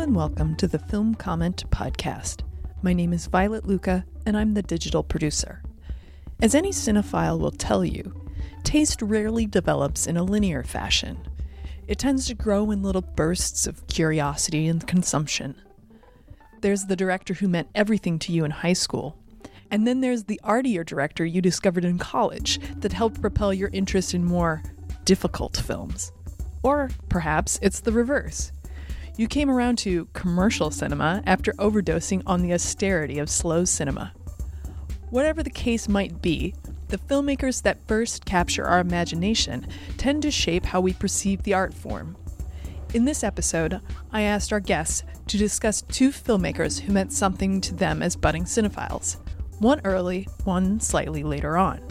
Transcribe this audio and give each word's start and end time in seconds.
and 0.00 0.16
welcome 0.16 0.56
to 0.56 0.66
the 0.66 0.78
Film 0.78 1.14
Comment 1.14 1.62
Podcast. 1.68 2.40
My 2.80 2.94
name 2.94 3.12
is 3.12 3.26
Violet 3.26 3.66
Lucca, 3.66 4.06
and 4.24 4.34
I'm 4.34 4.54
the 4.54 4.62
digital 4.62 5.02
producer. 5.02 5.62
As 6.40 6.54
any 6.54 6.70
cinephile 6.70 7.38
will 7.38 7.50
tell 7.50 7.84
you, 7.84 8.18
taste 8.64 9.02
rarely 9.02 9.44
develops 9.44 10.06
in 10.06 10.16
a 10.16 10.22
linear 10.22 10.62
fashion. 10.64 11.18
It 11.86 11.98
tends 11.98 12.26
to 12.28 12.34
grow 12.34 12.70
in 12.70 12.82
little 12.82 13.02
bursts 13.02 13.66
of 13.66 13.86
curiosity 13.88 14.68
and 14.68 14.86
consumption. 14.86 15.54
There's 16.62 16.86
the 16.86 16.96
director 16.96 17.34
who 17.34 17.48
meant 17.48 17.68
everything 17.74 18.18
to 18.20 18.32
you 18.32 18.46
in 18.46 18.52
high 18.52 18.72
school, 18.72 19.18
and 19.70 19.86
then 19.86 20.00
there's 20.00 20.24
the 20.24 20.40
artier 20.42 20.82
director 20.82 21.26
you 21.26 21.42
discovered 21.42 21.84
in 21.84 21.98
college 21.98 22.58
that 22.76 22.94
helped 22.94 23.20
propel 23.20 23.52
your 23.52 23.68
interest 23.74 24.14
in 24.14 24.24
more 24.24 24.62
difficult 25.04 25.58
films. 25.58 26.10
Or 26.62 26.88
perhaps 27.10 27.58
it's 27.60 27.80
the 27.80 27.92
reverse. 27.92 28.50
You 29.20 29.28
came 29.28 29.50
around 29.50 29.76
to 29.80 30.06
commercial 30.14 30.70
cinema 30.70 31.22
after 31.26 31.52
overdosing 31.58 32.22
on 32.24 32.40
the 32.40 32.54
austerity 32.54 33.18
of 33.18 33.28
slow 33.28 33.66
cinema. 33.66 34.14
Whatever 35.10 35.42
the 35.42 35.50
case 35.50 35.90
might 35.90 36.22
be, 36.22 36.54
the 36.88 36.96
filmmakers 36.96 37.60
that 37.60 37.86
first 37.86 38.24
capture 38.24 38.64
our 38.64 38.80
imagination 38.80 39.66
tend 39.98 40.22
to 40.22 40.30
shape 40.30 40.64
how 40.64 40.80
we 40.80 40.94
perceive 40.94 41.42
the 41.42 41.52
art 41.52 41.74
form. 41.74 42.16
In 42.94 43.04
this 43.04 43.22
episode, 43.22 43.82
I 44.10 44.22
asked 44.22 44.54
our 44.54 44.58
guests 44.58 45.02
to 45.26 45.36
discuss 45.36 45.82
two 45.82 46.12
filmmakers 46.12 46.80
who 46.80 46.94
meant 46.94 47.12
something 47.12 47.60
to 47.60 47.74
them 47.74 48.02
as 48.02 48.16
budding 48.16 48.44
cinephiles, 48.44 49.18
one 49.58 49.82
early, 49.84 50.28
one 50.44 50.80
slightly 50.80 51.24
later 51.24 51.58
on. 51.58 51.86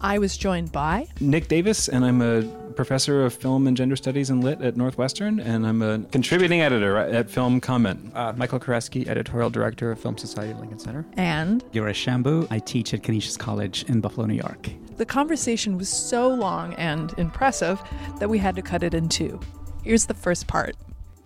I 0.00 0.18
was 0.18 0.38
joined 0.38 0.72
by 0.72 1.08
Nick 1.20 1.48
Davis, 1.48 1.90
and 1.90 2.02
I'm 2.02 2.22
a 2.22 2.61
professor 2.72 3.24
of 3.24 3.34
film 3.34 3.66
and 3.66 3.76
gender 3.76 3.96
studies 3.96 4.30
and 4.30 4.42
lit 4.42 4.60
at 4.60 4.76
Northwestern, 4.76 5.38
and 5.40 5.66
I'm 5.66 5.82
a 5.82 6.00
contributing 6.10 6.60
editor 6.60 6.96
at 6.96 7.30
Film 7.30 7.60
Comment. 7.60 8.10
Uh, 8.14 8.32
Michael 8.36 8.58
Koresky, 8.60 9.06
editorial 9.06 9.50
director 9.50 9.90
of 9.90 10.00
Film 10.00 10.16
Society 10.18 10.50
at 10.52 10.60
Lincoln 10.60 10.78
Center. 10.78 11.04
and 11.16 11.62
Girish 11.72 12.04
Shambu. 12.04 12.46
I 12.50 12.58
teach 12.58 12.92
at 12.94 13.02
Canisius 13.02 13.36
College 13.38 13.84
in 13.88 14.00
Buffalo, 14.00 14.26
New 14.26 14.34
York. 14.34 14.70
the 14.96 15.06
conversation 15.06 15.76
was 15.78 15.88
so 15.88 16.28
long 16.28 16.74
and 16.74 17.14
impressive 17.18 17.80
that 18.18 18.28
we 18.28 18.38
had 18.38 18.54
to 18.56 18.62
cut 18.62 18.82
it 18.82 18.94
in 18.94 19.08
two. 19.08 19.38
Here's 19.84 20.06
the 20.06 20.14
first 20.14 20.46
part. 20.46 20.76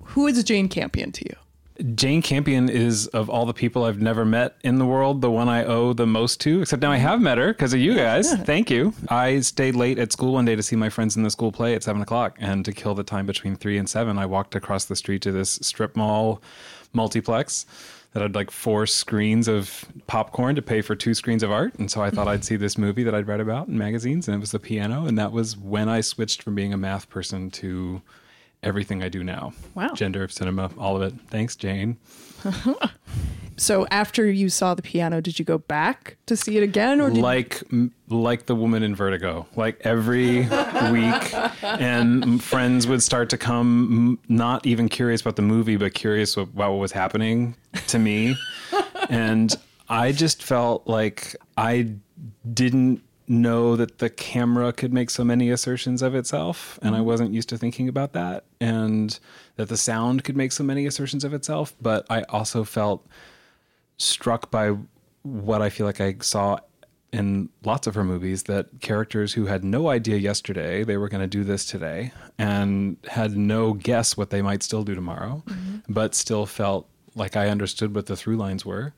Who 0.05 0.27
is 0.27 0.43
Jane 0.45 0.69
Campion 0.69 1.13
to 1.13 1.25
you? 1.29 1.37
Jane 1.95 2.23
Campion 2.23 2.69
is, 2.69 3.07
of 3.09 3.29
all 3.29 3.47
the 3.47 3.55
people 3.55 3.85
I've 3.85 4.01
never 4.01 4.25
met 4.25 4.57
in 4.63 4.79
the 4.79 4.87
world, 4.87 5.21
the 5.21 5.31
one 5.31 5.49
I 5.49 5.65
owe 5.65 5.93
the 5.93 6.07
most 6.07 6.41
to, 6.41 6.63
except 6.63 6.83
now 6.83 6.93
I 6.93 6.97
have 6.97 7.21
met 7.21 7.39
her 7.39 7.53
because 7.53 7.75
of 7.75 7.81
you 7.81 7.95
guys. 7.95 8.35
Thank 8.35 8.71
you. 8.71 8.95
I 9.09 9.41
stayed 9.41 9.77
late 9.77 9.99
at 9.99 10.13
school 10.13 10.35
one 10.35 10.45
day 10.45 10.57
to 10.57 10.63
see 10.63 10.77
my 10.77 10.89
friends 10.89 11.17
in 11.17 11.23
the 11.23 11.31
school 11.31 11.53
play 11.53 11.75
at 11.75 11.83
seven 11.83 12.03
o'clock, 12.03 12.37
and 12.39 12.65
to 12.65 12.73
kill 12.73 12.95
the 12.95 13.05
time 13.05 13.27
between 13.27 13.57
three 13.57 13.79
and 13.79 13.89
seven, 13.89 14.19
I 14.19 14.27
walked 14.27 14.55
across 14.55 14.87
the 14.87 14.97
street 14.97 15.23
to 15.23 15.33
this 15.33 15.59
strip 15.63 15.97
mall 15.97 16.41
multiplex 16.93 17.67
that 18.13 18.23
had 18.23 18.35
like 18.35 18.51
four 18.51 18.87
screens 18.87 19.47
of 19.47 19.85
popcorn 20.07 20.55
to 20.57 20.63
pay 20.63 20.81
for 20.81 20.97
two 20.97 21.13
screens 21.13 21.43
of 21.43 21.51
art. 21.51 21.75
And 21.75 21.91
so 21.91 22.01
I 22.01 22.09
thought 22.09 22.29
I'd 22.29 22.45
see 22.45 22.57
this 22.57 22.79
movie 22.79 23.03
that 23.03 23.15
I'd 23.15 23.27
read 23.27 23.41
about 23.41 23.69
in 23.69 23.77
magazines, 23.77 24.27
and 24.27 24.35
it 24.35 24.39
was 24.39 24.53
the 24.53 24.59
piano. 24.59 25.05
And 25.05 25.19
that 25.19 25.33
was 25.33 25.55
when 25.55 25.91
I 25.91 26.01
switched 26.01 26.43
from 26.43 26.55
being 26.55 26.73
a 26.73 26.79
math 26.79 27.11
person 27.11 27.51
to 27.51 28.01
everything 28.67 29.03
I 29.03 29.09
do 29.09 29.25
now. 29.25 29.53
Wow. 29.75 29.95
Gender 29.95 30.23
of 30.23 30.33
cinema, 30.33 30.71
all 30.77 30.97
of 30.97 31.03
it. 31.03 31.15
Thanks, 31.31 31.57
Jane. 31.57 31.97
So 33.59 33.87
after 33.91 34.31
you 34.31 34.51
saw 34.51 34.75
the 34.75 34.83
piano, 34.83 35.23
did 35.23 35.39
you 35.39 35.45
go 35.45 35.57
back 35.57 36.19
to 36.27 36.37
see 36.37 36.59
it 36.59 36.63
again, 36.63 37.01
or 37.01 37.09
did 37.09 37.23
like 37.23 37.63
m- 37.73 37.91
like 38.09 38.45
the 38.47 38.55
woman 38.55 38.83
in 38.83 38.95
Vertigo. 38.95 39.47
Like 39.57 39.81
every 39.81 40.41
week, 40.91 41.35
and 41.63 42.43
friends 42.43 42.87
would 42.87 43.03
start 43.03 43.31
to 43.31 43.39
come, 43.39 44.19
not 44.29 44.67
even 44.67 44.91
curious 44.91 45.23
about 45.23 45.37
the 45.37 45.43
movie, 45.43 45.77
but 45.77 45.95
curious 45.95 46.37
about 46.37 46.73
what 46.73 46.81
was 46.81 46.93
happening 46.93 47.57
to 47.87 47.99
me, 47.99 48.37
and 49.09 49.55
I 49.89 50.13
just 50.13 50.43
felt 50.43 50.87
like 50.87 51.35
I 51.57 51.93
didn't 52.53 53.03
know 53.29 53.77
that 53.77 53.99
the 53.99 54.11
camera 54.11 54.73
could 54.73 54.93
make 54.93 55.11
so 55.11 55.25
many 55.25 55.51
assertions 55.51 56.03
of 56.03 56.15
itself 56.15 56.79
and 56.83 56.95
I 56.95 56.99
mm-hmm. 56.99 57.07
wasn't 57.07 57.35
used 57.35 57.49
to 57.51 57.59
thinking 57.59 57.89
about 57.89 58.13
that 58.13 58.45
and 58.61 59.19
that 59.57 59.69
the 59.69 59.77
sound 59.77 60.25
could 60.25 60.37
make 60.37 60.53
so 60.53 60.63
many 60.63 60.87
assertions 60.87 61.25
of 61.25 61.35
itself 61.35 61.75
but 61.81 62.07
I 62.09 62.23
also 62.23 62.65
felt 62.65 63.07
struck 63.99 64.51
by 64.51 64.77
what 65.23 65.63
I 65.63 65.71
feel 65.71 65.87
like 65.87 66.01
I 66.01 66.17
saw 66.21 66.59
in 67.13 67.49
lots 67.65 67.87
of 67.87 67.95
her 67.95 68.05
movies 68.05 68.45
that 68.45 68.67
characters 68.81 69.33
who 69.33 69.47
had 69.47 69.65
no 69.65 69.89
idea 69.89 70.17
yesterday 70.17 70.85
they 70.85 70.97
were 70.97 71.09
going 71.09 71.23
to 71.23 71.27
do 71.27 71.45
this 71.45 71.65
today 71.65 72.13
and 72.39 72.97
had 73.09 73.37
no 73.37 73.73
guess 73.73 74.17
what 74.17 74.31
they 74.31 74.43
might 74.43 74.63
still 74.63 74.83
do 74.83 74.95
tomorrow, 74.95 75.43
mm-hmm. 75.47 75.79
but 75.89 76.15
still 76.15 76.47
felt 76.47 76.89
like 77.15 77.37
I 77.37 77.49
understood 77.49 77.95
what 77.95 78.07
the 78.07 78.17
through 78.17 78.37
lines 78.37 78.67
were. 78.67 78.93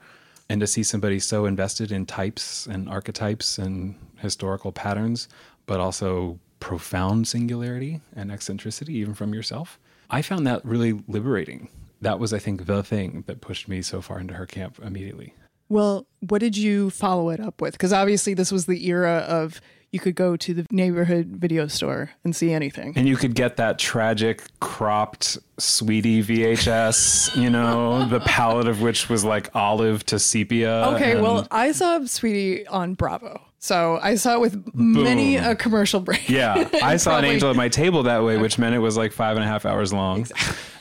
And 0.50 0.60
to 0.60 0.66
see 0.66 0.82
somebody 0.82 1.20
so 1.20 1.44
invested 1.44 1.92
in 1.92 2.06
types 2.06 2.66
and 2.66 2.88
archetypes 2.88 3.58
and 3.58 3.94
historical 4.18 4.72
patterns, 4.72 5.28
but 5.66 5.80
also 5.80 6.38
profound 6.60 7.28
singularity 7.28 8.00
and 8.16 8.30
eccentricity, 8.30 8.94
even 8.94 9.14
from 9.14 9.32
yourself, 9.32 9.78
I 10.10 10.22
found 10.22 10.46
that 10.46 10.64
really 10.64 11.00
liberating. 11.06 11.68
That 12.00 12.18
was, 12.18 12.32
I 12.32 12.38
think, 12.38 12.66
the 12.66 12.82
thing 12.82 13.24
that 13.26 13.40
pushed 13.40 13.68
me 13.68 13.82
so 13.82 14.00
far 14.00 14.20
into 14.20 14.34
her 14.34 14.46
camp 14.46 14.78
immediately. 14.82 15.34
Well, 15.68 16.06
what 16.20 16.38
did 16.40 16.56
you 16.56 16.90
follow 16.90 17.30
it 17.30 17.40
up 17.40 17.60
with? 17.60 17.72
Because 17.74 17.92
obviously, 17.92 18.34
this 18.34 18.50
was 18.50 18.66
the 18.66 18.86
era 18.88 19.24
of 19.28 19.60
you 19.90 19.98
could 19.98 20.14
go 20.14 20.36
to 20.36 20.54
the 20.54 20.66
neighborhood 20.70 21.26
video 21.26 21.66
store 21.66 22.10
and 22.24 22.34
see 22.36 22.52
anything. 22.52 22.92
And 22.96 23.08
you 23.08 23.16
could 23.16 23.34
get 23.34 23.56
that 23.56 23.78
tragic 23.78 24.42
cropped 24.60 25.38
sweetie 25.58 26.22
VHS, 26.22 27.36
you 27.36 27.50
know, 27.50 28.06
the 28.06 28.20
palette 28.20 28.68
of 28.68 28.82
which 28.82 29.08
was 29.08 29.24
like 29.24 29.54
olive 29.54 30.04
to 30.06 30.18
sepia. 30.18 30.88
Okay, 30.94 31.12
and- 31.12 31.22
well, 31.22 31.46
I 31.50 31.72
saw 31.72 32.04
Sweetie 32.04 32.66
on 32.66 32.94
Bravo. 32.94 33.40
So 33.60 33.98
I 34.00 34.14
saw 34.14 34.34
it 34.34 34.40
with 34.40 34.72
many 34.74 35.36
a 35.36 35.56
commercial 35.56 35.98
break. 36.00 36.28
Yeah, 36.28 36.54
I 36.82 36.96
saw 36.96 37.10
Probably- 37.10 37.28
an 37.28 37.34
angel 37.34 37.50
at 37.50 37.56
my 37.56 37.68
table 37.68 38.04
that 38.04 38.22
way, 38.22 38.36
which 38.36 38.56
meant 38.58 38.74
it 38.74 38.78
was 38.78 38.96
like 38.96 39.12
five 39.12 39.36
and 39.36 39.44
a 39.44 39.48
half 39.48 39.66
hours 39.66 39.92
long. 39.92 40.26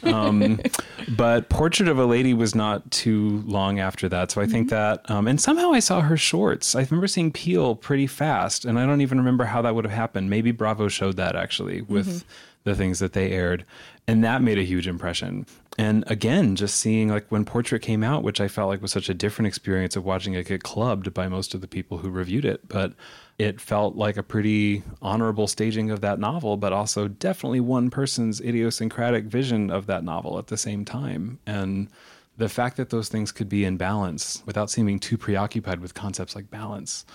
Um, 0.03 0.59
but 1.09 1.49
Portrait 1.49 1.89
of 1.89 1.97
a 1.97 2.05
Lady 2.05 2.35
was 2.35 2.53
not 2.53 2.89
too 2.91 3.41
long 3.47 3.79
after 3.79 4.07
that. 4.09 4.29
So 4.31 4.41
I 4.41 4.45
think 4.45 4.69
that, 4.69 5.09
um, 5.09 5.27
and 5.27 5.41
somehow 5.41 5.73
I 5.73 5.79
saw 5.79 6.01
her 6.01 6.17
shorts. 6.17 6.75
I 6.75 6.81
remember 6.83 7.07
seeing 7.07 7.31
Peel 7.31 7.75
pretty 7.75 8.05
fast, 8.05 8.63
and 8.63 8.77
I 8.77 8.85
don't 8.85 9.01
even 9.01 9.17
remember 9.17 9.45
how 9.45 9.63
that 9.63 9.73
would 9.73 9.85
have 9.85 9.93
happened. 9.93 10.29
Maybe 10.29 10.51
Bravo 10.51 10.87
showed 10.87 11.17
that 11.17 11.35
actually 11.35 11.81
with 11.81 12.23
the 12.63 12.75
things 12.75 12.99
that 12.99 13.13
they 13.13 13.31
aired. 13.31 13.65
And 14.07 14.23
that 14.23 14.41
made 14.41 14.57
a 14.59 14.63
huge 14.63 14.87
impression. 14.87 15.45
And 15.79 16.03
again, 16.07 16.55
just 16.55 16.77
seeing 16.77 17.09
like 17.09 17.27
when 17.29 17.45
Portrait 17.45 17.83
came 17.83 18.03
out, 18.03 18.23
which 18.23 18.41
I 18.41 18.47
felt 18.47 18.69
like 18.69 18.81
was 18.81 18.91
such 18.91 19.09
a 19.09 19.13
different 19.13 19.47
experience 19.47 19.95
of 19.95 20.03
watching 20.03 20.33
it 20.33 20.47
get 20.47 20.63
clubbed 20.63 21.13
by 21.13 21.27
most 21.27 21.53
of 21.53 21.61
the 21.61 21.67
people 21.67 21.99
who 21.99 22.09
reviewed 22.09 22.45
it. 22.45 22.67
But 22.67 22.93
it 23.37 23.61
felt 23.61 23.95
like 23.95 24.17
a 24.17 24.23
pretty 24.23 24.81
honorable 25.03 25.45
staging 25.45 25.91
of 25.91 26.01
that 26.01 26.19
novel, 26.19 26.57
but 26.57 26.73
also 26.73 27.07
definitely 27.07 27.59
one 27.59 27.91
person's 27.91 28.41
idiosyncratic 28.41 29.25
vision 29.25 29.69
of 29.69 29.85
that 29.85 30.03
novel 30.03 30.39
at 30.39 30.47
the 30.47 30.57
same 30.57 30.83
time. 30.83 31.37
And 31.45 31.89
the 32.37 32.49
fact 32.49 32.77
that 32.77 32.89
those 32.89 33.09
things 33.09 33.31
could 33.31 33.49
be 33.49 33.63
in 33.63 33.77
balance 33.77 34.41
without 34.47 34.71
seeming 34.71 34.99
too 34.99 35.17
preoccupied 35.17 35.79
with 35.79 35.93
concepts 35.93 36.35
like 36.35 36.49
balance, 36.49 37.05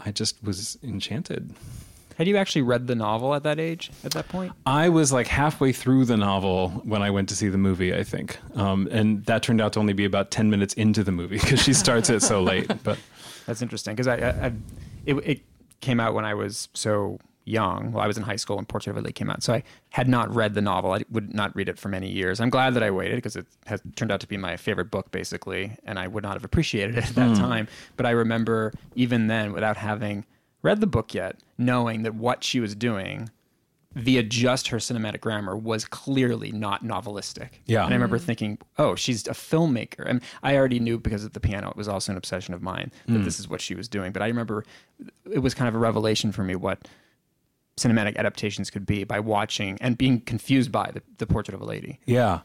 I 0.00 0.10
just 0.10 0.42
was 0.42 0.78
enchanted. 0.82 1.54
Had 2.20 2.28
you 2.28 2.36
actually 2.36 2.60
read 2.60 2.86
the 2.86 2.94
novel 2.94 3.34
at 3.34 3.44
that 3.44 3.58
age, 3.58 3.90
at 4.04 4.10
that 4.10 4.28
point? 4.28 4.52
I 4.66 4.90
was 4.90 5.10
like 5.10 5.26
halfway 5.26 5.72
through 5.72 6.04
the 6.04 6.18
novel 6.18 6.68
when 6.84 7.00
I 7.00 7.08
went 7.08 7.30
to 7.30 7.34
see 7.34 7.48
the 7.48 7.56
movie, 7.56 7.94
I 7.94 8.04
think. 8.04 8.36
Um, 8.56 8.88
and 8.90 9.24
that 9.24 9.42
turned 9.42 9.58
out 9.58 9.72
to 9.72 9.80
only 9.80 9.94
be 9.94 10.04
about 10.04 10.30
10 10.30 10.50
minutes 10.50 10.74
into 10.74 11.02
the 11.02 11.12
movie 11.12 11.38
because 11.38 11.62
she 11.62 11.72
starts 11.72 12.10
it 12.10 12.20
so 12.20 12.42
late. 12.42 12.70
But 12.84 12.98
That's 13.46 13.62
interesting 13.62 13.94
because 13.94 14.06
I, 14.06 14.16
I, 14.16 14.28
I 14.28 14.52
it, 15.06 15.14
it 15.14 15.40
came 15.80 15.98
out 15.98 16.12
when 16.12 16.26
I 16.26 16.34
was 16.34 16.68
so 16.74 17.18
young. 17.46 17.92
Well, 17.92 18.04
I 18.04 18.06
was 18.06 18.18
in 18.18 18.22
high 18.22 18.36
school 18.36 18.56
when 18.56 18.66
Portrait 18.66 18.90
of 18.90 18.98
a 18.98 19.00
Lady 19.00 19.14
came 19.14 19.30
out, 19.30 19.42
so 19.42 19.54
I 19.54 19.62
had 19.88 20.06
not 20.06 20.30
read 20.34 20.52
the 20.52 20.60
novel. 20.60 20.92
I 20.92 21.04
would 21.10 21.32
not 21.32 21.56
read 21.56 21.70
it 21.70 21.78
for 21.78 21.88
many 21.88 22.10
years. 22.10 22.38
I'm 22.38 22.50
glad 22.50 22.74
that 22.74 22.82
I 22.82 22.90
waited 22.90 23.16
because 23.16 23.34
it 23.34 23.46
has 23.64 23.80
turned 23.96 24.12
out 24.12 24.20
to 24.20 24.26
be 24.26 24.36
my 24.36 24.58
favorite 24.58 24.90
book, 24.90 25.10
basically, 25.10 25.74
and 25.84 25.98
I 25.98 26.06
would 26.06 26.22
not 26.22 26.34
have 26.34 26.44
appreciated 26.44 26.98
it 26.98 27.08
at 27.08 27.14
that 27.14 27.34
time. 27.38 27.66
But 27.96 28.04
I 28.04 28.10
remember 28.10 28.74
even 28.94 29.28
then, 29.28 29.54
without 29.54 29.78
having 29.78 30.26
read 30.62 30.80
the 30.80 30.86
book 30.86 31.14
yet, 31.14 31.36
knowing 31.58 32.02
that 32.02 32.14
what 32.14 32.44
she 32.44 32.60
was 32.60 32.74
doing 32.74 33.30
via 33.94 34.22
just 34.22 34.68
her 34.68 34.76
cinematic 34.76 35.20
grammar 35.20 35.56
was 35.56 35.84
clearly 35.84 36.52
not 36.52 36.84
novelistic. 36.84 37.48
Yeah. 37.66 37.84
And 37.84 37.92
I 37.92 37.96
remember 37.96 38.18
mm-hmm. 38.18 38.26
thinking, 38.26 38.58
oh, 38.78 38.94
she's 38.94 39.26
a 39.26 39.32
filmmaker. 39.32 40.04
And 40.06 40.22
I 40.42 40.56
already 40.56 40.78
knew 40.78 40.98
because 40.98 41.24
of 41.24 41.32
the 41.32 41.40
piano, 41.40 41.70
it 41.70 41.76
was 41.76 41.88
also 41.88 42.12
an 42.12 42.18
obsession 42.18 42.54
of 42.54 42.62
mine 42.62 42.92
that 43.06 43.18
mm. 43.18 43.24
this 43.24 43.40
is 43.40 43.48
what 43.48 43.60
she 43.60 43.74
was 43.74 43.88
doing. 43.88 44.12
But 44.12 44.22
I 44.22 44.28
remember 44.28 44.64
it 45.30 45.40
was 45.40 45.54
kind 45.54 45.68
of 45.68 45.74
a 45.74 45.78
revelation 45.78 46.30
for 46.30 46.44
me 46.44 46.54
what 46.54 46.86
cinematic 47.76 48.16
adaptations 48.16 48.70
could 48.70 48.86
be 48.86 49.04
by 49.04 49.18
watching 49.18 49.76
and 49.80 49.98
being 49.98 50.20
confused 50.20 50.70
by 50.70 50.90
the, 50.92 51.02
the 51.18 51.26
portrait 51.26 51.54
of 51.54 51.60
a 51.60 51.64
lady. 51.64 51.98
Yeah. 52.06 52.40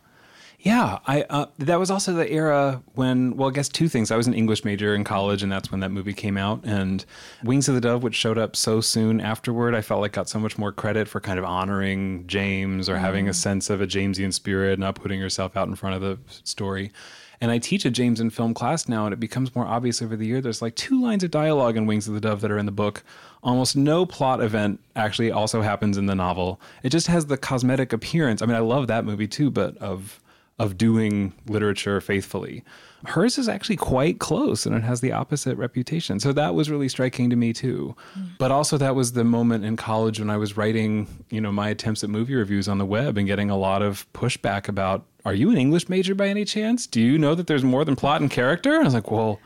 Yeah, 0.65 0.97
I 1.05 1.21
uh, 1.29 1.45
that 1.59 1.77
was 1.77 1.91
also 1.91 2.11
the 2.13 2.27
era 2.27 2.81
when 2.95 3.37
well, 3.37 3.49
I 3.49 3.53
guess 3.53 3.69
two 3.69 3.87
things. 3.87 4.09
I 4.09 4.17
was 4.17 4.25
an 4.25 4.33
English 4.33 4.65
major 4.65 4.95
in 4.95 5.03
college, 5.03 5.43
and 5.43 5.51
that's 5.51 5.69
when 5.69 5.79
that 5.81 5.91
movie 5.91 6.11
came 6.11 6.37
out. 6.37 6.61
And 6.65 7.05
Wings 7.43 7.69
of 7.69 7.75
the 7.75 7.81
Dove, 7.81 8.01
which 8.01 8.15
showed 8.15 8.39
up 8.39 8.55
so 8.55 8.81
soon 8.81 9.21
afterward, 9.21 9.75
I 9.75 9.81
felt 9.81 10.01
like 10.01 10.13
got 10.13 10.27
so 10.27 10.39
much 10.39 10.57
more 10.57 10.71
credit 10.71 11.07
for 11.07 11.21
kind 11.21 11.37
of 11.37 11.45
honoring 11.45 12.25
James 12.25 12.89
or 12.89 12.97
having 12.97 13.29
a 13.29 13.33
sense 13.33 13.69
of 13.69 13.79
a 13.79 13.85
Jamesian 13.85 14.33
spirit, 14.33 14.79
not 14.79 14.95
putting 14.95 15.19
yourself 15.19 15.55
out 15.55 15.67
in 15.67 15.75
front 15.75 15.97
of 15.97 16.01
the 16.01 16.17
story. 16.43 16.91
And 17.39 17.51
I 17.51 17.59
teach 17.59 17.85
a 17.85 17.91
James 17.91 18.19
in 18.19 18.31
film 18.31 18.55
class 18.55 18.89
now, 18.89 19.05
and 19.05 19.13
it 19.13 19.19
becomes 19.19 19.53
more 19.53 19.67
obvious 19.67 20.01
over 20.01 20.15
the 20.15 20.25
year. 20.25 20.41
There's 20.41 20.63
like 20.63 20.73
two 20.73 20.99
lines 20.99 21.23
of 21.23 21.29
dialogue 21.29 21.77
in 21.77 21.85
Wings 21.85 22.07
of 22.07 22.15
the 22.15 22.21
Dove 22.21 22.41
that 22.41 22.49
are 22.49 22.57
in 22.57 22.65
the 22.65 22.71
book. 22.71 23.03
Almost 23.43 23.75
no 23.75 24.03
plot 24.03 24.41
event 24.41 24.79
actually 24.95 25.29
also 25.29 25.61
happens 25.61 25.95
in 25.95 26.07
the 26.07 26.15
novel. 26.15 26.59
It 26.81 26.89
just 26.89 27.05
has 27.05 27.27
the 27.27 27.37
cosmetic 27.37 27.93
appearance. 27.93 28.41
I 28.41 28.47
mean, 28.47 28.55
I 28.55 28.61
love 28.61 28.87
that 28.87 29.05
movie 29.05 29.27
too, 29.27 29.51
but 29.51 29.77
of 29.77 30.19
of 30.57 30.77
doing 30.77 31.33
literature 31.47 31.99
faithfully. 31.99 32.63
Hers 33.05 33.37
is 33.37 33.49
actually 33.49 33.75
quite 33.75 34.19
close 34.19 34.65
and 34.65 34.75
it 34.75 34.83
has 34.83 35.01
the 35.01 35.11
opposite 35.11 35.57
reputation. 35.57 36.19
So 36.19 36.31
that 36.33 36.55
was 36.55 36.69
really 36.69 36.89
striking 36.89 37.29
to 37.29 37.35
me 37.35 37.53
too. 37.53 37.95
Mm. 38.17 38.29
But 38.39 38.51
also 38.51 38.77
that 38.77 38.95
was 38.95 39.11
the 39.11 39.23
moment 39.23 39.65
in 39.65 39.75
college 39.75 40.19
when 40.19 40.29
I 40.29 40.37
was 40.37 40.57
writing, 40.57 41.25
you 41.29 41.41
know, 41.41 41.51
my 41.51 41.69
attempts 41.69 42.03
at 42.03 42.09
movie 42.09 42.35
reviews 42.35 42.67
on 42.67 42.77
the 42.77 42.85
web 42.85 43.17
and 43.17 43.27
getting 43.27 43.49
a 43.49 43.57
lot 43.57 43.81
of 43.81 44.11
pushback 44.13 44.67
about, 44.67 45.05
are 45.25 45.33
you 45.33 45.51
an 45.51 45.57
English 45.57 45.89
major 45.89 46.15
by 46.15 46.27
any 46.29 46.45
chance? 46.45 46.87
Do 46.87 47.01
you 47.01 47.17
know 47.17 47.35
that 47.35 47.47
there's 47.47 47.63
more 47.63 47.83
than 47.83 47.95
plot 47.95 48.21
and 48.21 48.31
character? 48.31 48.79
I 48.79 48.83
was 48.83 48.93
like, 48.93 49.11
well, 49.11 49.39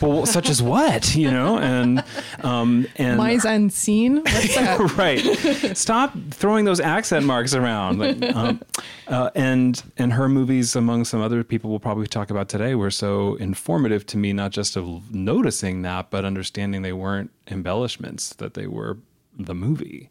well, 0.00 0.26
such 0.26 0.48
as 0.48 0.62
what, 0.62 1.14
you 1.14 1.30
know, 1.30 1.58
and 1.58 2.02
um, 2.42 2.86
and 2.96 3.18
Mise 3.18 3.44
en 3.44 3.70
scene? 3.70 4.16
What's 4.16 4.54
that? 4.54 4.96
right. 4.96 5.76
Stop 5.76 6.14
throwing 6.30 6.64
those 6.64 6.80
accent 6.80 7.26
marks 7.26 7.54
around. 7.54 7.98
Like, 7.98 8.34
um, 8.34 8.60
uh, 9.08 9.30
and 9.34 9.82
and 9.96 10.12
her 10.12 10.28
movies, 10.28 10.74
among 10.76 11.04
some 11.04 11.20
other 11.20 11.44
people 11.44 11.70
we'll 11.70 11.80
probably 11.80 12.06
talk 12.06 12.30
about 12.30 12.48
today, 12.48 12.74
were 12.74 12.90
so 12.90 13.34
informative 13.36 14.06
to 14.06 14.16
me, 14.16 14.32
not 14.32 14.52
just 14.52 14.76
of 14.76 15.14
noticing 15.14 15.82
that, 15.82 16.10
but 16.10 16.24
understanding 16.24 16.82
they 16.82 16.92
weren't 16.92 17.30
embellishments; 17.48 18.34
that 18.34 18.54
they 18.54 18.66
were 18.66 18.98
the 19.38 19.54
movie. 19.54 20.08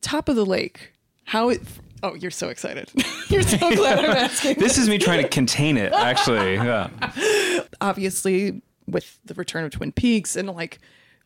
Top 0.00 0.28
of 0.28 0.36
the 0.36 0.46
Lake. 0.46 0.92
How 1.24 1.50
it. 1.50 1.60
Oh, 2.02 2.14
you're 2.14 2.30
so 2.30 2.48
excited. 2.48 2.90
you're 3.28 3.42
so 3.42 3.58
glad 3.58 3.98
I'm 4.04 4.10
asking. 4.16 4.58
This 4.58 4.78
is 4.78 4.88
me 4.88 4.98
trying 4.98 5.22
to 5.22 5.28
contain 5.28 5.76
it, 5.76 5.92
actually. 5.92 6.54
Yeah. 6.54 6.88
obviously 7.80 8.62
with 8.90 9.18
the 9.24 9.34
return 9.34 9.64
of 9.64 9.70
Twin 9.70 9.92
Peaks 9.92 10.36
and 10.36 10.48
like 10.48 10.78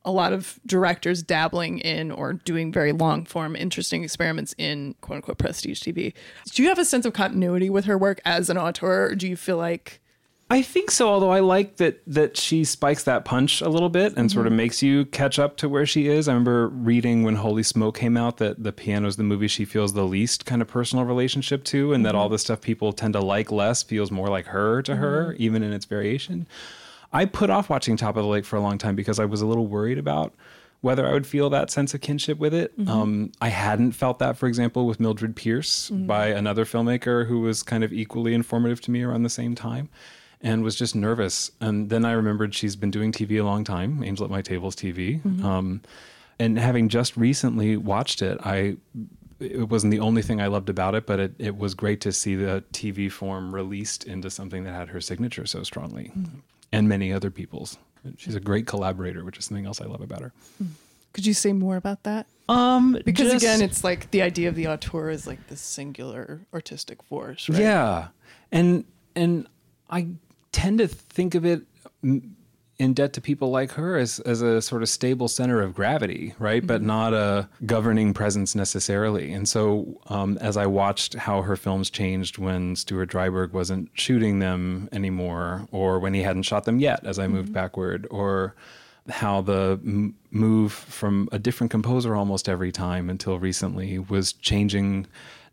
a 0.04 0.10
lot 0.10 0.32
of 0.32 0.58
directors 0.66 1.22
dabbling 1.22 1.78
in 1.78 2.10
or 2.10 2.32
doing 2.32 2.72
very 2.72 2.92
long 2.92 3.24
form 3.24 3.54
interesting 3.54 4.02
experiments 4.02 4.54
in 4.58 4.94
quote 5.00 5.16
unquote 5.16 5.38
prestige 5.38 5.80
TV. 5.80 6.12
Do 6.52 6.62
you 6.62 6.68
have 6.68 6.78
a 6.78 6.84
sense 6.84 7.06
of 7.06 7.12
continuity 7.12 7.70
with 7.70 7.84
her 7.84 7.96
work 7.96 8.20
as 8.24 8.50
an 8.50 8.58
auteur 8.58 9.10
or 9.10 9.14
do 9.14 9.28
you 9.28 9.36
feel 9.36 9.56
like 9.56 10.00
I 10.52 10.60
think 10.60 10.90
so. 10.90 11.08
Although 11.08 11.30
I 11.30 11.40
like 11.40 11.76
that 11.76 12.02
that 12.06 12.36
she 12.36 12.64
spikes 12.64 13.04
that 13.04 13.24
punch 13.24 13.62
a 13.62 13.70
little 13.70 13.88
bit 13.88 14.12
and 14.18 14.30
sort 14.30 14.46
of 14.46 14.50
mm-hmm. 14.50 14.58
makes 14.58 14.82
you 14.82 15.06
catch 15.06 15.38
up 15.38 15.56
to 15.58 15.68
where 15.68 15.86
she 15.86 16.08
is. 16.08 16.28
I 16.28 16.32
remember 16.32 16.68
reading 16.68 17.22
when 17.22 17.36
Holy 17.36 17.62
Smoke 17.62 17.96
came 17.96 18.18
out 18.18 18.36
that 18.36 18.62
the 18.62 18.70
piano 18.70 19.08
is 19.08 19.16
the 19.16 19.22
movie 19.22 19.48
she 19.48 19.64
feels 19.64 19.94
the 19.94 20.04
least 20.04 20.44
kind 20.44 20.60
of 20.60 20.68
personal 20.68 21.06
relationship 21.06 21.64
to, 21.64 21.94
and 21.94 22.04
that 22.04 22.10
mm-hmm. 22.10 22.18
all 22.18 22.28
the 22.28 22.38
stuff 22.38 22.60
people 22.60 22.92
tend 22.92 23.14
to 23.14 23.20
like 23.20 23.50
less 23.50 23.82
feels 23.82 24.10
more 24.10 24.28
like 24.28 24.44
her 24.48 24.82
to 24.82 24.96
her, 24.96 25.32
mm-hmm. 25.32 25.42
even 25.42 25.62
in 25.62 25.72
its 25.72 25.86
variation. 25.86 26.46
I 27.12 27.24
put 27.26 27.50
off 27.50 27.68
watching 27.68 27.96
Top 27.96 28.16
of 28.16 28.22
the 28.22 28.28
Lake 28.28 28.44
for 28.44 28.56
a 28.56 28.60
long 28.60 28.78
time 28.78 28.96
because 28.96 29.18
I 29.18 29.24
was 29.24 29.42
a 29.42 29.46
little 29.46 29.66
worried 29.66 29.98
about 29.98 30.32
whether 30.80 31.06
I 31.06 31.12
would 31.12 31.26
feel 31.26 31.48
that 31.50 31.70
sense 31.70 31.94
of 31.94 32.00
kinship 32.00 32.38
with 32.38 32.52
it. 32.52 32.72
Um, 32.88 33.30
I 33.40 33.48
hadn't 33.48 33.92
felt 33.92 34.18
that, 34.18 34.36
for 34.36 34.48
example, 34.48 34.84
with 34.86 34.98
Mildred 34.98 35.36
Pierce 35.36 35.90
by 35.90 36.26
another 36.28 36.64
filmmaker 36.64 37.26
who 37.28 37.40
was 37.40 37.62
kind 37.62 37.84
of 37.84 37.92
equally 37.92 38.34
informative 38.34 38.80
to 38.82 38.90
me 38.90 39.02
around 39.02 39.22
the 39.22 39.30
same 39.30 39.54
time 39.54 39.88
and 40.40 40.64
was 40.64 40.74
just 40.74 40.96
nervous. 40.96 41.52
And 41.60 41.88
then 41.88 42.04
I 42.04 42.12
remembered 42.12 42.52
she's 42.52 42.74
been 42.74 42.90
doing 42.90 43.12
TV 43.12 43.38
a 43.40 43.44
long 43.44 43.62
time, 43.62 44.02
Angel 44.02 44.24
at 44.24 44.30
My 44.30 44.42
Table's 44.42 44.74
TV. 44.74 45.20
Um, 45.44 45.82
and 46.40 46.58
having 46.58 46.88
just 46.88 47.16
recently 47.16 47.76
watched 47.76 48.20
it, 48.22 48.38
I 48.42 48.76
it 49.38 49.68
wasn't 49.68 49.90
the 49.90 50.00
only 50.00 50.22
thing 50.22 50.40
I 50.40 50.46
loved 50.48 50.68
about 50.68 50.94
it, 50.96 51.06
but 51.06 51.18
it, 51.20 51.34
it 51.38 51.56
was 51.56 51.74
great 51.74 52.00
to 52.02 52.12
see 52.12 52.34
the 52.36 52.62
TV 52.72 53.10
form 53.10 53.54
released 53.54 54.04
into 54.04 54.30
something 54.30 54.64
that 54.64 54.72
had 54.72 54.88
her 54.88 55.00
signature 55.00 55.46
so 55.46 55.62
strongly 55.62 56.10
and 56.72 56.88
many 56.88 57.12
other 57.12 57.30
people's. 57.30 57.78
She's 58.16 58.34
a 58.34 58.40
great 58.40 58.66
collaborator, 58.66 59.24
which 59.24 59.38
is 59.38 59.44
something 59.44 59.66
else 59.66 59.80
I 59.80 59.84
love 59.86 60.00
about 60.00 60.22
her. 60.22 60.32
could 61.12 61.24
you 61.26 61.34
say 61.34 61.52
more 61.52 61.76
about 61.76 62.02
that? 62.02 62.26
Um, 62.48 62.98
Because 63.04 63.32
again, 63.32 63.62
it's 63.62 63.84
like 63.84 64.10
the 64.10 64.22
idea 64.22 64.48
of 64.48 64.56
the 64.56 64.66
auteur 64.66 65.10
is 65.10 65.26
like 65.26 65.46
this 65.48 65.60
singular 65.60 66.40
artistic 66.52 67.02
force, 67.04 67.48
right? 67.48 67.60
Yeah, 67.60 68.08
and 68.50 68.84
and 69.14 69.46
I 69.88 70.08
tend 70.50 70.78
to 70.78 70.88
think 70.88 71.34
of 71.34 71.44
it 71.46 71.62
in 72.78 72.94
debt 72.94 73.12
to 73.12 73.20
people 73.20 73.50
like 73.50 73.72
her 73.72 73.96
as 73.96 74.18
as 74.20 74.42
a 74.42 74.60
sort 74.62 74.82
of 74.82 74.88
stable 74.88 75.28
center 75.28 75.60
of 75.60 75.74
gravity, 75.74 76.34
right? 76.38 76.66
But 76.66 76.82
not 76.82 77.12
a 77.14 77.48
governing 77.66 78.14
presence 78.14 78.54
necessarily. 78.54 79.32
And 79.32 79.48
so, 79.48 80.00
um, 80.08 80.38
as 80.40 80.56
I 80.56 80.66
watched 80.66 81.14
how 81.14 81.42
her 81.42 81.56
films 81.56 81.90
changed 81.90 82.38
when 82.38 82.74
Stuart 82.76 83.10
Dryburgh 83.10 83.52
wasn't 83.52 83.90
shooting 83.94 84.38
them 84.38 84.88
anymore, 84.92 85.68
or 85.70 85.98
when 85.98 86.14
he 86.14 86.22
hadn't 86.22 86.42
shot 86.44 86.64
them 86.64 86.78
yet, 86.78 87.04
as 87.04 87.18
I 87.18 87.26
moved 87.28 87.52
backward, 87.52 88.06
or 88.10 88.54
how 89.08 89.40
the 89.40 89.80
m- 89.84 90.14
move 90.30 90.72
from 90.72 91.28
a 91.32 91.38
different 91.38 91.70
composer 91.70 92.14
almost 92.14 92.48
every 92.48 92.72
time 92.72 93.10
until 93.10 93.38
recently 93.38 93.98
was 93.98 94.32
changing 94.32 95.06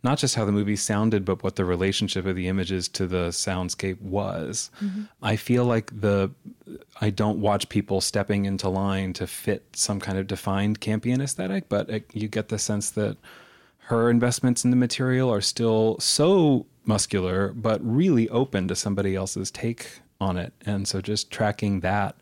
not 0.04 0.18
just 0.18 0.36
how 0.36 0.46
the 0.46 0.52
movie 0.52 0.76
sounded 0.76 1.26
but 1.26 1.44
what 1.44 1.56
the 1.56 1.66
relationship 1.66 2.26
of 2.26 2.36
the 2.36 2.48
images 2.48 2.88
to 2.88 3.08
the 3.08 3.30
soundscape 3.30 4.00
was. 4.02 4.72
Mm-hmm. 4.82 5.04
I 5.22 5.36
feel 5.36 5.66
like 5.66 6.00
the 6.00 6.32
i 7.02 7.10
don't 7.10 7.42
watch 7.42 7.68
people 7.70 8.00
stepping 8.00 8.46
into 8.46 8.70
line 8.70 9.12
to 9.14 9.26
fit 9.26 9.64
some 9.74 10.00
kind 10.00 10.18
of 10.18 10.28
defined 10.28 10.80
campion 10.80 11.20
aesthetic 11.20 11.68
but 11.68 11.90
it, 11.90 12.06
you 12.14 12.28
get 12.28 12.50
the 12.50 12.60
sense 12.60 12.92
that 12.92 13.18
her 13.90 14.08
investments 14.12 14.64
in 14.64 14.70
the 14.70 14.78
material 14.78 15.34
are 15.34 15.42
still 15.42 15.98
so 16.00 16.68
muscular 16.86 17.54
but 17.54 17.80
really 17.84 18.30
open 18.30 18.68
to 18.68 18.76
somebody 18.76 19.16
else's 19.16 19.50
take 19.50 20.02
on 20.22 20.38
it. 20.38 20.54
And 20.66 20.88
so 20.88 21.02
just 21.02 21.32
tracking 21.32 21.80
that 21.80 22.16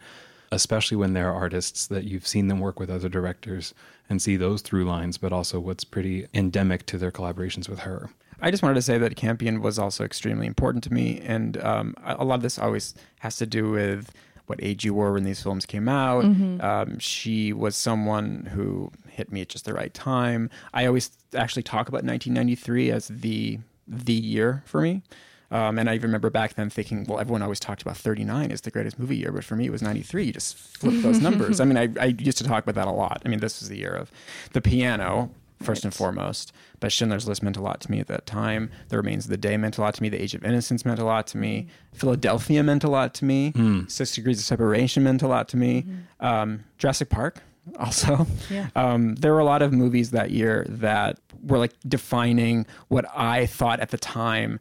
especially 0.52 0.96
when 0.96 1.14
there 1.14 1.30
are 1.30 1.36
artists 1.36 1.88
that 1.88 2.06
you've 2.06 2.26
seen 2.26 2.48
them 2.48 2.60
work 2.60 2.80
with 2.80 2.90
other 2.90 3.10
directors 3.10 3.74
and 4.10 4.22
see 4.22 4.38
those 4.38 4.62
through 4.62 4.86
lines, 4.86 5.18
but 5.18 5.34
also 5.34 5.60
what's 5.60 5.84
pretty 5.84 6.28
endemic 6.34 6.86
to 6.88 6.98
their 6.98 7.12
collaborations 7.12 7.68
with 7.68 7.80
her. 7.80 8.10
I 8.40 8.52
just 8.52 8.62
wanted 8.62 8.76
to 8.76 8.82
say 8.84 8.98
that 9.00 9.16
Campion 9.16 9.62
was 9.62 9.80
also 9.80 10.04
extremely 10.04 10.46
important 10.46 10.84
to 10.86 10.94
me, 10.94 11.20
and 11.22 11.58
um, 11.64 11.96
a 12.06 12.18
a 12.20 12.24
lot 12.24 12.36
of 12.36 12.42
this 12.44 12.60
always 12.60 12.94
has 13.20 13.36
to 13.38 13.46
do 13.46 13.72
with 13.72 14.12
what 14.46 14.60
age 14.64 14.86
you 14.86 14.94
were 14.94 15.12
when 15.12 15.24
these 15.24 15.42
films 15.42 15.66
came 15.66 15.90
out. 15.90 16.24
Um, 16.62 17.00
she 17.00 17.52
was 17.52 17.76
someone 17.76 18.50
who 18.54 18.92
hit 19.10 19.32
me 19.32 19.42
at 19.42 19.50
just 19.50 19.66
the 19.66 19.74
right 19.74 19.94
time. 19.94 20.50
I 20.74 20.86
always 20.86 21.12
actually 21.36 21.64
talk 21.64 21.90
about 21.90 22.04
1993 22.04 22.92
as 22.92 23.08
the 23.10 23.60
the 23.88 24.14
year 24.14 24.64
for 24.66 24.82
me. 24.82 25.02
Um, 25.50 25.80
and 25.80 25.90
I 25.90 25.96
even 25.96 26.10
remember 26.10 26.30
back 26.30 26.56
then 26.56 26.70
thinking, 26.70 27.06
well, 27.06 27.20
everyone 27.20 27.42
always 27.42 27.60
talked 27.60 27.82
about 27.82 27.96
39 27.98 28.52
as 28.52 28.62
the 28.62 28.72
greatest 28.72 29.00
movie 29.00 29.16
year, 29.18 29.32
but 29.32 29.44
for 29.46 29.56
me, 29.56 29.66
it 29.66 29.72
was 29.72 29.82
93. 29.82 30.26
You 30.26 30.34
just 30.34 30.58
flip 30.58 31.02
those 31.02 31.22
numbers. 31.22 31.60
I 31.62 31.66
mean, 31.66 31.78
I, 31.78 31.90
I 32.02 32.06
used 32.20 32.38
to 32.40 32.44
talk 32.44 32.64
about 32.64 32.76
that 32.76 32.88
a 32.88 32.92
lot. 32.92 33.22
I 33.26 33.30
mean, 33.30 33.40
this 33.40 33.62
was 33.62 33.70
the 33.70 33.78
year 33.78 33.94
of 33.94 34.12
the 34.52 34.62
piano, 34.62 35.32
first 35.64 35.86
and 35.86 35.94
foremost. 35.94 36.52
But 36.80 36.92
Schindler's 36.92 37.28
List 37.28 37.42
meant 37.42 37.58
a 37.58 37.62
lot 37.62 37.80
to 37.82 37.92
me 37.92 38.00
at 38.00 38.08
that 38.08 38.26
time. 38.26 38.70
The 38.90 38.98
Remains 38.98 39.26
of 39.26 39.32
the 39.32 39.38
Day 39.38 39.58
meant 39.58 39.78
a 39.78 39.82
lot 39.82 39.94
to 39.96 40.02
me. 40.04 40.10
The 40.10 40.22
Age 40.22 40.36
of 40.36 40.44
Innocence 40.44 40.86
meant 40.86 41.00
a 41.00 41.06
lot 41.06 41.28
to 41.28 41.38
me. 41.38 41.68
Philadelphia 41.94 42.62
meant 42.62 42.84
a 42.84 42.90
lot 42.90 43.14
to 43.16 43.26
me. 43.26 43.54
Six 43.88 44.14
Degrees 44.16 44.40
of 44.40 44.46
Separation 44.46 45.04
meant 45.04 45.22
a 45.24 45.28
lot 45.28 45.48
to 45.50 45.58
me. 45.58 45.86
Um, 46.20 46.66
Jurassic 46.78 47.10
Park 47.10 47.42
also. 47.80 48.28
Yeah. 48.50 48.68
Um, 48.76 49.16
there 49.16 49.34
were 49.34 49.40
a 49.40 49.46
lot 49.46 49.62
of 49.62 49.74
movies 49.74 50.12
that 50.12 50.30
year 50.32 50.66
that 50.70 51.20
were 51.44 51.58
like 51.58 51.74
defining 51.88 52.66
what 52.90 53.06
I 53.16 53.46
thought 53.46 53.80
at 53.80 53.90
the 53.90 53.98
time 53.98 54.60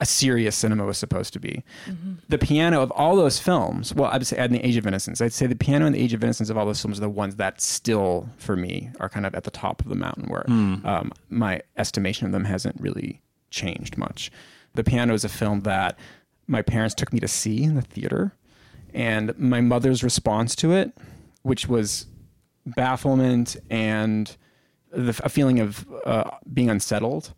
a 0.00 0.06
serious 0.06 0.56
cinema 0.56 0.84
was 0.86 0.96
supposed 0.98 1.32
to 1.34 1.38
be. 1.40 1.62
The 2.28 2.38
piano 2.38 2.80
of 2.80 2.90
all 2.92 3.16
those 3.16 3.38
films, 3.38 3.94
well, 3.94 4.10
I'd 4.10 4.26
say 4.26 4.42
in 4.42 4.52
the 4.52 4.64
Age 4.66 4.76
of 4.76 4.86
Innocence. 4.86 5.20
I'd 5.20 5.32
say 5.32 5.46
the 5.46 5.54
piano 5.54 5.84
and 5.86 5.94
the 5.94 6.00
Age 6.00 6.14
of 6.14 6.24
Innocence 6.24 6.48
of 6.48 6.56
all 6.56 6.64
those 6.66 6.80
films 6.80 6.98
are 6.98 7.02
the 7.02 7.08
ones 7.10 7.36
that 7.36 7.60
still, 7.60 8.28
for 8.38 8.56
me, 8.56 8.90
are 8.98 9.08
kind 9.08 9.26
of 9.26 9.34
at 9.34 9.44
the 9.44 9.50
top 9.50 9.80
of 9.82 9.88
the 9.88 9.94
mountain 9.94 10.28
where 10.28 10.44
um, 10.48 11.12
my 11.28 11.60
estimation 11.76 12.26
of 12.26 12.32
them 12.32 12.44
hasn't 12.44 12.80
really 12.80 13.20
changed 13.50 13.98
much. 13.98 14.30
The 14.74 14.84
piano 14.84 15.12
is 15.14 15.24
a 15.24 15.28
film 15.28 15.60
that 15.60 15.98
my 16.46 16.62
parents 16.62 16.94
took 16.94 17.12
me 17.12 17.20
to 17.20 17.28
see 17.28 17.62
in 17.62 17.74
the 17.74 17.82
theater, 17.82 18.32
and 18.94 19.36
my 19.38 19.60
mother's 19.60 20.02
response 20.02 20.56
to 20.56 20.72
it, 20.72 20.96
which 21.42 21.68
was 21.68 22.06
bafflement 22.66 23.56
and 23.70 24.36
the, 24.92 25.18
a 25.22 25.28
feeling 25.28 25.60
of 25.60 25.86
uh, 26.04 26.30
being 26.52 26.70
unsettled 26.70 27.32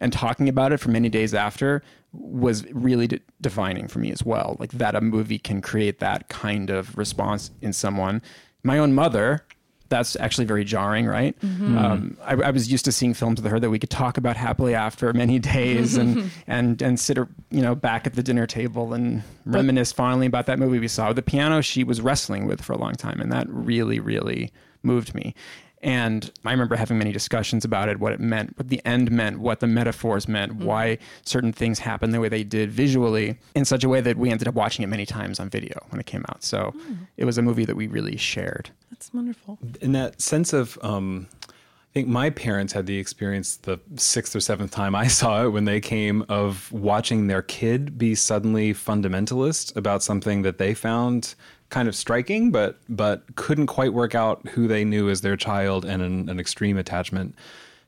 and 0.00 0.12
talking 0.12 0.48
about 0.48 0.72
it 0.72 0.78
for 0.78 0.90
many 0.90 1.08
days 1.08 1.32
after 1.32 1.82
was 2.14 2.64
really 2.72 3.06
de- 3.06 3.20
defining 3.40 3.88
for 3.88 3.98
me 3.98 4.10
as 4.10 4.24
well 4.24 4.56
like 4.60 4.72
that 4.72 4.94
a 4.94 5.00
movie 5.00 5.38
can 5.38 5.60
create 5.60 5.98
that 5.98 6.28
kind 6.28 6.70
of 6.70 6.96
response 6.96 7.50
in 7.60 7.72
someone 7.72 8.22
my 8.62 8.78
own 8.78 8.94
mother 8.94 9.44
that's 9.88 10.16
actually 10.16 10.46
very 10.46 10.64
jarring, 10.64 11.06
right? 11.06 11.36
Um, 11.76 12.16
I, 12.24 12.34
I 12.34 12.50
was 12.50 12.70
used 12.70 12.84
to 12.86 12.92
seeing 12.92 13.14
films 13.14 13.40
with 13.40 13.50
her 13.50 13.60
that 13.60 13.70
we 13.70 13.78
could 13.78 13.90
talk 13.90 14.16
about 14.16 14.36
happily 14.36 14.74
after 14.74 15.12
many 15.12 15.38
days 15.56 15.96
and 15.96 16.30
and 16.46 16.82
and 16.82 16.98
sit, 16.98 17.16
you 17.50 17.62
know, 17.62 17.74
back 17.74 18.06
at 18.06 18.14
the 18.14 18.22
dinner 18.22 18.46
table 18.46 18.94
and 18.94 19.22
reminisce 19.44 19.92
fondly 19.92 20.26
about 20.26 20.46
that 20.46 20.58
movie 20.58 20.78
we 20.78 20.88
saw. 20.88 21.12
The 21.12 21.22
piano 21.22 21.60
she 21.60 21.84
was 21.84 22.00
wrestling 22.00 22.46
with 22.46 22.62
for 22.62 22.72
a 22.72 22.78
long 22.78 22.94
time, 22.94 23.20
and 23.20 23.30
that 23.32 23.46
really, 23.48 24.00
really 24.00 24.52
moved 24.82 25.14
me. 25.14 25.34
And 25.84 26.30
I 26.46 26.50
remember 26.50 26.76
having 26.76 26.96
many 26.96 27.12
discussions 27.12 27.64
about 27.64 27.90
it, 27.90 28.00
what 28.00 28.12
it 28.12 28.18
meant, 28.18 28.56
what 28.56 28.68
the 28.70 28.80
end 28.86 29.12
meant, 29.12 29.38
what 29.38 29.60
the 29.60 29.66
metaphors 29.66 30.26
meant, 30.26 30.56
why 30.56 30.96
certain 31.24 31.52
things 31.52 31.78
happened 31.78 32.14
the 32.14 32.20
way 32.20 32.30
they 32.30 32.42
did 32.42 32.72
visually, 32.72 33.38
in 33.54 33.66
such 33.66 33.84
a 33.84 33.88
way 33.88 34.00
that 34.00 34.16
we 34.16 34.30
ended 34.30 34.48
up 34.48 34.54
watching 34.54 34.82
it 34.82 34.86
many 34.86 35.04
times 35.04 35.38
on 35.38 35.50
video 35.50 35.78
when 35.90 36.00
it 36.00 36.06
came 36.06 36.24
out. 36.30 36.42
So 36.42 36.74
it 37.18 37.26
was 37.26 37.36
a 37.36 37.42
movie 37.42 37.66
that 37.66 37.76
we 37.76 37.86
really 37.86 38.16
shared. 38.16 38.70
That's 38.90 39.12
wonderful. 39.12 39.58
in 39.82 39.92
that 39.92 40.22
sense 40.22 40.54
of 40.54 40.78
um, 40.82 41.28
I 41.48 41.52
think 41.94 42.08
my 42.08 42.28
parents 42.28 42.72
had 42.72 42.86
the 42.86 42.98
experience 42.98 43.56
the 43.56 43.78
sixth 43.96 44.34
or 44.34 44.40
seventh 44.40 44.72
time 44.72 44.94
I 44.94 45.06
saw 45.06 45.44
it 45.44 45.50
when 45.50 45.64
they 45.64 45.80
came 45.80 46.24
of 46.28 46.70
watching 46.72 47.28
their 47.28 47.42
kid 47.42 47.96
be 47.96 48.14
suddenly 48.14 48.74
fundamentalist 48.74 49.74
about 49.76 50.02
something 50.02 50.42
that 50.42 50.58
they 50.58 50.74
found 50.74 51.34
kind 51.70 51.88
of 51.88 51.96
striking, 51.96 52.50
but 52.50 52.78
but 52.88 53.22
couldn't 53.36 53.66
quite 53.66 53.92
work 53.92 54.14
out 54.14 54.46
who 54.48 54.66
they 54.66 54.84
knew 54.84 55.08
as 55.08 55.20
their 55.20 55.36
child 55.36 55.84
and 55.84 56.02
an, 56.02 56.28
an 56.28 56.38
extreme 56.38 56.76
attachment 56.76 57.34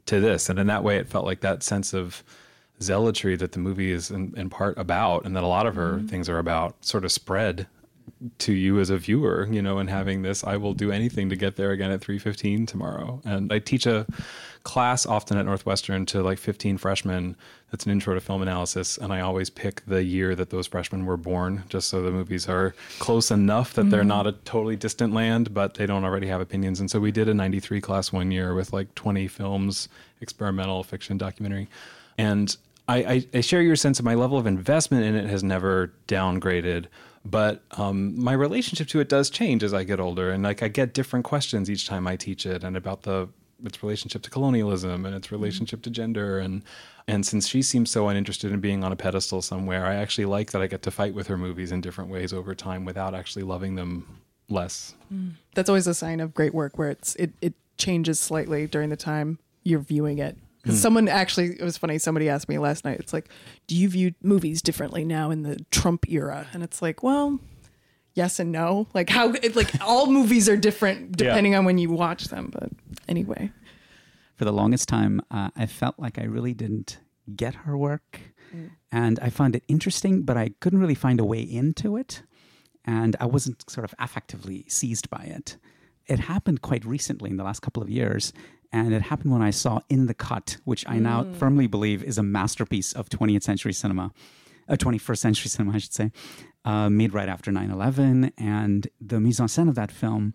to 0.07 0.21
this. 0.21 0.49
And 0.49 0.59
in 0.59 0.69
that 0.69 0.85
way, 0.85 0.97
it 0.97 1.09
felt 1.09 1.25
like 1.25 1.41
that 1.41 1.63
sense 1.63 1.93
of 1.93 2.23
zealotry 2.81 3.37
that 3.37 3.53
the 3.53 3.59
movie 3.59 3.91
is 3.91 4.11
in, 4.11 4.35
in 4.37 4.51
part 4.51 4.79
about, 4.79 5.25
and 5.25 5.35
that 5.37 5.43
a 5.43 5.47
lot 5.47 5.67
of 5.67 5.75
her 5.75 5.95
mm-hmm. 5.95 6.07
things 6.07 6.29
are 6.29 6.39
about, 6.39 6.85
sort 6.85 7.05
of 7.05 7.13
spread 7.13 7.67
to 8.39 8.53
you 8.53 8.81
as 8.81 8.91
a 8.91 8.97
viewer, 8.97 9.47
you 9.51 9.61
know, 9.61 9.79
and 9.79 9.91
having 9.91 10.23
this, 10.23 10.45
I 10.45 10.57
will 10.57 10.75
do 10.75 10.91
anything 10.91 11.29
to 11.29 11.37
get 11.37 11.57
there 11.57 11.71
again 11.71 11.91
at 11.91 12.01
3:15 12.01 12.67
tomorrow. 12.67 13.21
And 13.25 13.53
I 13.53 13.59
teach 13.59 13.87
a 13.87 14.07
class 14.63 15.07
often 15.07 15.39
at 15.39 15.47
Northwestern 15.47 16.07
to 16.07 16.23
like 16.23 16.39
15 16.39 16.77
freshmen. 16.79 17.37
That's 17.71 17.85
an 17.85 17.93
intro 17.93 18.15
to 18.15 18.21
film 18.21 18.43
analysis, 18.43 18.97
and 18.97 19.13
I 19.13 19.21
always 19.21 19.51
pick 19.51 19.85
the 19.87 20.03
year 20.03 20.35
that 20.35 20.51
those 20.51 20.67
freshmen 20.67 21.05
were 21.05 21.17
born, 21.17 21.65
just 21.69 21.89
so 21.89 22.03
the 22.03 22.11
movies 22.11 22.49
are 22.49 22.75
close 22.99 23.31
enough 23.31 23.75
that 23.75 23.91
they're 23.91 24.01
mm-hmm. 24.01 24.09
not 24.09 24.27
a 24.27 24.33
totally 24.33 24.77
distant 24.77 25.13
land, 25.13 25.53
but 25.53 25.75
they 25.75 25.87
don't 25.87 26.05
already 26.05 26.27
have 26.29 26.41
opinions. 26.41 26.81
And 26.81 26.91
so 26.91 27.01
we 27.01 27.13
did 27.13 27.29
a 27.29 27.35
93 27.35 27.81
class 27.81 28.13
one 28.13 28.31
year 28.31 28.55
with 28.55 28.73
like 28.73 28.95
20 28.95 29.29
films, 29.29 29.89
experimental 30.21 30.83
fiction, 30.83 31.19
documentary, 31.19 31.69
and 32.19 32.57
I, 32.89 32.97
I, 32.97 33.27
I 33.35 33.41
share 33.41 33.63
your 33.63 33.77
sense 33.77 33.99
of 33.99 34.05
my 34.05 34.15
level 34.15 34.39
of 34.39 34.47
investment 34.47 35.05
in 35.05 35.15
it 35.15 35.29
has 35.29 35.43
never 35.43 35.93
downgraded, 36.09 36.87
but 37.31 37.65
um, 37.73 38.19
my 38.19 38.33
relationship 38.33 38.89
to 38.89 39.01
it 39.01 39.09
does 39.09 39.31
change 39.31 39.63
as 39.63 39.75
I 39.75 39.85
get 39.85 40.01
older, 40.01 40.31
and 40.31 40.43
like 40.45 40.63
I 40.63 40.69
get 40.69 40.95
different 40.95 41.25
questions 41.25 41.71
each 41.71 41.87
time 41.87 42.07
I 42.07 42.17
teach 42.17 42.47
it, 42.47 42.65
and 42.65 42.77
about 42.77 43.03
the 43.03 43.29
its 43.65 43.83
relationship 43.83 44.21
to 44.23 44.29
colonialism 44.31 45.07
and 45.07 45.15
its 45.15 45.33
relationship 45.33 45.83
to 45.83 45.91
gender, 45.91 46.39
and 46.39 46.63
and 47.09 47.25
since 47.25 47.49
she 47.49 47.63
seems 47.63 47.91
so 47.91 48.09
uninterested 48.09 48.53
in 48.53 48.61
being 48.61 48.85
on 48.85 48.93
a 48.93 48.97
pedestal 48.97 49.43
somewhere, 49.43 49.87
I 49.87 49.95
actually 49.97 50.27
like 50.27 50.53
that 50.53 50.63
I 50.63 50.67
get 50.67 50.83
to 50.83 50.91
fight 50.91 51.15
with 51.15 51.27
her 51.29 51.39
movies 51.39 51.73
in 51.73 51.81
different 51.81 52.11
ways 52.11 52.33
over 52.33 52.55
time 52.55 52.85
without 52.85 53.15
actually 53.15 53.45
loving 53.45 53.75
them 53.75 54.21
less. 54.49 54.95
That's 55.55 55.69
always 55.69 55.87
a 55.87 55.95
sign 55.95 56.21
of 56.21 56.35
great 56.35 56.55
work 56.55 56.79
where 56.79 56.91
it's 56.91 57.15
it, 57.17 57.33
it 57.41 57.55
changes 57.79 58.21
slightly 58.21 58.67
during 58.67 58.91
the 58.91 58.97
time 58.97 59.39
you're 59.63 59.81
viewing 59.81 60.19
it. 60.19 60.37
'Cause 60.67 60.81
Someone 60.81 61.09
actually, 61.09 61.51
it 61.59 61.63
was 61.63 61.77
funny. 61.77 61.99
Somebody 61.99 62.29
asked 62.29 62.49
me 62.49 62.59
last 62.59 62.85
night. 62.85 62.99
It's 63.01 63.13
like, 63.13 63.29
do 63.67 63.77
you 63.77 63.89
view 63.89 64.15
movies 64.23 64.61
differently 64.63 65.05
now 65.05 65.31
in 65.31 65.43
the 65.43 65.59
Trump 65.71 66.09
era? 66.09 66.47
And 66.53 66.63
it's 66.63 66.83
like, 66.83 67.03
well, 67.03 67.39
yes 68.15 68.39
and 68.39 68.51
no. 68.53 68.87
Like 68.95 69.09
how, 69.11 69.33
like 69.55 69.71
all 69.83 70.07
movies 70.07 70.49
are 70.49 70.57
different 70.57 71.17
depending 71.17 71.55
on 71.55 71.65
when 71.65 71.79
you 71.79 71.91
watch 71.91 72.25
them. 72.29 72.51
But 72.53 72.71
anyway, 73.09 73.51
For 74.35 74.45
the 74.45 74.53
longest 74.53 74.89
time, 74.89 75.23
uh, 75.31 75.49
I 75.57 75.65
felt 75.67 75.99
like 75.99 76.19
I 76.19 76.25
really 76.25 76.53
didn't 76.55 76.99
get 77.35 77.55
her 77.55 77.77
work. 77.77 78.21
And 78.93 79.19
I 79.21 79.29
found 79.31 79.55
it 79.57 79.65
interesting, 79.69 80.23
but 80.23 80.37
I 80.39 80.51
couldn't 80.61 80.79
really 80.79 80.95
find 80.95 81.21
a 81.21 81.25
way 81.25 81.41
into 81.41 81.97
it. 81.97 82.23
And 82.85 83.15
I 83.21 83.27
wasn't 83.27 83.69
sort 83.69 83.85
of 83.85 83.95
affectively 83.99 84.71
seized 84.71 85.11
by 85.11 85.25
it. 85.25 85.57
It 86.07 86.21
happened 86.21 86.63
quite 86.63 86.85
recently 86.85 87.29
in 87.31 87.37
the 87.37 87.45
last 87.45 87.61
couple 87.61 87.83
of 87.83 87.91
years. 87.91 88.33
And 88.73 88.93
it 88.93 89.03
happened 89.03 89.33
when 89.33 89.43
I 89.43 89.51
saw 89.51 89.81
In 89.89 90.07
the 90.07 90.15
Cut, 90.15 90.59
which 90.65 90.85
I 90.89 90.99
now 90.99 91.25
firmly 91.35 91.67
believe 91.67 92.03
is 92.03 92.19
a 92.19 92.23
masterpiece 92.23 92.93
of 92.93 93.09
20th 93.09 93.43
century 93.43 93.73
cinema, 93.73 94.13
uh, 94.69 94.77
21st 94.77 95.19
century 95.19 95.49
cinema, 95.49 95.75
I 95.75 95.79
should 95.79 95.93
say, 95.93 96.13
uh, 96.65 96.91
made 96.91 97.15
right 97.15 97.29
after 97.29 97.53
9 97.53 97.71
11. 97.71 98.33
And 98.37 98.89
the 99.01 99.21
mise 99.21 99.41
en 99.41 99.47
scène 99.47 99.69
of 99.69 99.75
that 99.77 99.93
film, 99.93 100.35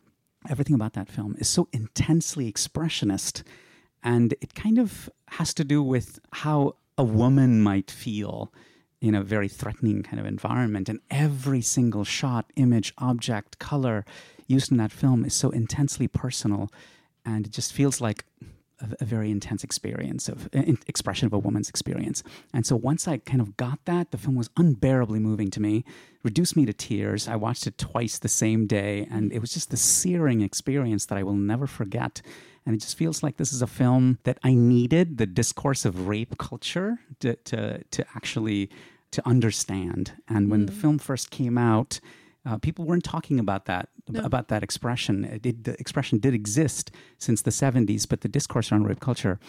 everything 0.50 0.76
about 0.76 0.94
that 0.94 1.10
film 1.10 1.36
is 1.40 1.50
so 1.50 1.68
intensely 1.74 2.52
expressionist. 2.52 3.44
And 4.04 4.34
it 4.42 4.56
kind 4.56 4.78
of 4.80 5.10
has 5.30 5.54
to 5.56 5.64
do 5.64 5.84
with 5.84 6.20
how 6.32 6.76
a 6.98 7.04
woman 7.04 7.62
might 7.62 7.92
feel 7.92 8.52
in 9.02 9.16
a 9.16 9.24
very 9.24 9.48
threatening 9.48 10.04
kind 10.04 10.20
of 10.20 10.26
environment. 10.26 10.88
And 10.88 11.00
every 11.10 11.62
single 11.62 12.04
shot, 12.04 12.52
image, 12.56 12.94
object, 13.00 13.60
color 13.60 14.06
used 14.48 14.72
in 14.72 14.78
that 14.78 14.92
film 14.92 15.26
is 15.26 15.34
so 15.34 15.50
intensely 15.50 16.08
personal. 16.08 16.70
And 17.26 17.46
it 17.46 17.52
just 17.52 17.74
feels 17.74 18.02
like 18.02 18.26
a, 18.80 18.86
a 19.02 19.06
very 19.06 19.32
intense 19.32 19.64
experience 19.64 20.28
of 20.28 20.50
expression 20.88 21.26
of 21.26 21.34
a 21.34 21.40
woman's 21.40 21.70
experience. 21.70 22.24
And 22.54 22.66
so 22.66 22.76
once 22.76 23.08
I 23.08 23.18
kind 23.18 23.42
of 23.42 23.58
got 23.58 23.80
that, 23.86 24.12
the 24.12 24.18
film 24.18 24.36
was 24.36 24.50
unbearably 24.58 25.20
moving 25.20 25.50
to 25.52 25.62
me, 25.62 25.84
reduced 26.24 26.56
me 26.56 26.66
to 26.66 26.74
tears. 26.74 27.28
I 27.28 27.36
watched 27.36 27.68
it 27.68 27.78
twice 27.78 28.18
the 28.20 28.30
same 28.30 28.68
day, 28.68 29.08
and 29.12 29.32
it 29.32 29.40
was 29.40 29.54
just 29.54 29.70
the 29.70 29.78
searing 29.78 30.42
experience 30.42 31.06
that 31.08 31.18
I 31.18 31.24
will 31.24 31.36
never 31.36 31.68
forget. 31.68 32.22
And 32.66 32.76
it 32.76 32.80
just 32.80 32.98
feels 32.98 33.24
like 33.24 33.38
this 33.38 33.54
is 33.54 33.62
a 33.62 33.68
film 33.68 34.20
that 34.24 34.38
I 34.44 34.54
needed 34.54 35.18
the 35.18 35.26
discourse 35.26 35.84
of 35.86 36.08
rape 36.08 36.38
culture 36.38 37.00
to 37.20 37.36
to, 37.36 37.84
to 37.84 38.06
actually 38.16 38.70
to 39.12 39.28
understand. 39.28 40.14
And 40.28 40.50
when 40.50 40.66
the 40.66 40.72
mm. 40.72 40.82
film 40.82 40.98
first 40.98 41.32
came 41.32 41.58
out, 41.58 42.00
uh, 42.46 42.58
people 42.58 42.86
weren't 42.86 43.04
talking 43.04 43.40
about 43.40 43.66
that 43.66 43.90
about 44.16 44.48
that 44.50 44.64
expression. 44.64 45.24
It 45.26 45.42
did, 45.42 45.64
the 45.64 45.80
expression 45.80 46.18
did 46.20 46.34
exist 46.34 46.92
since 47.18 47.44
the 47.44 47.52
70s, 47.52 48.08
but 48.08 48.22
the 48.22 48.28
discourse 48.28 48.72
around 48.72 48.86
rape 48.86 49.00
culture 49.00 49.40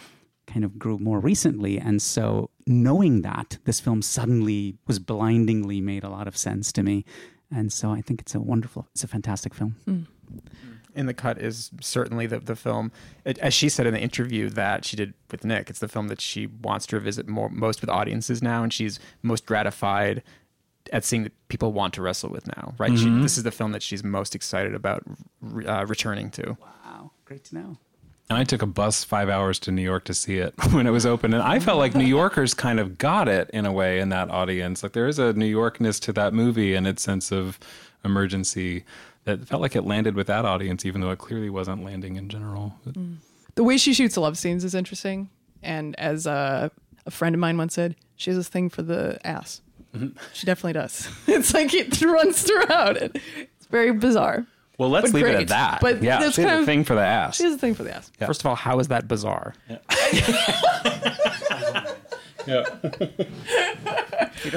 kind 0.47 0.65
of 0.65 0.79
grew 0.79 0.99
more 0.99 1.19
recently. 1.19 1.79
And 1.79 2.03
so, 2.03 2.51
knowing 2.67 3.23
that, 3.23 3.59
this 3.65 3.81
film 3.81 4.03
suddenly 4.03 4.77
was 4.87 4.99
blindingly 4.99 5.81
made 5.81 6.05
a 6.05 6.09
lot 6.09 6.29
of 6.29 6.37
sense 6.37 6.73
to 6.73 6.83
me. 6.83 7.05
And 7.55 7.73
so, 7.73 7.91
I 7.91 8.03
think 8.03 8.21
it's 8.21 8.35
a 8.35 8.41
wonderful, 8.41 8.89
it's 8.93 9.05
a 9.05 9.09
fantastic 9.09 9.55
film. 9.55 9.77
in 10.95 11.07
the 11.07 11.15
cut 11.15 11.39
is 11.39 11.71
certainly 11.81 12.27
the 12.27 12.39
the 12.39 12.57
film. 12.57 12.93
It, 13.25 13.39
as 13.39 13.55
she 13.55 13.69
said 13.69 13.87
in 13.87 13.95
the 13.95 14.01
interview 14.01 14.49
that 14.51 14.85
she 14.85 14.97
did 14.97 15.15
with 15.31 15.45
Nick, 15.45 15.71
it's 15.71 15.79
the 15.79 15.89
film 15.89 16.09
that 16.09 16.21
she 16.21 16.47
wants 16.47 16.87
to 16.87 16.97
revisit 16.97 17.29
more 17.29 17.49
most 17.49 17.81
with 17.81 17.91
audiences 17.91 18.43
now, 18.43 18.63
and 18.63 18.73
she's 18.73 19.01
most 19.23 19.47
gratified 19.47 20.23
at 20.93 21.05
seeing 21.05 21.25
that 21.25 21.49
people 21.49 21.73
want 21.73 21.95
to 21.95 22.03
wrestle 22.03 22.31
with 22.31 22.47
now. 22.47 22.75
Right? 22.79 22.97
She, 22.99 23.07
mm-hmm. 23.07 23.23
this 23.23 23.37
is 23.37 23.45
the 23.45 23.51
film 23.51 23.73
that 23.73 23.83
she's 23.83 24.03
most 24.03 24.35
excited 24.35 24.75
about 24.75 25.03
re- 25.41 25.67
uh, 25.67 25.85
returning 25.87 26.31
to. 26.33 26.57
Wow, 26.85 27.11
great 27.25 27.45
to 27.45 27.55
know. 27.55 27.79
And 28.31 28.39
I 28.39 28.45
took 28.45 28.63
a 28.63 28.67
bus 28.67 29.05
five 29.05 29.29
hours 29.29 29.59
to 29.61 29.71
New 29.71 29.83
York 29.83 30.05
to 30.05 30.15
see 30.15 30.39
it 30.39 30.55
when 30.73 30.87
it 30.87 30.91
was 30.91 31.05
open. 31.05 31.35
And 31.35 31.43
I 31.43 31.59
felt 31.59 31.79
like 31.79 31.95
New 31.95 32.07
Yorkers 32.07 32.55
kind 32.55 32.81
of 32.81 32.97
got 32.97 33.29
it 33.29 33.51
in 33.51 33.67
a 33.67 33.73
way 33.73 34.01
in 34.01 34.09
that 34.09 34.31
audience. 34.31 34.83
Like 34.83 34.93
there 34.93 35.07
is 35.07 35.19
a 35.19 35.33
New 35.35 35.53
Yorkness 35.53 36.01
to 36.01 36.13
that 36.15 36.33
movie 36.33 36.75
and 36.75 36.87
its 36.87 37.03
sense 37.03 37.31
of 37.31 37.59
emergency 38.05 38.85
that 39.25 39.47
felt 39.47 39.61
like 39.61 39.77
it 39.77 39.83
landed 39.83 40.15
with 40.15 40.27
that 40.29 40.45
audience, 40.45 40.85
even 40.87 41.01
though 41.01 41.11
it 41.11 41.19
clearly 41.19 41.51
wasn't 41.51 41.85
landing 41.85 42.17
in 42.17 42.29
general. 42.29 42.75
But- 42.85 42.97
the 43.55 43.65
way 43.65 43.77
she 43.77 43.93
shoots 43.93 44.17
love 44.17 44.39
scenes 44.39 44.65
is 44.65 44.75
interesting. 44.75 45.29
And 45.63 45.99
as 45.99 46.27
a, 46.27 46.71
a 47.05 47.11
friend 47.11 47.35
of 47.35 47.41
mine 47.41 47.59
once 47.59 47.75
said, 47.75 47.97
she 48.17 48.31
has 48.31 48.37
this 48.37 48.49
thing 48.49 48.69
for 48.69 48.83
the 48.83 49.19
ass. 49.27 49.61
Mm-hmm. 49.95 50.17
She 50.33 50.47
definitely 50.47 50.73
does. 50.75 51.09
It's 51.27 51.53
like 51.55 51.73
it 51.75 52.01
runs 52.03 52.43
throughout 52.43 52.97
it. 52.97 53.17
It's 53.57 53.67
very 53.67 53.93
bizarre. 53.93 54.47
Well, 54.79 54.89
let's 54.89 55.13
But 55.13 55.15
leave 55.23 55.27
it 55.27 55.35
at 55.35 55.49
that. 55.49 55.81
But 55.81 56.03
yeah, 56.03 56.19
that's 56.19 56.35
she 56.35 56.41
has 56.43 56.49
kind 56.49 56.59
a 56.59 56.61
of- 56.63 56.67
thing 56.67 56.85
for 56.85 56.95
the 56.95 57.03
ass. 57.03 57.37
She 57.37 57.45
has 57.45 57.55
a 57.55 57.59
thing 57.59 57.75
for 57.75 57.83
the 57.85 57.95
ass. 57.95 58.11
First 58.19 58.41
of 58.41 58.47
all, 58.47 58.55
how 58.57 58.79
is 58.81 58.89
that 58.89 59.07
bizarre? 59.09 59.55
Yeah. 62.47 62.65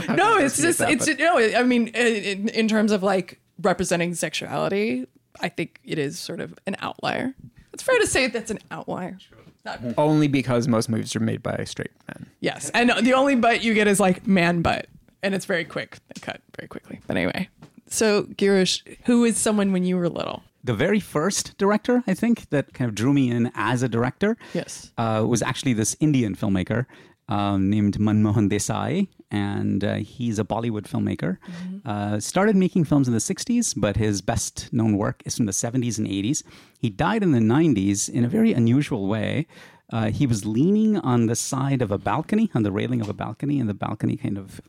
No, 0.10 0.38
it's 0.38 0.60
just 0.60 0.80
that, 0.80 0.89
it's 0.89 1.06
but- 1.06 1.20
no. 1.20 1.38
I 1.38 1.62
mean, 1.63 1.92
uh, 1.96 2.00
in, 2.00 2.50
in 2.50 2.68
terms 2.68 2.92
of 2.92 3.04
like 3.04 3.39
representing 3.62 4.15
sexuality, 4.15 5.06
I 5.42 5.50
think 5.50 5.80
it 5.84 6.00
is 6.00 6.18
sort 6.18 6.39
of 6.39 6.58
an 6.65 6.75
outlier. 6.80 7.36
It's 7.74 7.84
fair 7.84 8.00
to 8.00 8.08
say 8.08 8.27
that's 8.27 8.50
an 8.50 8.60
outlier. 8.72 9.20
Not, 9.63 9.80
Only 9.98 10.27
because 10.27 10.68
most 10.68 10.89
movies 10.89 11.15
are 11.15 11.20
made 11.20 11.44
by 11.44 11.63
straight 11.65 11.92
men. 12.08 12.27
yes, 12.39 12.72
and 12.74 12.92
the 13.06 13.13
only 13.13 13.36
butt 13.36 13.63
you 13.63 13.74
get 13.75 13.88
is 13.88 14.00
like 14.00 14.25
man 14.25 14.62
butt, 14.63 14.88
and 15.25 15.36
it's 15.36 15.46
very 15.46 15.65
quick. 15.65 15.98
They 16.10 16.20
cut 16.22 16.39
very 16.58 16.67
quickly. 16.67 17.00
But 17.08 17.17
anyway, 17.17 17.50
so 17.88 18.24
Girish, 18.39 18.82
who 19.05 19.24
is 19.25 19.38
someone 19.38 19.72
when 19.74 19.84
you 19.84 19.98
were 19.98 20.10
little? 20.10 20.44
The 20.63 20.74
very 20.74 21.00
first 21.00 21.58
director, 21.58 22.03
I 22.08 22.13
think, 22.15 22.50
that 22.50 22.74
kind 22.74 22.88
of 22.89 22.96
drew 22.96 23.13
me 23.13 23.29
in 23.29 23.51
as 23.55 23.84
a 23.84 23.89
director 23.89 24.36
Yes. 24.53 24.91
uh, 24.98 25.24
was 25.27 25.41
actually 25.41 25.74
this 25.74 25.96
Indian 26.00 26.36
filmmaker. 26.36 26.86
um, 27.27 27.72
named 27.72 27.98
Manmohan 27.98 28.50
Desai, 28.51 29.08
and 29.32 29.84
uh, 29.84 29.96
he's 29.96 30.38
a 30.38 30.44
Bollywood 30.44 30.86
filmmaker. 30.94 31.38
Uh, 31.84 32.20
started 32.20 32.55
making 32.55 32.84
films 32.86 33.08
in 33.08 33.15
the 33.15 33.20
60s, 33.32 33.74
but 33.75 33.98
his 33.98 34.22
best 34.22 34.70
known 34.72 34.96
work 34.96 35.24
is 35.25 35.36
from 35.36 35.48
the 35.48 35.51
70s 35.51 35.98
and 35.98 36.05
80s. 36.08 36.44
He 36.79 36.89
died 36.91 37.24
in 37.24 37.32
the 37.32 37.39
90s 37.58 38.10
in 38.17 38.24
a 38.24 38.27
very 38.38 38.53
unusual 38.53 39.08
way. 39.08 39.48
Uh, 39.91 40.12
he 40.12 40.27
was 40.27 40.46
leaning 40.46 40.98
on 40.98 41.25
the 41.25 41.36
side 41.36 41.82
of 41.82 41.89
a 41.91 41.98
balcony, 41.98 42.51
on 42.53 42.62
the 42.62 42.72
railing 42.72 43.01
of 43.01 43.10
a 43.10 43.13
balcony, 43.25 43.60
and 43.60 43.67
the 43.67 43.74
balcony 43.88 44.17
kind 44.17 44.38
of 44.38 44.62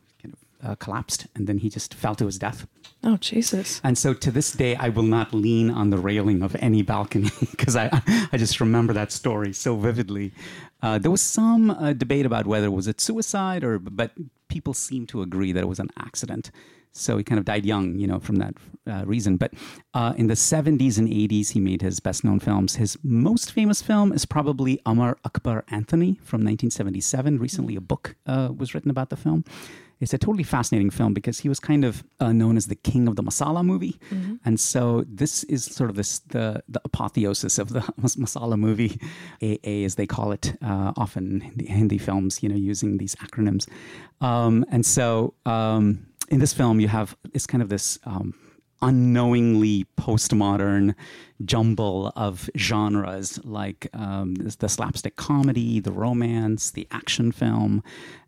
uh, 0.63 0.75
collapsed, 0.75 1.27
and 1.35 1.47
then 1.47 1.59
he 1.59 1.69
just 1.69 1.93
fell 1.93 2.15
to 2.15 2.25
his 2.25 2.37
death. 2.37 2.67
Oh, 3.03 3.17
Jesus. 3.17 3.79
And 3.83 3.97
so 3.97 4.13
to 4.13 4.31
this 4.31 4.51
day, 4.51 4.75
I 4.75 4.89
will 4.89 5.03
not 5.03 5.33
lean 5.33 5.69
on 5.69 5.89
the 5.89 5.97
railing 5.97 6.41
of 6.41 6.55
any 6.59 6.81
balcony 6.81 7.29
because 7.51 7.75
I, 7.75 7.89
I 8.31 8.37
just 8.37 8.59
remember 8.59 8.93
that 8.93 9.11
story 9.11 9.53
so 9.53 9.75
vividly. 9.75 10.33
Uh, 10.81 10.97
there 10.97 11.11
was 11.11 11.21
some 11.21 11.71
uh, 11.71 11.93
debate 11.93 12.25
about 12.25 12.47
whether 12.47 12.67
it 12.67 12.71
was 12.71 12.87
a 12.87 12.95
suicide 12.97 13.63
or, 13.63 13.79
but 13.79 14.11
people 14.47 14.73
seem 14.73 15.05
to 15.07 15.21
agree 15.21 15.51
that 15.51 15.63
it 15.63 15.67
was 15.67 15.79
an 15.79 15.89
accident. 15.97 16.51
So 16.91 17.17
he 17.17 17.23
kind 17.23 17.37
of 17.37 17.45
died 17.45 17.65
young, 17.65 17.99
you 17.99 18.07
know, 18.07 18.19
from 18.19 18.37
that 18.37 18.55
uh, 18.87 19.05
reason. 19.05 19.37
But 19.37 19.53
uh, 19.93 20.13
in 20.17 20.27
the 20.27 20.33
70s 20.33 20.97
and 20.97 21.07
80s, 21.07 21.51
he 21.51 21.59
made 21.59 21.81
his 21.83 21.99
best 21.99 22.23
known 22.23 22.39
films. 22.39 22.75
His 22.75 22.97
most 23.03 23.51
famous 23.51 23.83
film 23.83 24.11
is 24.11 24.25
probably 24.25 24.81
Amar 24.85 25.17
Akbar 25.23 25.63
Anthony 25.67 26.13
from 26.23 26.39
1977. 26.41 27.37
Recently, 27.37 27.75
a 27.75 27.81
book 27.81 28.15
uh, 28.25 28.49
was 28.55 28.73
written 28.73 28.89
about 28.89 29.09
the 29.09 29.15
film. 29.15 29.43
It's 29.99 30.13
a 30.13 30.17
totally 30.17 30.43
fascinating 30.43 30.89
film 30.89 31.13
because 31.13 31.39
he 31.39 31.49
was 31.49 31.59
kind 31.59 31.83
of 31.83 32.03
uh, 32.19 32.31
known 32.31 32.57
as 32.57 32.67
the 32.67 32.75
king 32.75 33.07
of 33.07 33.15
the 33.15 33.23
masala 33.23 33.63
movie, 33.65 33.99
and 34.45 34.59
so 34.59 35.03
this 35.07 35.43
is 35.45 35.65
sort 35.65 35.89
of 35.89 35.95
this 35.95 36.19
the 36.19 36.63
the 36.69 36.81
apotheosis 36.85 37.57
of 37.57 37.69
the 37.69 37.81
masala 38.01 38.57
movie, 38.57 38.99
AA 39.41 39.85
as 39.85 39.95
they 39.95 40.07
call 40.07 40.31
it 40.31 40.53
uh, 40.61 40.93
often 40.97 41.41
in 41.41 41.57
the 41.57 41.65
Hindi 41.65 41.97
films, 41.97 42.43
you 42.43 42.49
know, 42.49 42.55
using 42.55 42.97
these 42.97 43.15
acronyms, 43.15 43.67
um, 44.21 44.65
and 44.71 44.85
so 44.85 45.33
um, 45.45 46.05
in 46.29 46.39
this 46.39 46.53
film 46.53 46.79
you 46.79 46.87
have 46.87 47.15
it's 47.33 47.47
kind 47.47 47.63
of 47.63 47.69
this. 47.69 47.99
Um, 48.05 48.33
unknowingly 48.81 49.87
postmodern 49.97 50.93
jumble 51.45 52.11
of 52.15 52.49
genres 52.57 53.39
like 53.43 53.87
um, 53.93 54.35
the 54.35 54.69
slapstick 54.69 55.15
comedy, 55.15 55.79
the 55.79 55.91
romance, 55.91 56.71
the 56.71 56.87
action 56.91 57.31
film, 57.31 57.83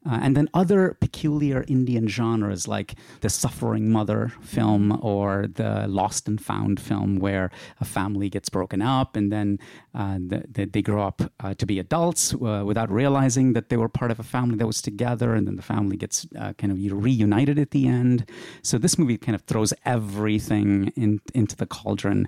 uh, 0.05 0.19
and 0.21 0.37
then 0.37 0.47
other 0.53 0.95
peculiar 1.01 1.65
Indian 1.67 2.07
genres 2.07 2.67
like 2.67 2.95
the 3.21 3.29
suffering 3.29 3.91
mother 3.91 4.31
film 4.41 4.97
or 5.03 5.47
the 5.55 5.87
lost 5.87 6.27
and 6.27 6.39
found 6.41 6.79
film, 6.79 7.17
where 7.17 7.51
a 7.81 7.85
family 7.85 8.29
gets 8.29 8.49
broken 8.49 8.81
up 8.81 9.15
and 9.15 9.31
then 9.31 9.59
uh, 9.93 10.17
the, 10.19 10.43
the, 10.49 10.65
they 10.65 10.81
grow 10.81 11.05
up 11.05 11.21
uh, 11.41 11.53
to 11.55 11.65
be 11.65 11.79
adults 11.79 12.33
uh, 12.33 12.63
without 12.65 12.89
realizing 12.91 13.53
that 13.53 13.69
they 13.69 13.77
were 13.77 13.89
part 13.89 14.11
of 14.11 14.19
a 14.19 14.23
family 14.23 14.55
that 14.55 14.67
was 14.67 14.81
together, 14.81 15.33
and 15.33 15.47
then 15.47 15.55
the 15.55 15.61
family 15.61 15.97
gets 15.97 16.27
uh, 16.37 16.53
kind 16.53 16.71
of 16.71 17.03
reunited 17.03 17.59
at 17.59 17.71
the 17.71 17.87
end. 17.87 18.29
So 18.61 18.77
this 18.77 18.97
movie 18.97 19.17
kind 19.17 19.35
of 19.35 19.41
throws 19.41 19.73
everything 19.85 20.93
in, 20.95 21.19
into 21.33 21.55
the 21.55 21.65
cauldron 21.65 22.27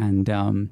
and 0.00 0.28
um, 0.30 0.70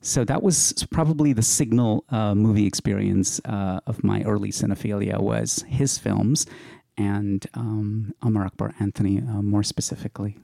so 0.00 0.24
that 0.24 0.42
was 0.42 0.86
probably 0.90 1.32
the 1.32 1.42
signal 1.42 2.04
uh, 2.10 2.34
movie 2.34 2.66
experience 2.66 3.40
uh, 3.46 3.80
of 3.86 4.04
my 4.04 4.22
early 4.22 4.50
cinephilia 4.50 5.18
was 5.20 5.64
his 5.68 5.98
films 5.98 6.46
and 6.96 7.46
um, 7.54 8.14
Amar 8.22 8.46
Akbar 8.46 8.74
Anthony 8.80 9.18
uh, 9.18 9.42
more 9.42 9.62
specifically. 9.62 10.36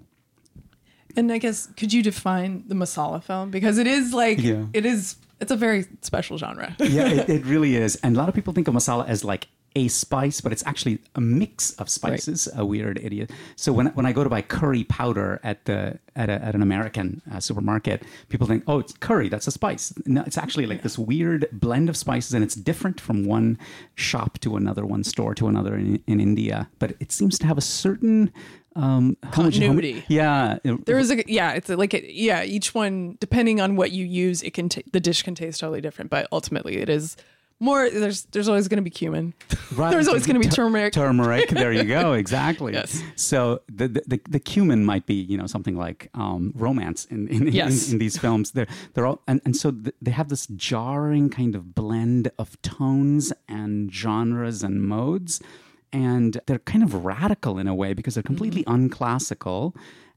And 1.17 1.33
I 1.33 1.39
guess 1.39 1.67
could 1.77 1.93
you 1.93 2.03
define 2.03 2.65
the 2.69 2.75
masala 2.75 3.23
film 3.23 3.51
because 3.51 3.79
it 3.79 3.87
is 3.87 4.13
like 4.15 4.39
Yeah. 4.41 4.67
it 4.73 4.87
is 4.87 5.17
it's 5.41 5.51
a 5.51 5.57
very 5.57 5.87
special 6.03 6.39
genre. 6.39 6.75
yeah, 6.79 7.09
it, 7.09 7.29
it 7.37 7.45
really 7.47 7.75
is. 7.77 7.97
And 8.03 8.17
a 8.17 8.19
lot 8.19 8.29
of 8.29 8.35
people 8.35 8.53
think 8.53 8.69
of 8.69 8.75
masala 8.75 9.07
as 9.09 9.25
like 9.25 9.49
a 9.77 9.89
spice, 9.89 10.41
but 10.41 10.53
it's 10.53 10.67
actually 10.67 10.99
a 11.15 11.21
mix 11.21 11.73
of 11.75 11.89
spices. 11.89 12.49
A 12.57 12.65
weird 12.65 12.99
idiot. 13.03 13.31
So 13.57 13.73
when 13.73 13.87
when 13.89 14.07
I 14.07 14.13
go 14.13 14.25
to 14.25 14.31
buy 14.31 14.43
curry 14.43 14.85
powder 14.85 15.41
at 15.45 15.65
the 15.65 15.99
at, 16.17 16.29
a, 16.29 16.45
at 16.45 16.55
an 16.55 16.63
American 16.63 17.23
uh, 17.33 17.39
supermarket, 17.41 18.03
people 18.29 18.47
think, 18.47 18.65
oh, 18.67 18.81
it's 18.81 18.93
curry. 18.95 19.29
That's 19.29 19.47
a 19.47 19.53
spice. 19.53 19.95
No, 20.07 20.23
it's 20.27 20.37
actually 20.37 20.67
like 20.67 20.83
this 20.83 20.99
weird 20.99 21.49
blend 21.53 21.89
of 21.89 21.97
spices, 21.97 22.35
and 22.35 22.43
it's 22.43 22.55
different 22.55 23.01
from 23.01 23.25
one 23.25 23.59
shop 23.95 24.39
to 24.41 24.57
another, 24.57 24.85
one 24.85 25.05
store 25.05 25.35
to 25.37 25.47
another 25.47 25.77
in, 25.77 26.03
in 26.07 26.21
India. 26.21 26.69
But 26.79 26.97
it 26.99 27.13
seems 27.13 27.39
to 27.39 27.47
have 27.47 27.59
a 27.59 27.63
certain 27.63 28.33
um, 28.77 29.17
Continuity. 29.31 30.05
yeah, 30.09 30.59
There 30.63 30.99
is 30.99 31.11
a 31.11 31.25
yeah, 31.31 31.53
it's 31.53 31.69
like 31.69 31.95
a, 31.95 32.13
yeah, 32.13 32.43
each 32.43 32.75
one 32.75 33.17
depending 33.21 33.61
on 33.61 33.77
what 33.77 33.93
you 33.93 34.05
use, 34.05 34.43
it 34.43 34.53
can 34.55 34.69
t- 34.69 34.85
the 34.93 35.01
dish 35.01 35.23
can 35.23 35.35
taste 35.35 35.61
totally 35.61 35.81
different, 35.81 36.11
but 36.11 36.27
ultimately 36.33 36.79
it 36.79 36.89
is 36.89 37.17
more 37.61 37.89
there's 37.91 38.23
there's 38.33 38.49
always 38.49 38.67
going 38.69 38.79
to 38.79 38.83
be 38.83 38.91
cumin. 38.91 39.35
Right. 39.77 39.93
There's 39.93 40.09
always 40.09 40.27
going 40.27 40.35
to 40.43 40.49
be 40.49 40.53
turmeric. 40.53 40.93
Turmeric. 40.93 41.49
There 41.51 41.73
you 41.73 41.85
go. 41.85 42.13
Exactly. 42.25 42.73
Yes. 42.73 43.05
So 43.15 43.61
the, 43.73 43.87
the 43.87 44.21
the 44.29 44.41
cumin 44.41 44.85
might 44.85 45.07
be 45.07 45.15
you 45.15 45.39
know 45.39 45.47
something 45.47 45.77
like 45.77 46.11
um, 46.15 46.53
romance 46.57 47.05
in 47.05 47.29
in, 47.29 47.47
Yes. 47.53 47.87
in 47.87 47.93
in 47.95 47.99
these 48.01 48.19
films. 48.19 48.51
They're 48.51 48.67
they're 48.95 49.07
all 49.07 49.23
and 49.29 49.41
and 49.45 49.57
so 49.57 49.71
th- 49.71 49.95
they 50.03 50.11
have 50.11 50.29
this 50.29 50.49
jarring 50.57 51.31
kind 51.31 51.55
of 51.55 51.73
blend 51.73 52.33
of 52.37 52.61
tones 52.63 53.33
and 53.49 53.95
genres 53.95 54.65
and 54.65 54.83
modes, 54.83 55.41
and 55.93 56.41
they're 56.47 56.59
kind 56.59 56.83
of 56.83 57.05
radical 57.05 57.57
in 57.57 57.69
a 57.69 57.75
way 57.75 57.95
because 57.95 58.15
they're 58.15 58.25
completely 58.25 58.65
unclassical, 58.65 59.73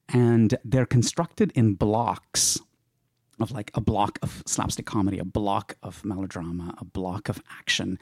and 0.09 0.57
they're 0.65 0.87
constructed 0.87 1.51
in 1.53 1.75
blocks 1.75 2.59
of 3.43 3.51
like 3.51 3.69
a 3.75 3.81
block 3.81 4.17
of 4.21 4.41
slapstick 4.45 4.85
comedy, 4.85 5.19
a 5.19 5.25
block 5.25 5.75
of 5.83 6.03
melodrama, 6.03 6.73
a 6.79 6.85
block 6.85 7.29
of 7.29 7.41
action. 7.59 7.99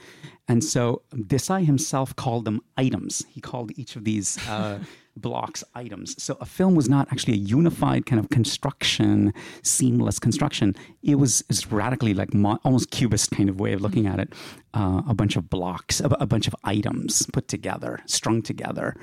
And 0.47 0.63
so 0.63 1.01
Desai 1.13 1.65
himself 1.65 2.15
called 2.15 2.45
them 2.45 2.61
items. 2.77 3.25
He 3.29 3.41
called 3.41 3.71
each 3.75 3.95
of 3.95 4.05
these 4.05 4.37
uh, 4.47 4.79
blocks 5.15 5.63
items. 5.75 6.21
So 6.21 6.37
a 6.39 6.45
film 6.45 6.75
was 6.75 6.89
not 6.89 7.07
actually 7.11 7.33
a 7.33 7.37
unified 7.37 8.05
kind 8.05 8.19
of 8.19 8.29
construction, 8.29 9.33
seamless 9.63 10.19
construction. 10.19 10.75
It 11.03 11.15
was, 11.15 11.43
it's 11.49 11.71
radically 11.71 12.13
like 12.13 12.33
mo- 12.33 12.59
almost 12.63 12.91
cubist 12.91 13.31
kind 13.31 13.49
of 13.49 13.59
way 13.59 13.73
of 13.73 13.81
looking 13.81 14.07
at 14.07 14.19
it. 14.19 14.33
Uh, 14.73 15.01
a 15.07 15.13
bunch 15.13 15.35
of 15.35 15.49
blocks, 15.49 15.99
a, 15.99 16.07
a 16.21 16.25
bunch 16.25 16.47
of 16.47 16.55
items 16.63 17.25
put 17.33 17.47
together, 17.49 17.99
strung 18.05 18.41
together. 18.41 18.95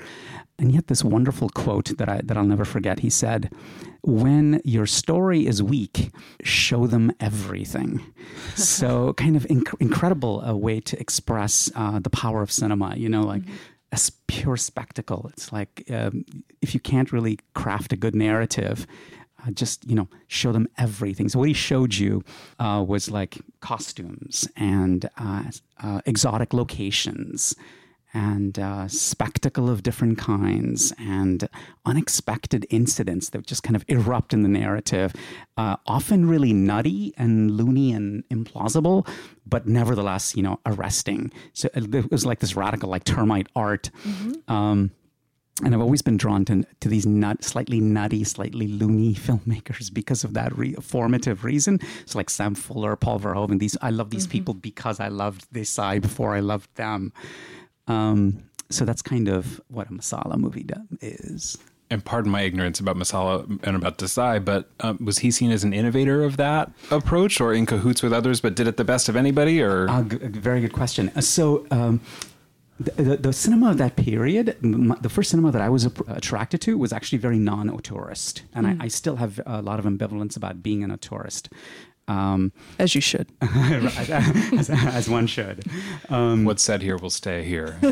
And 0.57 0.71
yet 0.71 0.87
this 0.87 1.03
wonderful 1.03 1.49
quote 1.49 1.97
that 1.97 2.09
I 2.09 2.21
that 2.23 2.35
I'll 2.35 2.43
never 2.43 2.65
forget. 2.65 2.99
He 2.99 3.09
said, 3.09 3.53
"When 4.01 4.61
your 4.65 4.85
story 4.85 5.47
is 5.47 5.63
weak, 5.63 6.11
show 6.43 6.85
them 6.85 7.13
everything." 7.19 8.01
so 8.55 9.13
kind 9.17 9.37
of 9.37 9.43
inc- 9.43 9.79
incredible 9.79 10.41
a 10.41 10.57
way 10.57 10.81
to 10.81 10.99
express 10.99 11.71
uh, 11.75 11.99
the 11.99 12.09
power 12.09 12.41
of 12.41 12.51
cinema. 12.51 12.95
You 12.97 13.09
know, 13.09 13.21
like. 13.21 13.43
A 13.91 13.99
pure 14.27 14.57
spectacle. 14.57 15.29
It's 15.33 15.51
like 15.51 15.83
um, 15.89 16.23
if 16.61 16.73
you 16.73 16.79
can't 16.79 17.11
really 17.11 17.39
craft 17.53 17.91
a 17.91 17.95
good 17.95 18.15
narrative, 18.15 18.85
uh, 19.45 19.51
just 19.51 19.87
you 19.89 19.95
know 19.95 20.07
show 20.27 20.51
them 20.51 20.67
everything 20.77 21.29
so 21.29 21.39
what 21.39 21.47
he 21.47 21.53
showed 21.53 21.95
you 21.95 22.23
uh, 22.59 22.83
was 22.85 23.09
like 23.09 23.37
costumes 23.61 24.47
and 24.55 25.09
uh, 25.17 25.43
uh, 25.81 26.01
exotic 26.05 26.53
locations 26.53 27.55
and 28.13 28.57
uh, 28.57 28.87
spectacle 28.87 29.69
of 29.69 29.83
different 29.83 30.17
kinds 30.17 30.93
and 30.97 31.47
unexpected 31.85 32.65
incidents 32.69 33.29
that 33.29 33.45
just 33.45 33.63
kind 33.63 33.75
of 33.75 33.85
erupt 33.87 34.33
in 34.33 34.43
the 34.43 34.49
narrative 34.49 35.13
uh, 35.57 35.75
often 35.85 36.27
really 36.27 36.53
nutty 36.53 37.13
and 37.17 37.51
loony 37.51 37.91
and 37.91 38.23
implausible 38.29 39.07
but 39.45 39.67
nevertheless 39.67 40.35
you 40.35 40.43
know 40.43 40.59
arresting 40.65 41.31
so 41.53 41.69
it 41.73 42.11
was 42.11 42.25
like 42.25 42.39
this 42.39 42.55
radical 42.55 42.89
like 42.89 43.03
termite 43.03 43.47
art 43.55 43.89
um, 44.47 44.91
and 45.63 45.75
I've 45.75 45.81
always 45.81 46.01
been 46.01 46.17
drawn 46.17 46.45
to, 46.45 46.63
to 46.79 46.89
these 46.89 47.05
nut, 47.05 47.43
slightly 47.43 47.81
nutty, 47.81 48.23
slightly 48.23 48.67
loony 48.67 49.13
filmmakers 49.15 49.93
because 49.93 50.23
of 50.23 50.33
that 50.33 50.57
re- 50.57 50.75
formative 50.75 51.43
reason. 51.43 51.79
So 52.05 52.17
like 52.17 52.29
Sam 52.29 52.55
Fuller, 52.55 52.95
Paul 52.95 53.19
Verhoeven, 53.19 53.59
these 53.59 53.77
I 53.81 53.89
love 53.89 54.09
these 54.09 54.27
people 54.27 54.53
because 54.53 54.99
I 54.99 55.09
loved 55.09 55.51
Desai 55.51 56.01
before 56.01 56.35
I 56.35 56.39
loved 56.39 56.73
them. 56.75 57.11
Um, 57.89 58.43
so 58.69 58.85
that's 58.85 59.01
kind 59.01 59.27
of 59.27 59.59
what 59.67 59.87
a 59.87 59.91
masala 59.91 60.37
movie 60.37 60.63
do- 60.63 60.75
is. 61.01 61.57
And 61.91 62.05
pardon 62.05 62.31
my 62.31 62.41
ignorance 62.43 62.79
about 62.79 62.97
Masala 62.97 63.47
and 63.63 63.75
about 63.75 63.97
Desai, 63.97 64.45
but 64.45 64.69
um, 64.81 64.99
was 65.03 65.17
he 65.19 65.31
seen 65.31 65.49
as 65.51 65.63
an 65.63 65.73
innovator 65.73 66.23
of 66.23 66.37
that 66.37 66.71
approach 66.91 67.41
or 67.41 67.51
in 67.51 67.65
cahoots 67.65 68.03
with 68.03 68.13
others, 68.13 68.41
but 68.41 68.53
did 68.55 68.67
it 68.67 68.77
the 68.77 68.83
best 68.83 69.09
of 69.09 69.15
anybody? 69.15 69.59
Or 69.59 69.89
Uh, 69.89 70.03
g- 70.03 70.17
very 70.17 70.61
good 70.61 70.71
question. 70.71 71.11
Uh, 71.15 71.21
So, 71.21 71.65
um, 71.71 71.99
the, 72.79 72.91
the, 72.91 73.17
the 73.17 73.33
cinema 73.33 73.71
of 73.71 73.77
that 73.79 73.95
period, 73.95 74.55
m- 74.63 74.95
the 75.01 75.09
first 75.09 75.31
cinema 75.31 75.51
that 75.51 75.63
I 75.63 75.69
was 75.69 75.87
ap- 75.87 76.07
attracted 76.07 76.61
to 76.61 76.77
was 76.77 76.93
actually 76.93 77.17
very 77.17 77.39
non 77.39 77.69
auteurist. 77.71 78.43
And 78.53 78.67
I, 78.67 78.77
I 78.81 78.87
still 78.87 79.15
have 79.15 79.41
a 79.47 79.63
lot 79.63 79.79
of 79.79 79.85
ambivalence 79.85 80.37
about 80.37 80.61
being 80.61 80.83
an 80.83 80.91
auteurist. 80.95 81.49
Um, 82.09 82.51
as 82.79 82.95
you 82.95 83.01
should. 83.01 83.27
as, 83.41 84.69
as 84.71 85.07
one 85.07 85.27
should. 85.27 85.63
Um, 86.09 86.43
what's 86.43 86.63
said 86.63 86.81
here 86.81 86.97
will 86.97 87.11
stay 87.11 87.43
here. 87.45 87.77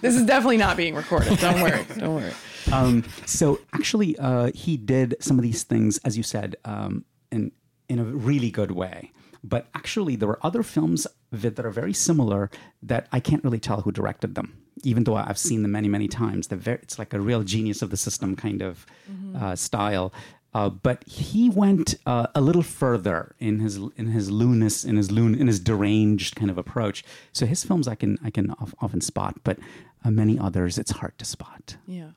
This 0.00 0.14
is 0.14 0.24
definitely 0.24 0.56
not 0.56 0.76
being 0.76 0.94
recorded. 0.94 1.38
Don't 1.38 1.60
worry. 1.62 1.84
Don't 1.96 2.14
worry. 2.16 2.32
um, 2.72 3.04
so 3.24 3.60
actually, 3.72 4.18
uh, 4.18 4.50
he 4.54 4.76
did 4.76 5.14
some 5.20 5.38
of 5.38 5.42
these 5.42 5.62
things, 5.62 5.98
as 5.98 6.16
you 6.16 6.22
said, 6.22 6.56
um, 6.64 7.04
in 7.30 7.52
in 7.88 7.98
a 7.98 8.04
really 8.04 8.50
good 8.50 8.72
way. 8.72 9.12
But 9.44 9.68
actually, 9.74 10.16
there 10.16 10.28
were 10.28 10.40
other 10.42 10.62
films 10.64 11.06
that 11.30 11.58
are 11.60 11.70
very 11.70 11.92
similar 11.92 12.50
that 12.82 13.06
I 13.12 13.20
can't 13.20 13.44
really 13.44 13.60
tell 13.60 13.82
who 13.82 13.92
directed 13.92 14.34
them, 14.34 14.56
even 14.82 15.04
though 15.04 15.14
I've 15.14 15.38
seen 15.38 15.62
them 15.62 15.72
many, 15.72 15.88
many 15.88 16.08
times. 16.08 16.48
Very, 16.48 16.78
it's 16.82 16.98
like 16.98 17.12
a 17.14 17.20
real 17.20 17.42
genius 17.44 17.82
of 17.82 17.90
the 17.90 17.96
system 17.96 18.34
kind 18.34 18.62
of 18.62 18.86
uh, 19.38 19.54
style. 19.54 20.12
Uh, 20.56 20.70
but 20.70 21.04
he 21.04 21.50
went 21.50 21.96
uh, 22.06 22.28
a 22.34 22.40
little 22.40 22.62
further 22.62 23.36
in 23.38 23.60
his 23.60 23.76
in 23.96 24.06
his 24.06 24.30
loonness, 24.30 24.86
in 24.86 24.96
his 24.96 25.10
loon, 25.10 25.34
in 25.34 25.48
his 25.48 25.60
deranged 25.60 26.34
kind 26.34 26.50
of 26.50 26.56
approach. 26.56 27.04
So 27.30 27.44
his 27.44 27.62
films 27.62 27.86
I 27.86 27.94
can 27.94 28.16
I 28.24 28.30
can 28.30 28.52
of, 28.52 28.74
often 28.80 29.02
spot, 29.02 29.34
but 29.44 29.58
uh, 30.02 30.10
many 30.10 30.38
others 30.38 30.78
it's 30.78 30.92
hard 30.92 31.12
to 31.18 31.26
spot. 31.26 31.76
Yeah. 31.86 32.12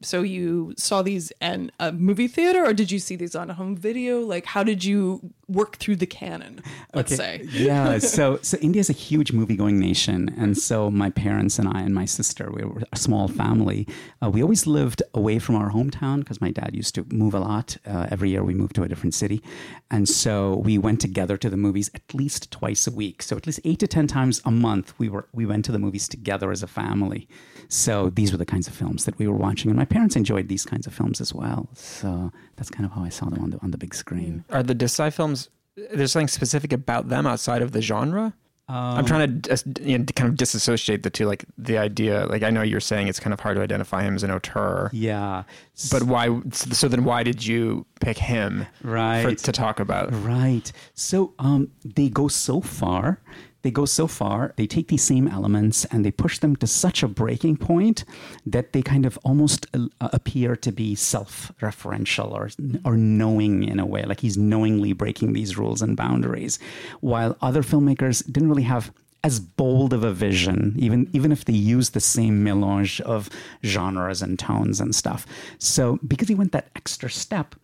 So 0.00 0.22
you 0.22 0.74
saw 0.76 1.02
these 1.02 1.32
in 1.40 1.72
a 1.80 1.90
movie 1.90 2.28
theater, 2.28 2.64
or 2.64 2.72
did 2.72 2.92
you 2.92 3.00
see 3.00 3.16
these 3.16 3.34
on 3.34 3.50
a 3.50 3.54
home 3.54 3.76
video? 3.76 4.20
Like, 4.20 4.46
how 4.46 4.62
did 4.62 4.84
you 4.84 5.32
work 5.48 5.76
through 5.78 5.96
the 5.96 6.06
canon? 6.06 6.62
Let's 6.94 7.14
say. 7.14 7.46
yeah. 7.50 7.98
So 8.18 8.38
so 8.42 8.56
India 8.58 8.80
is 8.80 8.90
a 8.90 8.94
huge 8.94 9.32
movie 9.32 9.56
going 9.56 9.78
nation, 9.80 10.34
and 10.38 10.56
so 10.56 10.90
my 10.90 11.10
parents 11.10 11.58
and 11.58 11.68
I 11.68 11.80
and 11.80 11.94
my 11.94 12.04
sister, 12.04 12.50
we 12.50 12.64
were 12.64 12.82
a 12.92 12.96
small 12.96 13.28
family. 13.28 13.86
Uh, 14.22 14.30
we 14.30 14.40
always 14.42 14.66
lived 14.66 15.02
away 15.14 15.38
from 15.38 15.56
our 15.56 15.70
hometown 15.70 16.20
because 16.20 16.40
my 16.40 16.50
dad 16.50 16.70
used 16.74 16.94
to 16.94 17.04
move 17.10 17.34
a 17.34 17.40
lot. 17.40 17.76
Uh, 17.86 18.06
every 18.10 18.30
year 18.30 18.44
we 18.44 18.54
moved 18.54 18.74
to 18.76 18.82
a 18.84 18.88
different 18.88 19.14
city, 19.14 19.42
and 19.90 20.08
so 20.08 20.56
we 20.56 20.78
went 20.78 21.00
together 21.00 21.36
to 21.36 21.50
the 21.50 21.56
movies 21.56 21.90
at 21.94 22.14
least 22.14 22.50
twice 22.50 22.86
a 22.86 22.92
week. 22.92 23.22
So 23.22 23.36
at 23.36 23.46
least 23.46 23.60
eight 23.64 23.80
to 23.80 23.88
ten 23.88 24.06
times 24.06 24.40
a 24.44 24.50
month, 24.50 24.94
we 24.98 25.08
were 25.08 25.26
we 25.32 25.44
went 25.44 25.64
to 25.66 25.72
the 25.72 25.78
movies 25.78 26.06
together 26.08 26.52
as 26.52 26.62
a 26.62 26.68
family. 26.68 27.28
So 27.68 28.10
these 28.10 28.32
were 28.32 28.38
the 28.38 28.46
kinds 28.46 28.66
of 28.66 28.74
films 28.74 29.04
that 29.04 29.18
we 29.18 29.28
were 29.28 29.36
watching, 29.36 29.70
and 29.70 29.78
my 29.78 29.84
parents 29.84 30.16
enjoyed 30.16 30.48
these 30.48 30.64
kinds 30.64 30.86
of 30.86 30.94
films 30.94 31.20
as 31.20 31.34
well. 31.34 31.68
So 31.74 32.32
that's 32.56 32.70
kind 32.70 32.86
of 32.86 32.92
how 32.92 33.02
I 33.04 33.10
saw 33.10 33.26
them 33.28 33.42
on 33.42 33.50
the 33.50 33.58
on 33.62 33.70
the 33.72 33.78
big 33.78 33.94
screen. 33.94 34.44
Are 34.50 34.62
the 34.62 34.74
Desai 34.74 35.12
films? 35.12 35.50
There's 35.92 36.12
something 36.12 36.28
specific 36.28 36.72
about 36.72 37.08
them 37.08 37.26
outside 37.26 37.62
of 37.62 37.72
the 37.72 37.82
genre. 37.82 38.34
I'm 38.70 39.06
trying 39.06 39.40
to 39.40 39.64
you 39.80 39.96
know, 39.96 40.04
kind 40.14 40.28
of 40.28 40.36
disassociate 40.36 41.02
the 41.02 41.08
two. 41.08 41.24
Like 41.24 41.46
the 41.56 41.78
idea, 41.78 42.26
like 42.26 42.42
I 42.42 42.50
know 42.50 42.60
you're 42.60 42.80
saying 42.80 43.08
it's 43.08 43.18
kind 43.18 43.32
of 43.32 43.40
hard 43.40 43.56
to 43.56 43.62
identify 43.62 44.02
him 44.02 44.14
as 44.14 44.22
an 44.22 44.30
auteur, 44.30 44.90
Yeah, 44.92 45.44
but 45.90 46.02
why? 46.02 46.38
So 46.52 46.86
then, 46.86 47.04
why 47.04 47.22
did 47.22 47.46
you 47.46 47.86
pick 48.02 48.18
him 48.18 48.66
for, 48.82 48.88
Right. 48.88 49.38
to 49.38 49.52
talk 49.52 49.80
about? 49.80 50.10
Right. 50.22 50.70
So 50.92 51.32
um, 51.38 51.70
they 51.82 52.10
go 52.10 52.28
so 52.28 52.60
far. 52.60 53.22
They 53.68 53.72
go 53.72 53.84
so 53.84 54.06
far. 54.06 54.54
They 54.56 54.66
take 54.66 54.88
these 54.88 55.02
same 55.02 55.28
elements 55.28 55.84
and 55.90 56.02
they 56.02 56.10
push 56.10 56.38
them 56.38 56.56
to 56.56 56.66
such 56.66 57.02
a 57.02 57.06
breaking 57.22 57.58
point 57.58 58.06
that 58.46 58.72
they 58.72 58.80
kind 58.80 59.04
of 59.04 59.18
almost 59.24 59.66
uh, 59.74 59.88
appear 60.00 60.56
to 60.56 60.72
be 60.72 60.94
self-referential 60.94 62.32
or 62.32 62.48
or 62.86 62.96
knowing 62.96 63.64
in 63.64 63.78
a 63.78 63.84
way, 63.84 64.04
like 64.04 64.20
he's 64.20 64.38
knowingly 64.38 64.94
breaking 64.94 65.34
these 65.34 65.58
rules 65.58 65.82
and 65.82 65.98
boundaries, 65.98 66.58
while 67.02 67.36
other 67.42 67.62
filmmakers 67.62 68.24
didn't 68.32 68.48
really 68.48 68.62
have 68.62 68.90
as 69.22 69.38
bold 69.38 69.92
of 69.92 70.02
a 70.02 70.14
vision, 70.14 70.72
even 70.78 71.10
even 71.12 71.30
if 71.30 71.44
they 71.44 71.52
use 71.52 71.90
the 71.90 72.00
same 72.00 72.42
melange 72.42 73.02
of 73.02 73.28
genres 73.62 74.22
and 74.22 74.38
tones 74.38 74.80
and 74.80 74.94
stuff. 74.94 75.26
So 75.58 75.98
because 76.06 76.28
he 76.28 76.34
went 76.34 76.52
that 76.52 76.70
extra 76.74 77.10
step, 77.10 77.54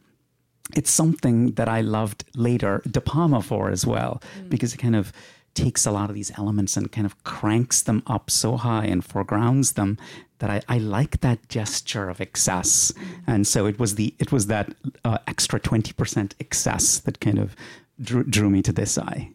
it's 0.77 0.91
something 0.91 1.53
that 1.53 1.69
I 1.69 1.81
loved 1.81 2.25
later 2.35 2.83
De 2.91 3.01
Palma 3.01 3.41
for 3.41 3.71
as 3.71 3.87
well, 3.87 4.21
because 4.51 4.75
it 4.75 4.79
kind 4.79 4.97
of 4.97 5.13
takes 5.55 5.87
a 5.87 5.91
lot 5.91 6.11
of 6.11 6.15
these 6.15 6.33
elements 6.39 6.77
and 6.77 6.91
kind 6.91 7.07
of 7.07 7.23
cranks 7.25 7.83
them 7.83 8.03
up 8.07 8.31
so 8.31 8.57
high 8.57 8.85
and 8.85 9.05
foregrounds 9.05 9.73
them 9.73 9.97
that 10.39 10.51
I, 10.51 10.61
I 10.69 10.79
like 10.79 11.21
that 11.21 11.49
gesture 11.49 12.11
of 12.11 12.21
excess. 12.21 12.93
And 13.27 13.47
so 13.47 13.67
it 13.67 13.79
was 13.79 13.95
the 13.95 14.15
it 14.19 14.33
was 14.33 14.47
that 14.49 14.75
uh, 15.05 15.19
extra 15.27 15.61
twenty 15.61 15.93
percent 15.93 16.35
excess 16.41 16.99
that 17.01 17.21
kind 17.21 17.39
of 17.39 17.55
drew, 18.01 18.25
drew 18.25 18.51
me 18.51 18.63
to 18.63 18.73
Desai. 18.73 19.31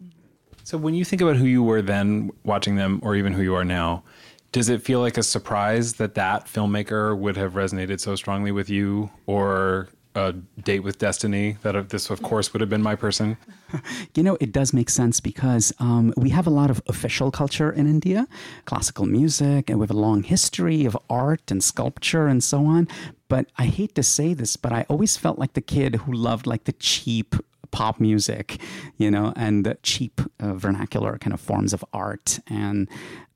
So 0.64 0.78
when 0.78 0.94
you 0.94 1.04
think 1.04 1.22
about 1.22 1.38
who 1.38 1.46
you 1.46 1.64
were 1.64 1.82
then 1.82 2.30
watching 2.44 2.76
them, 2.76 3.00
or 3.02 3.16
even 3.16 3.34
who 3.34 3.42
you 3.42 3.56
are 3.56 3.66
now, 3.66 4.04
does 4.52 4.70
it 4.70 4.84
feel 4.84 5.00
like 5.00 5.18
a 5.18 5.24
surprise 5.24 5.94
that 5.94 6.14
that 6.16 6.46
filmmaker 6.46 7.18
would 7.18 7.38
have 7.38 7.54
resonated 7.54 8.00
so 8.00 8.16
strongly 8.16 8.52
with 8.52 8.70
you, 8.70 9.10
or 9.26 9.90
a 10.16 10.34
date 10.62 10.80
with 10.80 10.98
destiny 10.98 11.58
that 11.62 11.76
uh, 11.76 11.84
this, 11.84 12.10
of 12.10 12.22
course, 12.22 12.52
would 12.54 12.62
have 12.62 12.70
been 12.70 12.84
my 12.84 12.96
person? 12.96 13.38
You 14.16 14.24
know, 14.24 14.36
it 14.42 14.52
does 14.52 14.74
make 14.74 14.90
sense 14.90 15.20
because 15.20 15.72
um, 15.80 16.12
we 16.18 16.32
have 16.32 16.48
a 16.48 16.50
lot 16.50 16.72
of 16.72 16.82
official 16.88 17.30
culture 17.30 17.72
in 17.72 17.86
India, 17.86 18.28
classical 18.66 19.06
music, 19.06 19.70
and 19.70 19.80
we 19.80 19.84
have 19.84 19.92
a 19.92 20.00
long 20.00 20.24
history 20.24 20.86
of 20.86 20.98
art 21.08 21.52
and 21.52 21.64
sculpture 21.64 22.26
and 22.26 22.44
so 22.44 22.66
on. 22.66 22.88
But 23.28 23.46
I 23.60 23.66
hate 23.66 23.94
to 23.94 24.02
say 24.02 24.34
this, 24.34 24.58
but 24.58 24.74
I 24.74 24.88
always 24.90 25.18
felt 25.18 25.38
like 25.38 25.54
the 25.54 25.62
kid 25.62 25.96
who 25.98 26.12
loved 26.12 26.48
like 26.48 26.64
the 26.64 26.74
cheap 26.74 27.36
pop 27.70 28.00
music, 28.00 28.60
you 28.98 29.12
know, 29.12 29.34
and 29.36 29.66
the 29.66 29.78
cheap 29.84 30.20
uh, 30.40 30.56
vernacular 30.56 31.20
kind 31.20 31.34
of 31.34 31.40
forms 31.40 31.72
of 31.72 31.86
art 31.94 32.40
and 32.48 32.90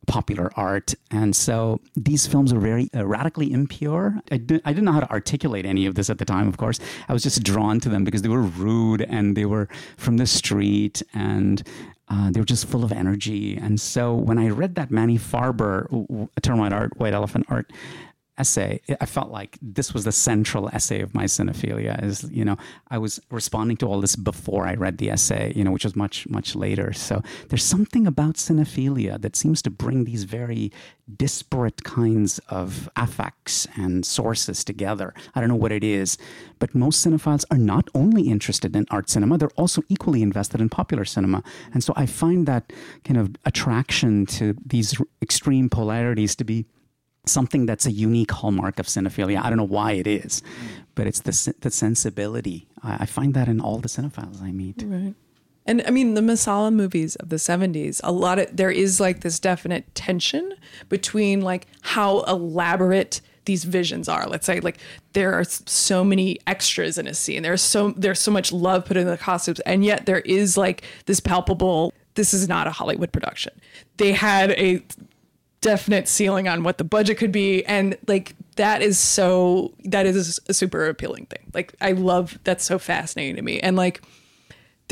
popular 0.08 0.52
art. 0.56 0.94
And 1.12 1.36
so 1.36 1.80
these 1.96 2.28
films 2.28 2.52
are 2.54 2.60
very 2.60 2.90
uh, 2.96 3.06
radically 3.06 3.52
impure. 3.52 4.20
I, 4.32 4.38
did, 4.38 4.62
I 4.66 4.72
didn't 4.72 4.86
know 4.86 4.92
how 4.92 5.00
to 5.02 5.12
articulate 5.12 5.66
any 5.66 5.86
of 5.86 5.96
this 5.96 6.10
at 6.10 6.18
the 6.18 6.26
time, 6.26 6.48
of 6.48 6.58
course. 6.58 6.80
I 7.08 7.14
was 7.14 7.24
just 7.24 7.44
drawn 7.44 7.80
to 7.82 7.90
them 7.90 8.04
because 8.04 8.22
they 8.22 8.30
were 8.30 8.42
rude 8.42 9.02
and 9.02 9.36
they 9.36 9.46
were 9.46 9.68
from 9.98 10.18
the 10.18 10.28
street 10.28 11.02
and 11.14 11.64
uh, 12.10 12.32
they 12.32 12.40
were 12.40 12.46
just 12.46 12.68
full 12.68 12.84
of 12.84 12.92
energy. 12.92 13.56
And 13.56 13.80
so 13.80 14.14
when 14.14 14.38
I 14.38 14.50
read 14.50 14.76
that 14.76 14.92
Manny 14.92 15.18
Farber, 15.18 15.88
Termite 16.42 16.74
Art, 16.74 16.98
White 17.00 17.14
Elephant 17.14 17.46
Art, 17.50 17.72
essay 18.38 18.82
i 19.00 19.06
felt 19.06 19.30
like 19.30 19.58
this 19.62 19.94
was 19.94 20.04
the 20.06 20.12
central 20.12 20.70
essay 20.70 21.02
of 21.02 21.14
my 21.14 21.26
cinephilia 21.26 22.02
is 22.04 22.24
you 22.32 22.44
know 22.44 22.58
i 22.90 22.98
was 22.98 23.20
responding 23.30 23.78
to 23.78 23.86
all 23.86 24.02
this 24.02 24.16
before 24.16 24.68
i 24.68 24.74
read 24.74 24.98
the 24.98 25.10
essay 25.10 25.54
you 25.56 25.64
know 25.64 25.72
which 25.72 25.84
was 25.84 25.96
much 25.96 26.28
much 26.28 26.56
later. 26.56 26.94
So 26.94 27.22
there's 27.50 27.64
something 27.64 28.06
about 28.08 28.36
cinephilia 28.36 29.22
that 29.22 29.36
seems 29.36 29.62
to 29.64 29.70
bring 29.70 30.04
these 30.04 30.24
very 30.26 30.72
disparate 31.18 31.84
kinds 31.84 32.40
of 32.50 32.90
affects 32.96 33.68
and 33.76 34.06
sources 34.06 34.64
together. 34.64 35.14
I 35.36 35.40
don't 35.40 35.50
know 35.50 35.56
what 35.56 35.72
it 35.72 35.84
is 35.84 36.18
but 36.60 36.74
most 36.74 37.06
cinephiles 37.06 37.44
are 37.52 37.58
not 37.58 37.90
only 37.94 38.24
interested 38.30 38.76
in 38.76 38.86
art 38.90 39.10
cinema 39.10 39.38
they're 39.38 39.62
also 39.64 39.82
equally 39.90 40.22
invested 40.22 40.62
in 40.62 40.70
popular 40.70 41.06
cinema. 41.06 41.44
And 41.74 41.84
so 41.84 41.94
i 41.96 42.06
find 42.06 42.46
that 42.48 42.72
kind 43.04 43.20
of 43.20 43.36
attraction 43.46 44.26
to 44.38 44.56
these 44.66 44.90
extreme 45.22 45.70
polarities 45.70 46.36
to 46.36 46.44
be 46.44 46.66
something 47.26 47.66
that's 47.66 47.86
a 47.86 47.92
unique 47.92 48.32
hallmark 48.32 48.80
of 48.80 48.88
cinephilia. 48.88 49.42
I 49.42 49.50
don't 49.50 49.58
know 49.58 49.64
why 49.64 49.94
it 49.94 50.08
is, 50.08 50.42
but 50.96 51.08
it's 51.08 51.22
the 51.22 51.56
the 51.62 51.72
sensibility. 51.72 52.68
I, 52.82 52.98
I 53.02 53.06
find 53.06 53.34
that 53.34 53.48
in 53.48 53.60
all 53.60 53.80
the 53.80 53.90
cinephiles 53.90 54.42
I 54.42 54.52
meet. 54.52 54.84
Right. 54.86 55.16
And 55.66 55.82
I 55.88 55.92
mean, 55.92 56.14
the 56.14 56.22
Masala 56.22 56.74
movies 56.74 57.16
of 57.18 57.30
the 57.30 57.38
70s, 57.38 58.02
a 58.04 58.12
lot 58.12 58.40
of 58.40 58.56
there 58.56 58.72
is 58.72 59.00
like 59.00 59.22
this 59.22 59.40
definite 59.40 59.94
tension 59.96 60.54
between 60.90 61.42
like 61.42 61.68
how 61.82 62.22
elaborate 62.24 63.22
these 63.46 63.64
visions 63.64 64.08
are. 64.08 64.28
Let's 64.28 64.46
say 64.46 64.60
like 64.60 64.78
there 65.14 65.34
are 65.34 65.44
so 65.44 66.04
many 66.04 66.40
extras 66.48 66.98
in 66.98 67.08
a 67.08 67.14
scene. 67.14 67.44
There's 67.44 67.62
so 67.62 67.92
there's 67.92 68.20
so 68.20 68.32
much 68.32 68.52
love 68.52 68.86
put 68.86 68.98
into 68.98 69.10
the 69.10 69.18
costumes, 69.18 69.60
and 69.62 69.86
yet 69.86 70.06
there 70.06 70.20
is 70.20 70.58
like 70.58 70.84
this 71.06 71.20
palpable. 71.20 71.94
This 72.16 72.34
is 72.34 72.48
not 72.48 72.68
a 72.68 72.72
Hollywood 72.72 73.12
production. 73.12 73.54
They 73.98 74.12
had 74.12 74.52
a 74.52 74.84
definite 75.64 76.08
ceiling 76.08 76.48
on 76.48 76.62
what 76.62 76.78
the 76.78 76.84
budget 76.84 77.18
could 77.18 77.32
be. 77.32 77.66
And 77.66 77.98
like 78.06 78.36
that 78.58 78.84
is 78.84 79.00
so 79.00 79.74
that 79.86 80.06
is 80.06 80.40
a 80.48 80.54
super 80.54 80.88
appealing 80.88 81.26
thing. 81.26 81.50
Like 81.54 81.74
i 81.82 81.94
love 81.94 82.38
that's 82.44 82.64
so 82.64 82.78
fascinating 82.78 83.36
to 83.38 83.42
me. 83.42 83.60
And 83.60 83.76
like 83.76 84.04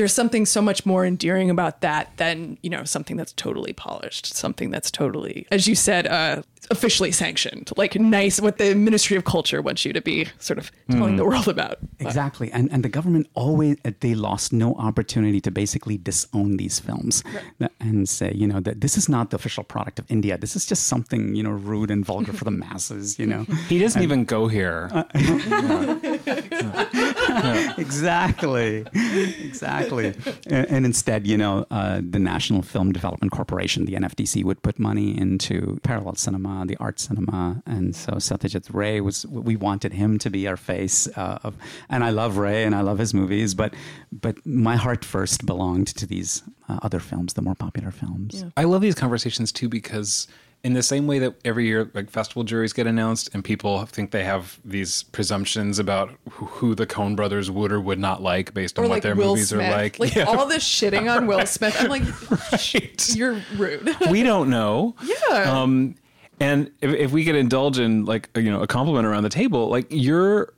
there's 0.01 0.11
something 0.13 0.47
so 0.47 0.61
much 0.63 0.83
more 0.83 1.05
endearing 1.05 1.51
about 1.51 1.81
that 1.81 2.09
than 2.17 2.57
you 2.63 2.69
know 2.71 2.83
something 2.83 3.17
that's 3.17 3.33
totally 3.33 3.71
polished 3.71 4.25
something 4.33 4.71
that's 4.71 4.89
totally 4.89 5.45
as 5.51 5.67
you 5.67 5.75
said 5.75 6.07
uh 6.07 6.41
officially 6.71 7.11
sanctioned 7.11 7.69
like 7.77 7.93
nice 7.99 8.41
what 8.41 8.57
the 8.57 8.73
ministry 8.73 9.15
of 9.15 9.23
culture 9.25 9.61
wants 9.61 9.85
you 9.85 9.93
to 9.93 10.01
be 10.01 10.25
sort 10.39 10.57
of 10.57 10.71
telling 10.89 11.17
the 11.17 11.25
world 11.25 11.47
about 11.47 11.77
Exactly, 11.99 12.51
and 12.51 12.71
and 12.73 12.83
the 12.83 12.89
government 12.89 13.27
always 13.35 13.77
uh, 13.85 13.91
they 13.99 14.15
lost 14.15 14.51
no 14.51 14.73
opportunity 14.75 15.39
to 15.39 15.51
basically 15.51 15.97
disown 15.97 16.57
these 16.57 16.79
films 16.79 17.23
That- 17.59 17.71
and 17.79 18.09
say 18.09 18.31
you 18.41 18.47
know 18.47 18.59
that 18.59 18.81
this 18.81 18.97
is 18.97 19.07
not 19.07 19.29
the 19.29 19.35
official 19.35 19.63
product 19.63 19.99
of 19.99 20.05
India. 20.09 20.35
This 20.37 20.55
is 20.55 20.65
just 20.65 20.87
something 20.87 21.35
you 21.35 21.43
know 21.43 21.51
rude 21.51 21.91
and 21.91 22.03
vulgar 22.03 22.33
for 22.33 22.45
the 22.45 22.51
masses. 22.65 23.19
You 23.19 23.27
know. 23.27 23.43
He 23.69 23.77
doesn't 23.77 24.01
even 24.01 24.25
go 24.25 24.47
here. 24.47 24.89
exactly, 27.77 28.85
exactly. 28.93 30.13
And, 30.47 30.69
and 30.69 30.85
instead, 30.85 31.27
you 31.27 31.37
know, 31.37 31.65
uh, 31.71 32.01
the 32.07 32.19
National 32.19 32.61
Film 32.61 32.91
Development 32.91 33.31
Corporation, 33.31 33.85
the 33.85 33.93
NFDC, 33.93 34.43
would 34.43 34.61
put 34.61 34.79
money 34.79 35.17
into 35.17 35.79
parallel 35.83 36.15
cinema, 36.15 36.65
the 36.65 36.77
art 36.77 36.99
cinema, 36.99 37.61
and 37.65 37.95
so 37.95 38.13
Satyajit 38.13 38.73
Ray 38.73 39.01
was. 39.01 39.25
We 39.27 39.55
wanted 39.55 39.93
him 39.93 40.19
to 40.19 40.29
be 40.29 40.47
our 40.47 40.57
face 40.57 41.07
uh, 41.15 41.39
of, 41.43 41.55
and 41.89 42.03
I 42.03 42.09
love 42.09 42.37
Ray 42.37 42.63
and 42.63 42.75
I 42.75 42.81
love 42.81 42.99
his 42.99 43.13
movies, 43.13 43.53
but 43.53 43.73
but 44.11 44.45
my 44.45 44.75
heart 44.75 45.03
first 45.05 45.45
belonged 45.45 45.87
to 45.87 46.05
these 46.05 46.43
uh, 46.69 46.79
other 46.81 46.99
films, 46.99 47.33
the 47.33 47.41
more 47.41 47.55
popular 47.55 47.91
films. 47.91 48.45
I 48.57 48.63
love 48.63 48.81
these 48.81 48.95
conversations 48.95 49.51
too 49.51 49.69
because 49.69 50.27
in 50.63 50.73
the 50.73 50.83
same 50.83 51.07
way 51.07 51.19
that 51.19 51.35
every 51.43 51.65
year 51.65 51.89
like 51.93 52.09
festival 52.09 52.43
juries 52.43 52.71
get 52.73 52.85
announced 52.85 53.29
and 53.33 53.43
people 53.43 53.85
think 53.85 54.11
they 54.11 54.23
have 54.23 54.59
these 54.63 55.03
presumptions 55.03 55.79
about 55.79 56.11
who, 56.29 56.45
who 56.45 56.75
the 56.75 56.85
Coen 56.85 57.15
brothers 57.15 57.49
would 57.49 57.71
or 57.71 57.81
would 57.81 57.99
not 57.99 58.21
like 58.21 58.53
based 58.53 58.77
on 58.77 58.85
or 58.85 58.89
what 58.89 58.95
like 58.95 59.03
their 59.03 59.15
Will 59.15 59.29
movies 59.29 59.49
Smith. 59.49 59.67
are 59.67 59.71
like. 59.71 59.99
Like 59.99 60.15
Yeah, 60.15 60.25
all 60.25 60.45
this 60.45 60.63
shitting 60.63 61.13
on 61.13 61.25
Will 61.25 61.45
Smith. 61.45 61.75
I'm 61.79 61.89
like, 61.89 62.03
right. 62.51 63.15
you're 63.15 63.41
rude. 63.57 63.95
we 64.09 64.23
don't 64.23 64.49
know. 64.49 64.95
Yeah. 65.03 65.61
Um, 65.61 65.95
and 66.39 66.71
if, 66.81 66.93
if 66.93 67.11
we 67.11 67.23
could 67.23 67.35
indulge 67.35 67.79
in 67.79 68.05
like 68.05 68.29
you 68.35 68.51
know 68.51 68.61
a 68.61 68.67
compliment 68.67 69.05
around 69.05 69.23
the 69.23 69.29
table, 69.29 69.69
like 69.69 69.87
you're 69.89 70.53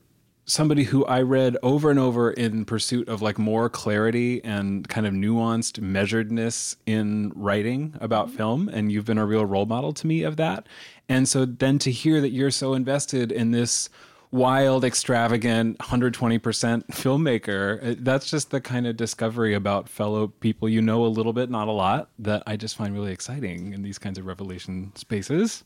somebody 0.45 0.83
who 0.83 1.05
I 1.05 1.21
read 1.21 1.57
over 1.63 1.89
and 1.89 1.99
over 1.99 2.31
in 2.31 2.65
pursuit 2.65 3.07
of 3.07 3.21
like 3.21 3.37
more 3.37 3.69
clarity 3.69 4.43
and 4.43 4.87
kind 4.87 5.07
of 5.07 5.13
nuanced 5.13 5.79
measuredness 5.79 6.75
in 6.85 7.31
writing 7.35 7.95
about 8.01 8.29
film, 8.29 8.69
and 8.69 8.91
you've 8.91 9.05
been 9.05 9.17
a 9.17 9.25
real 9.25 9.45
role 9.45 9.65
model 9.65 9.93
to 9.93 10.07
me 10.07 10.23
of 10.23 10.37
that. 10.37 10.67
And 11.07 11.27
so 11.27 11.45
then 11.45 11.79
to 11.79 11.91
hear 11.91 12.21
that 12.21 12.29
you're 12.29 12.51
so 12.51 12.73
invested 12.73 13.31
in 13.31 13.51
this 13.51 13.89
wild, 14.31 14.83
extravagant, 14.83 15.77
120% 15.77 16.87
filmmaker. 16.87 17.91
uh, 17.91 17.95
That's 17.99 18.29
just 18.29 18.49
the 18.49 18.59
kind 18.59 18.87
of 18.87 18.97
discovery 18.97 19.53
about 19.53 19.87
fellow 19.87 20.27
people 20.27 20.67
you 20.67 20.81
know 20.81 21.05
a 21.05 21.07
little 21.07 21.33
bit, 21.33 21.51
not 21.51 21.67
a 21.67 21.71
lot, 21.71 22.09
that 22.17 22.41
I 22.47 22.57
just 22.57 22.75
find 22.75 22.95
really 22.95 23.11
exciting 23.11 23.73
in 23.73 23.83
these 23.83 23.99
kinds 23.99 24.17
of 24.17 24.25
revelation 24.25 24.91
spaces. 24.95 25.63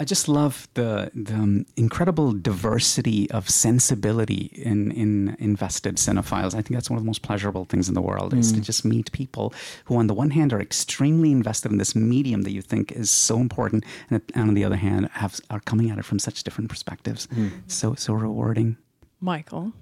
I 0.00 0.04
just 0.04 0.26
love 0.26 0.68
the 0.74 1.10
the 1.14 1.34
um, 1.34 1.66
incredible 1.76 2.32
diversity 2.32 3.30
of 3.30 3.48
sensibility 3.48 4.50
in 4.54 4.90
in 4.90 5.36
invested 5.38 5.96
cinephiles. 5.96 6.54
I 6.54 6.62
think 6.62 6.70
that's 6.70 6.90
one 6.90 6.96
of 6.96 7.04
the 7.04 7.06
most 7.06 7.22
pleasurable 7.22 7.66
things 7.66 7.88
in 7.88 7.94
the 7.94 8.00
world 8.00 8.34
is 8.34 8.52
to 8.52 8.60
just 8.60 8.84
meet 8.84 9.12
people 9.12 9.52
who, 9.84 9.96
on 9.96 10.06
the 10.06 10.14
one 10.14 10.30
hand, 10.30 10.52
are 10.52 10.60
extremely 10.60 11.30
invested 11.30 11.70
in 11.70 11.78
this 11.78 11.94
medium 11.94 12.42
that 12.42 12.52
you 12.52 12.62
think 12.62 12.90
is 12.90 13.10
so 13.10 13.38
important, 13.38 13.84
and, 14.10 14.22
and 14.34 14.48
on 14.48 14.54
the 14.54 14.64
other 14.64 14.76
hand, 14.76 15.08
have 15.12 15.40
are 15.50 15.60
coming 15.60 15.90
at 15.90 15.98
it 15.98 16.04
from 16.04 16.18
such 16.18 16.42
different 16.42 16.70
perspectives. 16.70 17.28
So 17.66 17.94
so 17.94 18.14
rewarding. 18.14 18.78
Michael. 19.20 19.72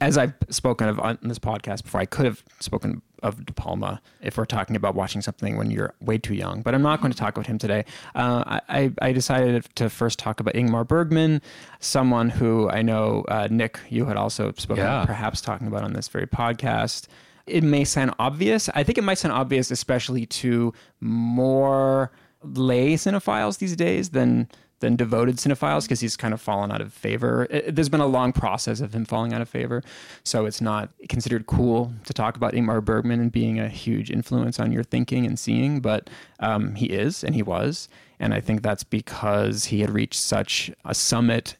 as 0.00 0.16
I've 0.16 0.34
spoken 0.48 0.88
of 0.88 0.98
on 1.00 1.18
this 1.22 1.38
podcast 1.38 1.82
before, 1.82 2.00
I 2.00 2.06
could 2.06 2.24
have 2.24 2.42
spoken 2.60 3.02
of 3.22 3.44
De 3.46 3.52
Palma 3.52 4.00
if 4.22 4.36
we're 4.36 4.44
talking 4.44 4.76
about 4.76 4.94
watching 4.94 5.20
something 5.22 5.56
when 5.56 5.70
you're 5.70 5.94
way 6.00 6.18
too 6.18 6.34
young, 6.34 6.62
but 6.62 6.74
I'm 6.74 6.82
not 6.82 7.00
going 7.00 7.12
to 7.12 7.18
talk 7.18 7.34
about 7.36 7.46
him 7.46 7.58
today. 7.58 7.84
Uh, 8.14 8.60
I, 8.68 8.92
I 9.00 9.12
decided 9.12 9.66
to 9.76 9.88
first 9.90 10.18
talk 10.18 10.40
about 10.40 10.54
Ingmar 10.54 10.86
Bergman, 10.86 11.42
someone 11.80 12.28
who 12.30 12.68
I 12.70 12.82
know, 12.82 13.24
uh, 13.28 13.48
Nick, 13.50 13.78
you 13.88 14.04
had 14.06 14.16
also 14.16 14.52
spoken, 14.56 14.84
Yeah. 14.84 15.04
perhaps 15.04 15.40
talking 15.40 15.66
about 15.66 15.82
on 15.82 15.92
this 15.92 16.08
very 16.08 16.26
podcast. 16.26 17.06
It 17.46 17.64
may 17.64 17.84
sound 17.84 18.14
obvious. 18.18 18.68
I 18.74 18.82
think 18.82 18.98
it 18.98 19.02
might 19.04 19.18
sound 19.18 19.32
obvious, 19.32 19.70
especially 19.70 20.26
to 20.26 20.72
more 21.00 22.12
lay 22.42 22.94
cinephiles 22.94 23.58
these 23.58 23.74
days 23.74 24.10
than 24.10 24.48
than 24.80 24.96
devoted 24.96 25.36
cinephiles 25.36 25.82
because 25.82 26.00
he's 26.00 26.16
kind 26.16 26.32
of 26.32 26.40
fallen 26.40 26.70
out 26.70 26.80
of 26.80 26.92
favor. 26.92 27.46
It- 27.50 27.74
there's 27.74 27.88
been 27.88 28.00
a 28.00 28.06
long 28.06 28.32
process 28.32 28.80
of 28.80 28.94
him 28.94 29.04
falling 29.04 29.32
out 29.32 29.40
of 29.40 29.48
favor, 29.48 29.82
so 30.24 30.46
it's 30.46 30.60
not 30.60 30.90
considered 31.08 31.46
cool 31.46 31.92
to 32.04 32.12
talk 32.12 32.36
about 32.36 32.52
Ingmar 32.54 32.84
Bergman 32.84 33.20
and 33.20 33.32
being 33.32 33.58
a 33.58 33.68
huge 33.68 34.10
influence 34.10 34.60
on 34.60 34.70
your 34.72 34.82
thinking 34.84 35.26
and 35.26 35.38
seeing. 35.38 35.80
But 35.80 36.08
um, 36.40 36.74
he 36.76 36.86
is, 36.86 37.24
and 37.24 37.34
he 37.34 37.42
was, 37.42 37.88
and 38.20 38.32
I 38.32 38.40
think 38.40 38.62
that's 38.62 38.84
because 38.84 39.66
he 39.66 39.80
had 39.80 39.90
reached 39.90 40.20
such 40.20 40.70
a 40.84 40.94
summit 40.94 41.56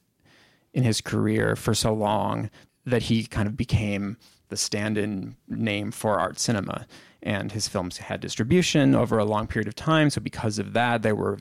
in 0.72 0.84
his 0.84 1.00
career 1.00 1.56
for 1.56 1.74
so 1.74 1.92
long 1.92 2.50
that 2.86 3.04
he 3.04 3.24
kind 3.26 3.48
of 3.48 3.56
became 3.56 4.16
the 4.48 4.56
stand-in 4.56 5.36
name 5.48 5.90
for 5.90 6.18
art 6.18 6.38
cinema 6.38 6.86
and 7.22 7.52
his 7.52 7.68
films 7.68 7.98
had 7.98 8.20
distribution 8.20 8.94
over 8.94 9.18
a 9.18 9.24
long 9.24 9.46
period 9.46 9.66
of 9.68 9.74
time 9.74 10.08
so 10.08 10.20
because 10.20 10.58
of 10.58 10.72
that 10.72 11.02
there 11.02 11.14
were 11.14 11.38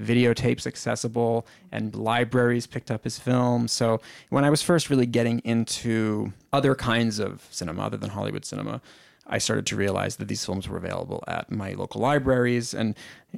videotapes 0.00 0.66
accessible 0.66 1.46
and 1.72 1.94
libraries 1.94 2.66
picked 2.66 2.90
up 2.90 3.04
his 3.04 3.18
films 3.18 3.72
so 3.72 4.00
when 4.30 4.44
i 4.44 4.50
was 4.50 4.62
first 4.62 4.90
really 4.90 5.06
getting 5.06 5.38
into 5.40 6.32
other 6.52 6.74
kinds 6.74 7.18
of 7.18 7.46
cinema 7.50 7.82
other 7.82 7.96
than 7.96 8.10
hollywood 8.10 8.44
cinema 8.44 8.80
I 9.28 9.38
started 9.38 9.66
to 9.66 9.76
realize 9.76 10.16
that 10.16 10.28
these 10.28 10.44
films 10.44 10.68
were 10.68 10.76
available 10.76 11.24
at 11.26 11.50
my 11.50 11.72
local 11.72 12.00
libraries, 12.00 12.72
and 12.74 12.94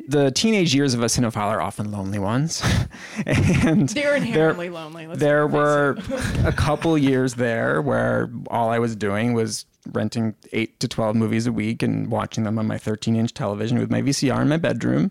the 0.08 0.30
teenage 0.30 0.74
years 0.74 0.92
of 0.92 1.02
a 1.02 1.06
cinephile 1.06 1.48
are 1.48 1.62
often 1.62 1.90
lonely 1.90 2.18
ones. 2.18 2.62
and 3.26 3.88
They're 3.88 4.16
inherently 4.16 4.68
lonely. 4.68 5.06
Let's 5.06 5.20
there 5.20 5.46
were 5.46 5.96
a 6.44 6.52
couple 6.52 6.98
years 6.98 7.34
there 7.34 7.80
where 7.80 8.30
all 8.48 8.68
I 8.68 8.78
was 8.78 8.96
doing 8.96 9.32
was 9.32 9.64
renting 9.90 10.34
eight 10.52 10.78
to 10.80 10.88
12 10.88 11.16
movies 11.16 11.46
a 11.46 11.52
week 11.52 11.82
and 11.82 12.10
watching 12.10 12.44
them 12.44 12.58
on 12.58 12.66
my 12.66 12.76
13 12.76 13.16
inch 13.16 13.32
television 13.32 13.78
with 13.78 13.90
my 13.90 14.02
VCR 14.02 14.42
in 14.42 14.48
my 14.48 14.58
bedroom. 14.58 15.10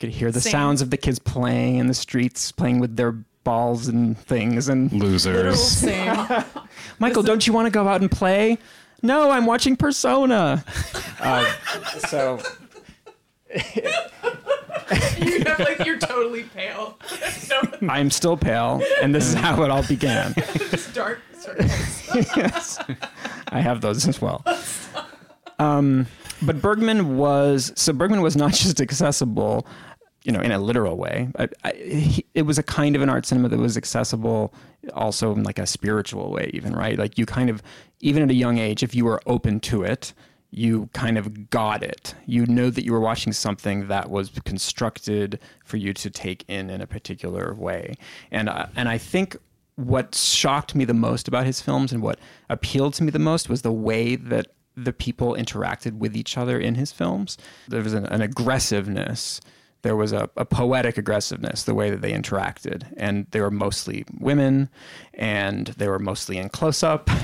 You 0.00 0.08
could 0.08 0.14
hear 0.16 0.32
the 0.32 0.40
Same. 0.40 0.50
sounds 0.50 0.80
of 0.80 0.88
the 0.88 0.96
kids 0.96 1.18
playing 1.18 1.76
in 1.76 1.86
the 1.86 1.92
streets, 1.92 2.52
playing 2.52 2.80
with 2.80 2.96
their 2.96 3.12
balls 3.44 3.86
and 3.86 4.16
things. 4.16 4.70
And 4.70 4.90
Losers. 4.90 5.84
Michael, 6.98 7.22
don't 7.22 7.46
you 7.46 7.52
want 7.52 7.66
to 7.66 7.70
go 7.70 7.86
out 7.86 8.00
and 8.00 8.10
play? 8.10 8.56
No, 9.02 9.30
I'm 9.30 9.44
watching 9.44 9.76
Persona. 9.76 10.64
uh, 11.20 11.52
so 12.08 12.40
you 13.54 15.44
have 15.44 15.58
like 15.58 15.84
you're 15.84 15.98
totally 15.98 16.44
pale. 16.44 16.98
So 17.32 17.60
I'm 17.86 18.10
still 18.10 18.38
pale, 18.38 18.82
and 19.02 19.14
this 19.14 19.26
is 19.26 19.34
how 19.34 19.62
it 19.64 19.70
all 19.70 19.86
began. 19.86 20.32
just 20.70 20.94
dark 20.94 21.20
circles. 21.38 22.08
yes, 22.36 22.78
I 23.48 23.60
have 23.60 23.82
those 23.82 24.08
as 24.08 24.18
well. 24.18 24.42
Um, 25.58 26.06
but 26.42 26.62
Bergman 26.62 27.18
was 27.18 27.72
so 27.76 27.92
Bergman 27.92 28.22
was 28.22 28.34
not 28.36 28.52
just 28.52 28.80
accessible, 28.80 29.66
you 30.24 30.32
know, 30.32 30.40
in 30.40 30.52
a 30.52 30.58
literal 30.58 30.96
way. 30.96 31.28
I, 31.38 31.48
I, 31.64 32.24
it 32.34 32.42
was 32.42 32.58
a 32.58 32.62
kind 32.62 32.94
of 32.94 33.02
an 33.02 33.08
art 33.08 33.26
cinema 33.26 33.48
that 33.48 33.58
was 33.58 33.76
accessible, 33.76 34.52
also 34.94 35.32
in 35.32 35.44
like 35.44 35.58
a 35.58 35.66
spiritual 35.66 36.30
way, 36.30 36.50
even 36.52 36.74
right. 36.74 36.98
Like 36.98 37.16
you 37.18 37.26
kind 37.26 37.48
of, 37.48 37.62
even 38.00 38.22
at 38.22 38.30
a 38.30 38.34
young 38.34 38.58
age, 38.58 38.82
if 38.82 38.94
you 38.94 39.04
were 39.04 39.20
open 39.26 39.60
to 39.60 39.82
it, 39.82 40.12
you 40.50 40.88
kind 40.92 41.16
of 41.16 41.48
got 41.50 41.82
it. 41.82 42.14
You 42.26 42.44
know 42.46 42.70
that 42.70 42.84
you 42.84 42.92
were 42.92 43.00
watching 43.00 43.32
something 43.32 43.88
that 43.88 44.10
was 44.10 44.30
constructed 44.44 45.38
for 45.64 45.76
you 45.76 45.94
to 45.94 46.10
take 46.10 46.44
in 46.48 46.70
in 46.70 46.80
a 46.80 46.86
particular 46.86 47.54
way, 47.54 47.96
and 48.30 48.50
I, 48.50 48.68
and 48.76 48.88
I 48.88 48.98
think 48.98 49.36
what 49.76 50.14
shocked 50.14 50.74
me 50.74 50.84
the 50.84 50.94
most 50.94 51.28
about 51.28 51.46
his 51.46 51.60
films 51.60 51.92
and 51.92 52.02
what 52.02 52.18
appealed 52.50 52.94
to 52.94 53.04
me 53.04 53.10
the 53.10 53.18
most 53.18 53.48
was 53.48 53.62
the 53.62 53.72
way 53.72 54.16
that 54.16 54.48
the 54.76 54.92
people 54.92 55.34
interacted 55.34 55.98
with 55.98 56.16
each 56.16 56.36
other 56.36 56.58
in 56.58 56.74
his 56.74 56.92
films. 56.92 57.38
There 57.68 57.82
was 57.82 57.94
an, 57.94 58.06
an 58.06 58.20
aggressiveness. 58.20 59.40
There 59.82 59.96
was 59.96 60.12
a, 60.12 60.28
a 60.36 60.44
poetic 60.44 60.98
aggressiveness, 60.98 61.64
the 61.64 61.74
way 61.74 61.90
that 61.90 62.00
they 62.00 62.12
interacted. 62.12 62.92
And 62.96 63.26
they 63.30 63.40
were 63.40 63.50
mostly 63.50 64.04
women, 64.18 64.68
and 65.14 65.68
they 65.68 65.88
were 65.88 65.98
mostly 65.98 66.38
in 66.38 66.48
close 66.48 66.82
up. 66.82 67.10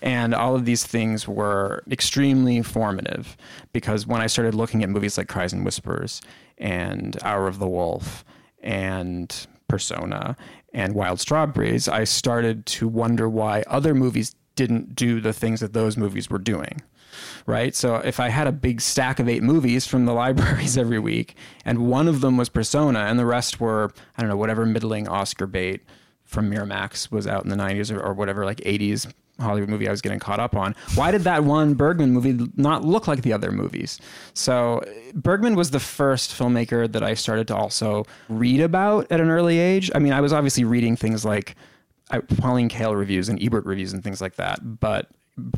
And 0.00 0.34
all 0.34 0.54
of 0.54 0.64
these 0.64 0.84
things 0.84 1.28
were 1.28 1.82
extremely 1.90 2.62
formative 2.62 3.36
because 3.72 4.06
when 4.06 4.20
I 4.20 4.26
started 4.26 4.54
looking 4.54 4.82
at 4.82 4.88
movies 4.88 5.18
like 5.18 5.28
Cries 5.28 5.52
and 5.52 5.64
Whispers 5.64 6.22
and 6.58 7.16
Hour 7.22 7.46
of 7.46 7.58
the 7.58 7.68
Wolf 7.68 8.24
and 8.62 9.46
Persona 9.68 10.36
and 10.72 10.94
Wild 10.94 11.20
Strawberries, 11.20 11.88
I 11.88 12.04
started 12.04 12.64
to 12.66 12.88
wonder 12.88 13.28
why 13.28 13.64
other 13.66 13.94
movies 13.94 14.34
didn't 14.56 14.94
do 14.94 15.20
the 15.20 15.32
things 15.32 15.60
that 15.60 15.72
those 15.72 15.96
movies 15.96 16.30
were 16.30 16.38
doing. 16.38 16.82
Right. 17.46 17.74
So 17.74 17.96
if 17.96 18.20
I 18.20 18.28
had 18.28 18.46
a 18.46 18.52
big 18.52 18.80
stack 18.80 19.18
of 19.18 19.28
eight 19.28 19.42
movies 19.42 19.86
from 19.86 20.04
the 20.06 20.12
libraries 20.22 20.76
every 20.78 20.98
week, 20.98 21.36
and 21.64 21.88
one 21.88 22.08
of 22.08 22.20
them 22.20 22.36
was 22.36 22.48
Persona, 22.48 23.00
and 23.00 23.18
the 23.18 23.26
rest 23.26 23.60
were, 23.60 23.92
I 24.16 24.22
don't 24.22 24.28
know, 24.28 24.36
whatever 24.36 24.66
middling 24.66 25.08
Oscar 25.08 25.46
bait 25.46 25.82
from 26.24 26.50
Miramax 26.50 27.10
was 27.10 27.26
out 27.26 27.44
in 27.44 27.50
the 27.50 27.56
90s 27.56 27.94
or, 27.94 28.00
or 28.00 28.14
whatever, 28.14 28.44
like 28.44 28.58
80s 28.58 29.12
Hollywood 29.40 29.68
movie 29.68 29.88
I 29.88 29.90
was 29.90 30.00
getting 30.00 30.18
caught 30.18 30.40
up 30.40 30.54
on. 30.54 30.74
Why 30.94 31.10
did 31.10 31.22
that 31.22 31.44
one 31.44 31.74
Bergman 31.74 32.12
movie 32.12 32.38
not 32.56 32.84
look 32.84 33.08
like 33.08 33.22
the 33.22 33.32
other 33.32 33.50
movies? 33.50 34.00
So 34.34 34.82
Bergman 35.14 35.54
was 35.54 35.70
the 35.70 35.80
first 35.80 36.30
filmmaker 36.30 36.90
that 36.90 37.02
I 37.02 37.14
started 37.14 37.48
to 37.48 37.56
also 37.56 38.04
read 38.28 38.60
about 38.60 39.10
at 39.10 39.20
an 39.20 39.30
early 39.30 39.58
age. 39.58 39.90
I 39.94 39.98
mean, 39.98 40.12
I 40.12 40.20
was 40.20 40.32
obviously 40.32 40.64
reading 40.64 40.96
things 40.96 41.24
like 41.24 41.56
I, 42.10 42.20
Pauline 42.20 42.68
Kael 42.68 42.96
reviews 42.96 43.28
and 43.28 43.42
Ebert 43.42 43.64
reviews 43.64 43.92
and 43.92 44.04
things 44.04 44.20
like 44.20 44.36
that. 44.36 44.80
But 44.80 45.08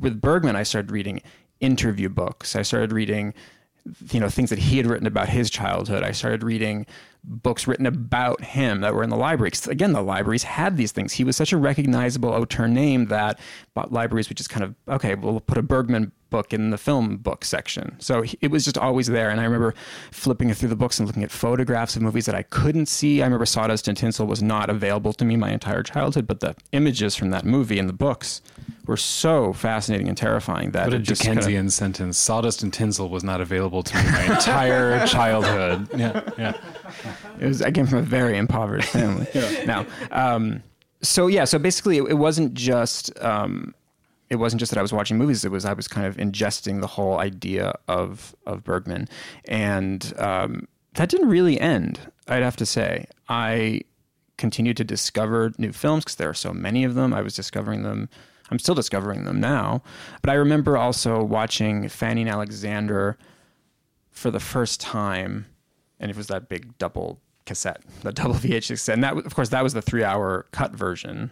with 0.01 0.21
Bergman, 0.21 0.57
I 0.57 0.63
started 0.63 0.91
reading 0.91 1.21
interview 1.65 2.09
books. 2.09 2.55
I 2.55 2.63
started 2.63 2.93
reading, 2.93 3.35
you 4.11 4.21
know, 4.21 4.29
things 4.29 4.51
that 4.51 4.59
he 4.59 4.77
had 4.77 4.87
written 4.87 5.07
about 5.07 5.29
his 5.29 5.51
childhood. 5.51 6.03
I 6.03 6.13
started 6.13 6.43
reading 6.43 6.87
books 7.27 7.67
written 7.67 7.87
about 7.87 8.43
him 8.45 8.81
that 8.83 8.95
were 8.95 9.03
in 9.03 9.11
the 9.11 9.17
library. 9.17 9.51
'Cause, 9.51 9.67
again, 9.69 9.93
the 9.93 10.03
libraries 10.03 10.43
had 10.43 10.77
these 10.77 10.93
things. 10.93 11.15
He 11.15 11.25
was 11.25 11.37
such 11.37 11.53
a 11.53 11.57
recognizable 11.57 12.29
auteur 12.31 12.69
name 12.69 13.07
that 13.07 13.39
libraries 13.91 14.29
would 14.29 14.37
just 14.37 14.51
kind 14.51 14.63
of, 14.65 14.75
okay, 14.89 15.15
we'll 15.15 15.41
put 15.41 15.57
a 15.59 15.63
Bergman 15.63 16.13
book 16.31 16.53
in 16.53 16.71
the 16.71 16.79
film 16.79 17.17
book 17.19 17.45
section. 17.45 17.95
So 18.01 18.25
it 18.41 18.51
was 18.51 18.65
just 18.65 18.77
always 18.77 19.07
there. 19.07 19.31
And 19.31 19.41
I 19.41 19.45
remember 19.45 19.73
flipping 20.11 20.53
through 20.53 20.69
the 20.69 20.77
books 20.77 20.99
and 20.99 21.07
looking 21.07 21.23
at 21.23 21.31
photographs 21.31 21.95
of 21.97 22.03
movies 22.03 22.27
that 22.27 22.35
I 22.35 22.43
couldn't 22.43 22.87
see. 22.87 23.23
I 23.23 23.25
remember 23.27 23.47
Sawdust 23.47 23.87
and 23.89 23.97
Tinsel 23.97 24.27
was 24.27 24.43
not 24.43 24.69
available 24.69 25.13
to 25.15 25.25
me 25.25 25.37
my 25.37 25.51
entire 25.51 25.83
childhood, 25.85 26.27
but 26.27 26.41
the 26.41 26.57
images 26.73 27.15
from 27.15 27.31
that 27.31 27.45
movie 27.45 27.79
and 27.79 27.89
the 27.89 27.93
books 27.95 28.43
were 28.87 28.97
so 28.97 29.53
fascinating 29.53 30.09
and 30.09 30.17
terrifying 30.17 30.73
that 30.73 30.87
What 30.87 30.95
a 30.95 30.97
it 30.97 31.03
just 31.03 31.23
kinda- 31.23 31.41
Dickensian 31.41 31.71
sentence. 31.71 32.19
Sawdust 32.19 32.63
and 32.65 32.73
tinsel 32.73 33.09
was 33.09 33.23
not 33.25 33.41
available 33.41 33.83
to 33.85 33.97
me 33.97 34.03
my 34.11 34.23
entire 34.35 35.07
childhood. 35.07 35.89
Yeah, 35.97 36.21
yeah. 36.37 36.55
It 37.41 37.47
was 37.47 37.63
I 37.63 37.71
came 37.71 37.87
from 37.87 37.99
a 37.99 38.03
very 38.03 38.37
impoverished 38.37 38.91
family. 38.91 39.27
Now, 39.67 39.87
um, 40.11 40.63
so 41.03 41.27
yeah, 41.27 41.45
so 41.45 41.59
basically, 41.59 41.99
it, 41.99 42.05
it 42.05 42.15
wasn't 42.15 42.55
just 42.55 43.11
um, 43.23 43.75
it 44.31 44.37
wasn't 44.37 44.61
just 44.61 44.71
that 44.71 44.79
I 44.79 44.83
was 44.83 44.93
watching 44.93 45.19
movies. 45.19 45.45
It 45.45 45.51
was 45.51 45.65
I 45.65 45.73
was 45.73 45.89
kind 45.89 46.07
of 46.07 46.17
ingesting 46.17 46.81
the 46.81 46.87
whole 46.87 47.19
idea 47.19 47.75
of 47.89 48.35
of 48.47 48.65
Bergman, 48.65 49.09
and 49.47 50.13
um, 50.19 50.69
that 50.95 51.09
didn't 51.09 51.29
really 51.29 51.61
end. 51.61 52.01
I'd 52.29 52.43
have 52.43 52.57
to 52.57 52.67
say 52.67 53.07
I 53.29 53.83
continued 54.37 54.77
to 54.79 54.85
discover 54.85 55.53
new 55.59 55.73
films 55.73 56.05
because 56.05 56.17
there 56.17 56.29
are 56.29 56.35
so 56.35 56.53
many 56.53 56.85
of 56.85 56.95
them. 56.95 57.13
I 57.13 57.23
was 57.23 57.35
discovering 57.35 57.83
them. 57.83 58.09
I'm 58.51 58.59
still 58.59 58.75
discovering 58.75 59.25
them 59.25 59.41
now. 59.41 59.83
But 60.23 60.31
I 60.31 60.35
remember 60.35 60.77
also 60.77 61.23
watching 61.23 61.89
Fanny 61.89 62.23
and 62.23 62.31
Alexander 62.31 63.17
for 64.11 64.31
the 64.31 64.41
first 64.41 64.81
time, 64.81 65.47
and 66.01 66.11
it 66.11 66.17
was 66.17 66.27
that 66.29 66.49
big 66.49 66.77
double 66.79 67.21
cassette, 67.47 67.83
the 68.03 68.13
double 68.13 68.35
VHS 68.35 68.69
cassette. 68.69 68.95
And 68.95 69.05
that, 69.05 69.17
of 69.17 69.35
course, 69.35 69.51
that 69.51 69.63
was 69.63 69.75
the 69.75 69.83
three-hour 69.83 70.47
cut 70.53 70.73
version. 70.73 71.31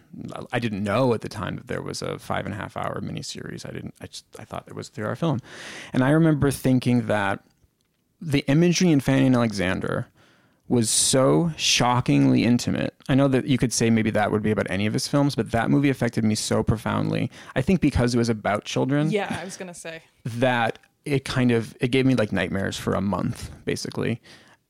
I 0.51 0.59
didn't 0.59 0.83
know 0.83 1.13
at 1.13 1.21
the 1.21 1.29
time 1.29 1.55
that 1.55 1.67
there 1.67 1.81
was 1.81 2.01
a 2.01 2.19
five 2.19 2.45
and 2.45 2.53
a 2.53 2.57
half 2.57 2.77
hour 2.77 2.99
miniseries. 3.01 3.67
I 3.67 3.71
didn't. 3.71 3.93
I 4.01 4.07
just 4.07 4.25
I 4.39 4.45
thought 4.45 4.65
it 4.67 4.75
was 4.75 4.89
a 4.89 4.91
three-hour 4.91 5.15
film, 5.15 5.39
and 5.91 6.03
I 6.03 6.09
remember 6.11 6.51
thinking 6.51 7.07
that 7.07 7.43
the 8.21 8.39
imagery 8.47 8.89
in 8.91 8.99
Fanny 8.99 9.25
and 9.25 9.35
Alexander 9.35 10.07
was 10.69 10.89
so 10.89 11.51
shockingly 11.57 12.45
intimate. 12.45 12.95
I 13.09 13.15
know 13.15 13.27
that 13.27 13.45
you 13.47 13.57
could 13.57 13.73
say 13.73 13.89
maybe 13.89 14.11
that 14.11 14.31
would 14.31 14.41
be 14.41 14.49
about 14.51 14.65
any 14.69 14.85
of 14.85 14.93
his 14.93 15.07
films, 15.09 15.35
but 15.35 15.51
that 15.51 15.69
movie 15.69 15.89
affected 15.89 16.23
me 16.23 16.35
so 16.35 16.63
profoundly. 16.63 17.29
I 17.53 17.61
think 17.61 17.81
because 17.81 18.15
it 18.15 18.17
was 18.17 18.29
about 18.29 18.63
children 18.63 19.11
Yeah, 19.11 19.37
I 19.41 19.43
was 19.43 19.57
gonna 19.57 19.73
say. 19.73 20.03
that 20.23 20.79
it 21.05 21.25
kind 21.25 21.51
of 21.51 21.75
it 21.81 21.89
gave 21.89 22.05
me 22.05 22.15
like 22.15 22.31
nightmares 22.31 22.77
for 22.77 22.93
a 22.93 23.01
month 23.01 23.51
basically 23.65 24.21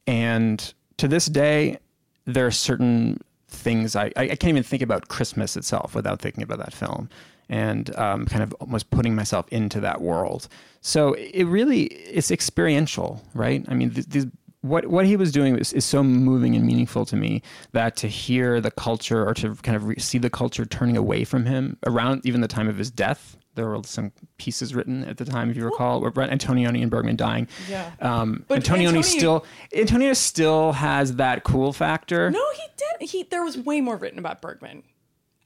and 0.08 0.74
to 0.98 1.08
this 1.08 1.26
day 1.26 1.78
there 2.26 2.46
are 2.46 2.52
certain 2.52 3.20
things 3.48 3.96
i 3.96 4.12
i 4.16 4.28
can't 4.28 4.46
even 4.46 4.64
think 4.64 4.82
about 4.82 5.08
christmas 5.08 5.56
itself 5.56 5.94
without 5.96 6.22
thinking 6.22 6.44
about 6.44 6.58
that 6.58 6.74
film 6.74 7.10
and 7.50 7.96
um, 7.98 8.26
kind 8.26 8.44
of 8.44 8.54
almost 8.60 8.90
putting 8.90 9.16
myself 9.16 9.48
into 9.50 9.80
that 9.82 10.02
world. 10.02 10.48
So 10.82 11.14
it 11.14 11.44
really 11.44 11.84
it's 11.84 12.32
experiential 12.32 13.22
right? 13.34 13.66
I 13.68 13.74
mean 13.74 13.92
th- 13.92 14.08
these 14.08 14.26
what 14.62 14.88
what 14.88 15.06
he 15.06 15.18
was 15.18 15.32
doing 15.32 15.58
is, 15.58 15.74
is 15.74 15.86
so 15.86 16.04
moving 16.04 16.56
and 16.56 16.66
meaningful 16.66 17.06
to 17.06 17.16
me 17.16 17.42
that 17.74 17.96
to 17.98 18.08
hear 18.08 18.62
the 18.62 18.72
culture 18.72 19.28
or 19.28 19.34
to 19.36 19.56
kind 19.56 19.76
of 19.76 19.86
re- 19.86 20.00
see 20.00 20.18
the 20.18 20.30
culture 20.30 20.66
turning 20.66 20.98
away 20.98 21.26
from 21.26 21.46
him 21.46 21.78
around 21.86 22.26
even 22.26 22.42
the 22.42 22.48
time 22.48 22.70
of 22.70 22.78
his 22.78 22.90
death 22.90 23.38
there 23.56 23.68
were 23.68 23.82
some 23.86 24.12
pieces 24.38 24.74
written 24.74 25.04
at 25.06 25.18
the 25.18 25.26
time, 25.26 25.50
if 25.50 25.58
you 25.58 25.64
recall, 25.66 26.02
where 26.02 26.12
Brent 26.12 26.32
Antonioni 26.32 26.82
and 26.82 26.90
Bergman 26.90 27.16
dying. 27.16 27.48
Yeah. 27.70 27.92
Um, 28.02 28.46
But 28.48 28.64
Antonioni 28.64 29.00
Antoni- 29.00 29.04
still 29.06 29.46
Antonioni 29.76 30.16
still 30.16 30.72
has 30.74 31.16
that 31.18 31.44
cool 31.44 31.72
factor. 31.74 32.32
No, 32.32 32.44
he 32.56 32.64
did. 32.78 33.10
He 33.10 33.24
there 33.24 33.44
was 33.44 33.58
way 33.58 33.82
more 33.82 33.96
written 33.98 34.20
about 34.20 34.42
Bergman. 34.42 34.84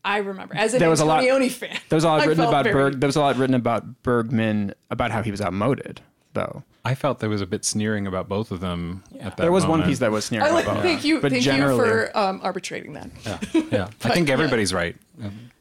I 0.05 0.17
remember 0.19 0.55
as 0.55 0.73
an 0.73 0.79
There 0.79 0.89
was 0.89 1.01
a 1.01 1.05
lot- 1.05 1.21
fan. 1.23 1.77
There 1.89 1.95
was 1.97 2.03
a 2.05 2.07
lot 2.07 2.21
I 2.21 2.25
written 2.25 2.45
about 2.45 2.63
very- 2.63 2.73
Berg. 2.73 2.99
There 3.01 3.07
was 3.07 3.17
a 3.17 3.21
lot 3.21 3.35
written 3.35 3.55
about 3.55 4.03
Bergman 4.03 4.73
about 4.89 5.11
how 5.11 5.21
he 5.21 5.31
was 5.31 5.41
outmoded, 5.41 5.99
though. 6.33 6.63
I 6.85 6.95
felt 6.95 7.19
there 7.19 7.29
was 7.29 7.41
a 7.41 7.45
bit 7.45 7.65
sneering 7.65 8.07
about 8.07 8.29
both 8.29 8.49
of 8.51 8.61
them 8.61 9.03
at 9.19 9.35
that 9.35 9.37
There 9.43 9.51
was 9.51 9.65
one 9.65 9.83
piece 9.83 9.99
that 9.99 10.09
was 10.09 10.23
sneering 10.23 10.47
I 10.47 10.51
like, 10.51 10.63
about. 10.65 10.81
thank 10.83 11.03
you, 11.03 11.19
But 11.19 11.33
thank 11.33 11.45
you 11.45 11.51
generally- 11.51 11.77
for 11.89 12.17
um, 12.17 12.39
arbitrating 12.41 12.93
that. 12.93 13.09
Yeah, 13.25 13.39
yeah. 13.69 13.87
I 14.05 14.09
think 14.13 14.29
everybody's 14.29 14.73
right. 14.73 14.95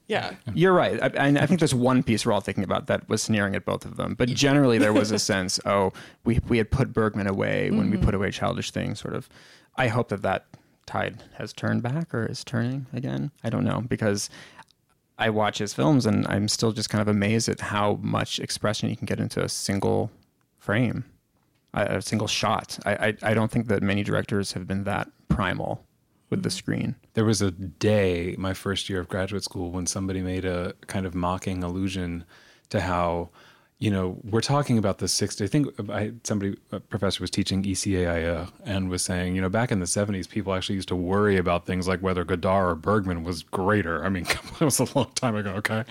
Yeah. 0.06 0.34
You're 0.54 0.72
right. 0.72 1.02
I, 1.02 1.26
I 1.26 1.28
I 1.28 1.46
think 1.46 1.60
there's 1.60 1.74
one 1.74 2.02
piece 2.02 2.24
we're 2.24 2.32
all 2.32 2.40
thinking 2.40 2.64
about 2.64 2.86
that 2.86 3.08
was 3.08 3.22
sneering 3.22 3.54
at 3.56 3.64
both 3.64 3.84
of 3.84 3.96
them. 3.96 4.14
But 4.14 4.28
generally, 4.28 4.78
there 4.78 4.92
was 4.92 5.10
a 5.10 5.18
sense, 5.32 5.58
oh, 5.66 5.92
we 6.24 6.38
we 6.48 6.58
had 6.58 6.70
put 6.70 6.92
Bergman 6.92 7.26
away 7.26 7.70
when 7.70 7.90
we 7.90 7.96
mm-hmm. 7.96 8.04
put 8.04 8.14
away 8.14 8.30
Childish 8.30 8.70
Things. 8.70 9.00
Sort 9.00 9.14
of. 9.14 9.28
I 9.76 9.88
hope 9.88 10.08
that 10.08 10.22
that 10.22 10.46
tide 10.86 11.22
has 11.34 11.52
turned 11.52 11.82
back 11.82 12.14
or 12.14 12.24
is 12.26 12.44
turning 12.44 12.86
again. 12.92 13.32
I 13.42 13.50
don't 13.50 13.64
know 13.64 13.82
because 13.86 14.30
I 15.18 15.30
watch 15.30 15.58
his 15.58 15.74
films 15.74 16.06
and 16.06 16.26
I'm 16.28 16.48
still 16.48 16.72
just 16.72 16.88
kind 16.88 17.02
of 17.02 17.08
amazed 17.08 17.48
at 17.48 17.60
how 17.60 17.98
much 18.00 18.38
expression 18.38 18.88
you 18.88 18.96
can 18.96 19.06
get 19.06 19.18
into 19.18 19.42
a 19.42 19.48
single 19.48 20.10
frame, 20.58 21.04
a, 21.74 21.96
a 21.96 22.02
single 22.02 22.28
shot. 22.28 22.78
I, 22.86 22.92
I 22.92 23.30
I 23.30 23.34
don't 23.34 23.50
think 23.50 23.66
that 23.68 23.82
many 23.82 24.04
directors 24.04 24.52
have 24.52 24.66
been 24.68 24.84
that 24.84 25.10
primal 25.28 25.84
with 26.30 26.42
the 26.42 26.50
screen. 26.50 26.96
There 27.14 27.24
was 27.24 27.42
a 27.42 27.50
day, 27.50 28.34
my 28.38 28.54
first 28.54 28.88
year 28.88 29.00
of 29.00 29.08
graduate 29.08 29.44
school, 29.44 29.70
when 29.70 29.86
somebody 29.86 30.20
made 30.20 30.44
a 30.44 30.74
kind 30.86 31.06
of 31.06 31.14
mocking 31.14 31.62
allusion 31.62 32.24
to 32.70 32.80
how, 32.80 33.30
you 33.78 33.90
know, 33.90 34.18
we're 34.24 34.40
talking 34.40 34.78
about 34.78 34.98
the 34.98 35.06
60s. 35.06 35.44
I 35.44 35.46
think 35.46 35.90
I, 35.90 36.12
somebody, 36.24 36.56
a 36.72 36.80
professor 36.80 37.22
was 37.22 37.30
teaching 37.30 37.62
E 37.64 37.74
ECAIA 37.74 38.50
and 38.64 38.88
was 38.88 39.04
saying, 39.04 39.34
you 39.36 39.42
know, 39.42 39.50
back 39.50 39.70
in 39.70 39.80
the 39.80 39.86
70s, 39.86 40.26
people 40.26 40.54
actually 40.54 40.76
used 40.76 40.88
to 40.88 40.96
worry 40.96 41.36
about 41.36 41.66
things 41.66 41.86
like 41.86 42.00
whether 42.00 42.24
Godard 42.24 42.70
or 42.70 42.74
Bergman 42.74 43.22
was 43.22 43.42
greater. 43.42 44.02
I 44.02 44.08
mean, 44.08 44.24
it 44.60 44.64
was 44.64 44.80
a 44.80 44.86
long 44.96 45.10
time 45.14 45.36
ago, 45.36 45.50
okay? 45.56 45.84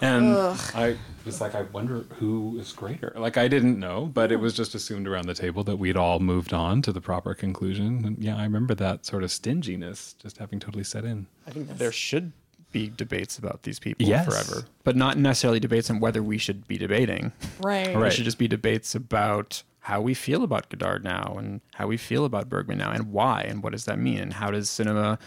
And 0.00 0.36
I 0.36 0.96
was 1.24 1.40
like, 1.40 1.56
I 1.56 1.62
wonder 1.62 2.04
who 2.14 2.58
is 2.60 2.72
greater. 2.72 3.12
Like, 3.16 3.36
I 3.36 3.48
didn't 3.48 3.80
know, 3.80 4.06
but 4.06 4.30
it 4.30 4.36
was 4.36 4.54
just 4.54 4.76
assumed 4.76 5.08
around 5.08 5.26
the 5.26 5.34
table 5.34 5.64
that 5.64 5.76
we'd 5.76 5.96
all 5.96 6.20
moved 6.20 6.52
on 6.52 6.80
to 6.82 6.92
the 6.92 7.00
proper 7.00 7.34
conclusion. 7.34 8.04
And 8.04 8.22
yeah, 8.22 8.36
I 8.36 8.44
remember 8.44 8.76
that 8.76 9.04
sort 9.04 9.24
of 9.24 9.32
stinginess 9.32 10.14
just 10.14 10.38
having 10.38 10.60
totally 10.60 10.84
set 10.84 11.04
in. 11.04 11.26
I 11.48 11.50
think 11.50 11.76
there 11.76 11.90
should 11.90 12.30
be 12.72 12.88
debates 12.88 13.38
about 13.38 13.62
these 13.62 13.78
people 13.78 14.06
Yes. 14.06 14.24
forever, 14.26 14.66
but 14.84 14.96
not 14.96 15.16
necessarily 15.18 15.60
debates 15.60 15.90
on 15.90 16.00
whether 16.00 16.22
we 16.22 16.38
should 16.38 16.66
be 16.66 16.78
debating. 16.78 17.32
Right. 17.60 17.86
There 17.86 18.10
should 18.10 18.24
just 18.24 18.38
be 18.38 18.48
debates 18.48 18.94
about 18.94 19.62
how 19.80 20.00
we 20.00 20.14
feel 20.14 20.42
about 20.44 20.68
Godard 20.68 21.04
now 21.04 21.34
and 21.38 21.60
how 21.74 21.86
we 21.88 21.96
feel 21.96 22.24
about 22.24 22.48
Bergman 22.48 22.78
now 22.78 22.90
and 22.92 23.12
why 23.12 23.42
and 23.42 23.62
what 23.62 23.72
does 23.72 23.84
that 23.84 23.98
mean 23.98 24.18
and 24.18 24.32
how 24.34 24.50
does 24.50 24.70
cinema 24.70 25.18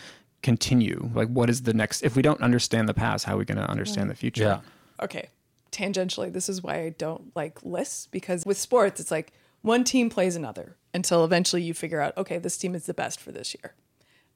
continue? 0.41 1.09
Like, 1.13 1.27
what 1.29 1.49
is 1.49 1.63
the 1.63 1.73
next? 1.73 2.03
If 2.03 2.15
we 2.15 2.21
don't 2.21 2.41
understand 2.41 2.87
the 2.87 2.93
past, 2.93 3.25
how 3.25 3.35
are 3.35 3.37
we 3.37 3.45
going 3.45 3.57
to 3.57 3.69
understand 3.69 4.09
the 4.09 4.15
future? 4.15 4.43
Yeah. 4.43 4.59
okay, 5.01 5.29
tangentially, 5.71 6.31
this 6.31 6.47
is 6.47 6.63
why 6.63 6.75
I 6.83 6.89
don't 6.89 7.35
like 7.35 7.63
lists 7.63 8.07
because 8.07 8.45
with 8.45 8.57
sports, 8.57 8.99
it's 9.01 9.11
like 9.11 9.33
one 9.61 9.83
team 9.83 10.09
plays 10.09 10.35
another 10.35 10.77
until 10.93 11.25
eventually 11.25 11.61
you 11.63 11.73
figure 11.73 11.99
out, 11.99 12.15
okay, 12.17 12.37
this 12.37 12.57
team 12.57 12.75
is 12.75 12.85
the 12.85 12.93
best 12.93 13.19
for 13.19 13.31
this 13.33 13.53
year. 13.55 13.73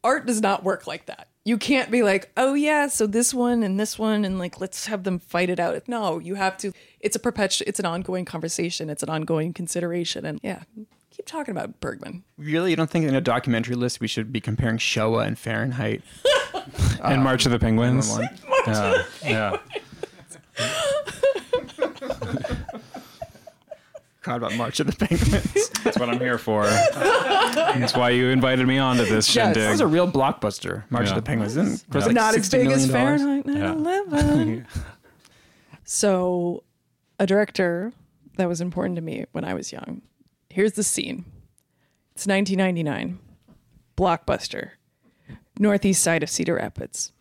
Art 0.03 0.25
does 0.25 0.41
not 0.41 0.63
work 0.63 0.87
like 0.87 1.05
that. 1.07 1.27
You 1.45 1.57
can't 1.57 1.89
be 1.89 2.03
like, 2.03 2.31
oh 2.37 2.53
yeah, 2.53 2.87
so 2.87 3.07
this 3.07 3.33
one 3.33 3.63
and 3.63 3.79
this 3.79 3.97
one, 3.97 4.23
and 4.23 4.37
like 4.37 4.59
let's 4.59 4.85
have 4.87 5.03
them 5.03 5.19
fight 5.19 5.49
it 5.49 5.59
out. 5.59 5.87
No, 5.87 6.19
you 6.19 6.35
have 6.35 6.57
to. 6.57 6.73
It's 6.99 7.15
a 7.15 7.19
perpetual. 7.19 7.67
It's 7.67 7.79
an 7.79 7.85
ongoing 7.85 8.25
conversation. 8.25 8.89
It's 8.89 9.03
an 9.03 9.09
ongoing 9.09 9.53
consideration, 9.53 10.25
and 10.25 10.39
yeah, 10.43 10.63
keep 11.09 11.25
talking 11.25 11.51
about 11.51 11.79
Bergman. 11.79 12.23
Really, 12.37 12.69
you 12.71 12.75
don't 12.75 12.89
think 12.89 13.05
in 13.05 13.15
a 13.15 13.21
documentary 13.21 13.75
list 13.75 13.99
we 13.99 14.07
should 14.07 14.31
be 14.31 14.41
comparing 14.41 14.77
Shoah 14.77 15.23
and 15.23 15.39
Fahrenheit? 15.39 16.03
and 17.03 17.23
March 17.23 17.45
of 17.45 17.51
the 17.51 17.59
Penguins. 17.59 18.09
One? 18.09 18.29
Yeah, 18.67 19.03
yeah. 19.23 19.57
God, 24.29 24.37
about 24.37 24.55
March 24.55 24.79
of 24.79 24.85
the 24.85 24.93
Penguins. 24.95 25.69
That's 25.83 25.97
what 25.97 26.07
I'm 26.07 26.19
here 26.19 26.37
for. 26.37 26.65
That's 26.65 27.95
why 27.95 28.11
you 28.11 28.27
invited 28.27 28.67
me 28.67 28.77
onto 28.77 29.03
this 29.05 29.33
Yes. 29.35 29.55
That 29.55 29.69
was 29.71 29.79
shindig. 29.79 29.81
a 29.81 29.87
real 29.87 30.11
blockbuster, 30.11 30.83
March 30.91 31.05
Yeah. 31.05 31.09
of 31.11 31.15
the 31.15 31.21
Penguins. 31.23 31.55
Didn't 31.55 31.73
it 31.73 31.85
gross 31.89 32.03
Yeah. 32.03 32.07
like 32.09 32.15
not 32.15 32.35
as 32.35 32.47
$60 32.47 32.51
big 32.51 32.71
as? 32.71 32.91
Fahrenheit 32.91 33.45
9/11. 33.47 34.65
So, 35.83 36.63
a 37.19 37.25
director 37.25 37.91
that 38.37 38.47
was 38.47 38.61
important 38.61 38.95
to 38.97 39.01
me 39.01 39.25
when 39.31 39.43
I 39.43 39.55
was 39.55 39.71
young. 39.71 40.03
Here's 40.51 40.73
the 40.73 40.83
scene. 40.83 41.25
It's 42.13 42.27
1999. 42.27 43.17
Blockbuster. 43.97 44.71
Northeast 45.57 46.03
side 46.03 46.21
of 46.21 46.29
Cedar 46.29 46.55
Rapids. 46.55 47.11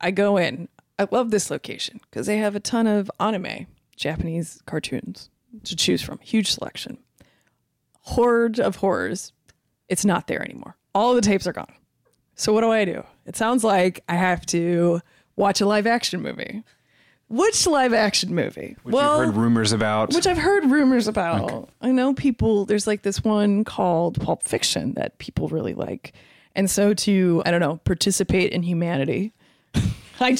I 0.00 0.10
go 0.10 0.36
in. 0.36 0.68
I 0.98 1.08
love 1.10 1.30
this 1.30 1.50
location 1.50 2.00
because 2.10 2.26
they 2.26 2.36
have 2.36 2.54
a 2.54 2.60
ton 2.60 2.86
of 2.86 3.10
anime, 3.18 3.66
Japanese 3.96 4.60
cartoons 4.66 5.30
to 5.64 5.76
choose 5.76 6.02
from. 6.02 6.18
Huge 6.20 6.50
selection. 6.50 6.98
Horde 8.02 8.58
of 8.60 8.76
horrors. 8.76 9.32
It's 9.88 10.04
not 10.04 10.26
there 10.26 10.42
anymore. 10.42 10.76
All 10.94 11.14
the 11.14 11.20
tapes 11.20 11.46
are 11.46 11.52
gone. 11.52 11.72
So 12.34 12.52
what 12.52 12.60
do 12.60 12.70
I 12.70 12.84
do? 12.84 13.04
It 13.26 13.36
sounds 13.36 13.64
like 13.64 14.02
I 14.08 14.14
have 14.14 14.46
to 14.46 15.00
watch 15.36 15.60
a 15.60 15.66
live 15.66 15.86
action 15.86 16.22
movie. 16.22 16.62
Which 17.28 17.66
live 17.66 17.92
action 17.92 18.34
movie? 18.34 18.76
Which 18.84 18.94
you've 18.94 19.02
heard 19.02 19.36
rumors 19.36 19.72
about. 19.72 20.14
which 20.14 20.26
I've 20.26 20.38
heard 20.38 20.64
rumors 20.70 21.06
about. 21.08 21.68
I 21.82 21.90
know 21.90 22.14
people. 22.14 22.64
There's 22.64 22.86
like 22.86 23.02
this 23.02 23.22
one 23.22 23.64
called 23.64 24.18
Pulp 24.20 24.44
Fiction 24.44 24.94
that 24.94 25.18
people 25.18 25.48
really 25.48 25.74
like, 25.74 26.14
and 26.54 26.70
so 26.70 26.94
to 26.94 27.42
I 27.44 27.50
don't 27.50 27.60
know 27.60 27.76
participate 27.84 28.52
in 28.52 28.62
humanity. 28.62 29.34
I, 30.20 30.36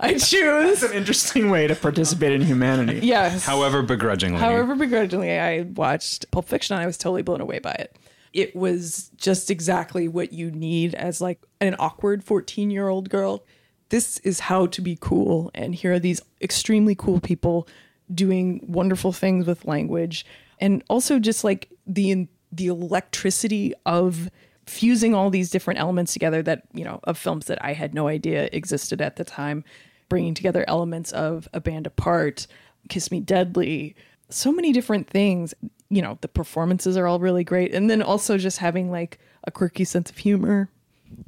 I 0.00 0.14
choose. 0.14 0.82
It's 0.82 0.82
an 0.82 0.92
interesting 0.92 1.50
way 1.50 1.66
to 1.66 1.74
participate 1.74 2.32
in 2.32 2.42
humanity. 2.42 3.00
Yes. 3.06 3.44
However 3.44 3.82
begrudgingly. 3.82 4.38
However, 4.40 4.74
begrudgingly, 4.74 5.38
I 5.38 5.62
watched 5.62 6.30
Pulp 6.30 6.48
Fiction. 6.48 6.74
and 6.74 6.82
I 6.82 6.86
was 6.86 6.98
totally 6.98 7.22
blown 7.22 7.40
away 7.40 7.58
by 7.58 7.72
it. 7.72 7.96
It 8.32 8.56
was 8.56 9.10
just 9.16 9.50
exactly 9.50 10.08
what 10.08 10.32
you 10.32 10.50
need 10.50 10.94
as 10.94 11.20
like 11.20 11.40
an 11.60 11.76
awkward 11.78 12.24
14 12.24 12.70
year 12.70 12.88
old 12.88 13.10
girl. 13.10 13.44
This 13.90 14.18
is 14.18 14.40
how 14.40 14.66
to 14.66 14.80
be 14.80 14.96
cool. 15.00 15.50
And 15.54 15.74
here 15.74 15.92
are 15.92 15.98
these 15.98 16.20
extremely 16.40 16.94
cool 16.94 17.20
people 17.20 17.68
doing 18.12 18.64
wonderful 18.66 19.12
things 19.12 19.46
with 19.46 19.66
language. 19.66 20.24
And 20.58 20.82
also 20.88 21.18
just 21.18 21.44
like 21.44 21.68
the 21.86 22.26
the 22.50 22.66
electricity 22.66 23.72
of 23.86 24.30
fusing 24.66 25.14
all 25.14 25.30
these 25.30 25.50
different 25.50 25.80
elements 25.80 26.12
together 26.12 26.42
that, 26.42 26.62
you 26.72 26.84
know, 26.84 27.00
of 27.04 27.18
films 27.18 27.46
that 27.46 27.62
I 27.64 27.72
had 27.72 27.94
no 27.94 28.08
idea 28.08 28.48
existed 28.52 29.00
at 29.00 29.16
the 29.16 29.24
time, 29.24 29.64
bringing 30.08 30.34
together 30.34 30.64
elements 30.68 31.12
of 31.12 31.48
A 31.52 31.60
Band 31.60 31.86
Apart, 31.86 32.46
Kiss 32.88 33.10
Me 33.10 33.20
Deadly, 33.20 33.94
so 34.28 34.52
many 34.52 34.72
different 34.72 35.08
things. 35.08 35.52
You 35.90 36.00
know, 36.02 36.16
the 36.20 36.28
performances 36.28 36.96
are 36.96 37.06
all 37.06 37.18
really 37.18 37.44
great. 37.44 37.74
And 37.74 37.90
then 37.90 38.00
also 38.02 38.38
just 38.38 38.58
having 38.58 38.90
like 38.90 39.18
a 39.44 39.50
quirky 39.50 39.84
sense 39.84 40.10
of 40.10 40.16
humor. 40.18 40.70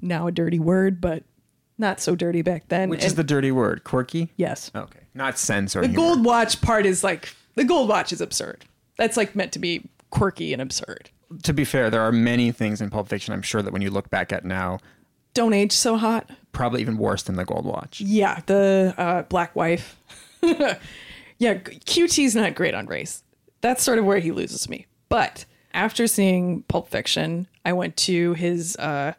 Now 0.01 0.27
a 0.27 0.33
dirty 0.33 0.59
word, 0.59 1.01
but 1.01 1.25
not 1.77 2.01
so 2.01 2.15
dirty 2.15 2.41
back 2.41 2.69
then. 2.69 2.89
Which 2.89 3.05
is 3.05 3.17
the 3.17 3.25
dirty 3.25 3.53
word? 3.53 3.85
Quirky? 3.85 4.33
yes. 4.37 4.71
Okay. 4.75 5.01
Not 5.13 5.39
sense 5.39 5.77
or 5.77 5.83
The 5.83 5.89
humor. 5.89 5.97
gold 6.15 6.25
watch 6.25 6.61
part 6.63 6.87
is 6.87 7.05
like 7.05 7.35
the 7.57 7.65
gold 7.65 7.89
watch 7.89 8.13
is 8.13 8.21
absurd. 8.21 8.65
That's 8.97 9.17
like 9.17 9.37
meant 9.37 9.53
to 9.53 9.59
be 9.59 9.89
quirky 10.11 10.53
and 10.53 10.63
absurd. 10.63 11.11
To 11.43 11.53
be 11.53 11.65
fair, 11.65 11.91
there 11.91 12.03
are 12.03 12.13
many 12.13 12.53
things 12.53 12.81
in 12.81 12.91
Pulp 12.91 13.09
Fiction 13.09 13.33
I'm 13.35 13.43
sure 13.43 13.63
that 13.63 13.73
when 13.73 13.83
you 13.83 13.91
look 13.91 14.11
back 14.11 14.33
at 14.33 14.45
now, 14.45 14.79
Don't 15.35 15.53
age 15.53 15.73
so 15.73 15.97
hot. 15.97 16.29
probably 16.53 16.81
even 16.81 16.97
worse 16.99 17.23
than 17.23 17.37
the 17.37 17.45
gold 17.45 17.65
watch. 17.65 18.01
Yeah, 18.01 18.41
the 18.47 18.95
uh, 18.97 19.23
black 19.23 19.55
wife. 19.57 19.97
yeah, 20.43 21.55
QT's 21.55 22.35
not 22.35 22.55
great 22.55 22.75
on 22.75 22.87
race. 22.87 23.23
That's 23.61 23.83
sort 23.83 23.99
of 23.99 24.05
where 24.05 24.19
he 24.19 24.31
loses 24.31 24.69
me. 24.69 24.87
But 25.09 25.45
after 25.73 26.07
seeing 26.07 26.63
Pulp 26.65 26.89
Fiction, 26.89 27.49
I 27.65 27.73
went 27.73 27.97
to 27.99 28.35
his 28.35 28.77
uh, 28.77 29.15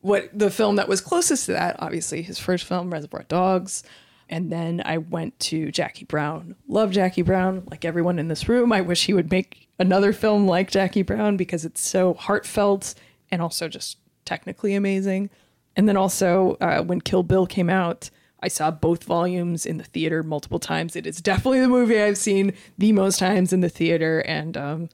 what 0.00 0.28
the 0.36 0.50
film 0.50 0.76
that 0.76 0.88
was 0.88 1.00
closest 1.00 1.46
to 1.46 1.52
that, 1.52 1.76
obviously 1.78 2.22
his 2.22 2.38
first 2.38 2.64
film, 2.64 2.92
Reservoir 2.92 3.24
Dogs. 3.28 3.82
And 4.28 4.50
then 4.50 4.82
I 4.84 4.98
went 4.98 5.38
to 5.40 5.70
Jackie 5.70 6.04
Brown. 6.04 6.56
Love 6.66 6.90
Jackie 6.90 7.22
Brown, 7.22 7.66
like 7.70 7.84
everyone 7.84 8.18
in 8.18 8.28
this 8.28 8.48
room. 8.48 8.72
I 8.72 8.80
wish 8.80 9.06
he 9.06 9.14
would 9.14 9.30
make 9.30 9.68
another 9.78 10.12
film 10.12 10.48
like 10.48 10.70
Jackie 10.70 11.02
Brown 11.02 11.36
because 11.36 11.64
it's 11.64 11.80
so 11.80 12.14
heartfelt 12.14 12.94
and 13.30 13.40
also 13.40 13.68
just 13.68 13.98
technically 14.24 14.74
amazing. 14.74 15.30
And 15.76 15.88
then 15.88 15.96
also, 15.96 16.56
uh, 16.60 16.82
when 16.82 17.00
Kill 17.00 17.22
Bill 17.22 17.46
came 17.46 17.70
out, 17.70 18.10
I 18.42 18.48
saw 18.48 18.70
both 18.70 19.04
volumes 19.04 19.64
in 19.64 19.78
the 19.78 19.84
theater 19.84 20.22
multiple 20.22 20.58
times. 20.58 20.96
It 20.96 21.06
is 21.06 21.20
definitely 21.20 21.60
the 21.60 21.68
movie 21.68 22.00
I've 22.00 22.18
seen 22.18 22.52
the 22.78 22.92
most 22.92 23.18
times 23.18 23.52
in 23.52 23.60
the 23.60 23.68
theater. 23.68 24.20
And 24.20 24.56
um, 24.56 24.88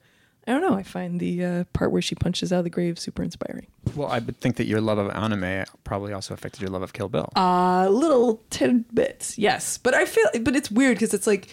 I 0.45 0.51
don't 0.51 0.61
know, 0.61 0.75
I 0.75 0.83
find 0.83 1.19
the 1.19 1.43
uh, 1.43 1.63
part 1.71 1.91
where 1.91 2.01
she 2.01 2.15
punches 2.15 2.51
out 2.51 2.59
of 2.59 2.63
the 2.65 2.69
grave 2.69 2.99
super 2.99 3.23
inspiring. 3.23 3.67
Well, 3.95 4.09
I 4.09 4.19
would 4.19 4.39
think 4.41 4.57
that 4.57 4.65
your 4.65 4.81
love 4.81 4.97
of 4.97 5.09
anime 5.11 5.65
probably 5.85 6.11
also 6.11 6.33
affected 6.33 6.61
your 6.61 6.69
love 6.69 6.81
of 6.81 6.91
Kill 6.91 7.07
Bill. 7.07 7.29
Uh, 7.35 7.87
little 7.89 8.41
tidbits, 8.49 9.37
yes. 9.37 9.77
But 9.77 9.93
I 9.93 10.05
feel, 10.05 10.25
but 10.41 10.55
it's 10.55 10.69
weird 10.69 10.95
because 10.95 11.13
it's 11.13 11.27
like, 11.27 11.47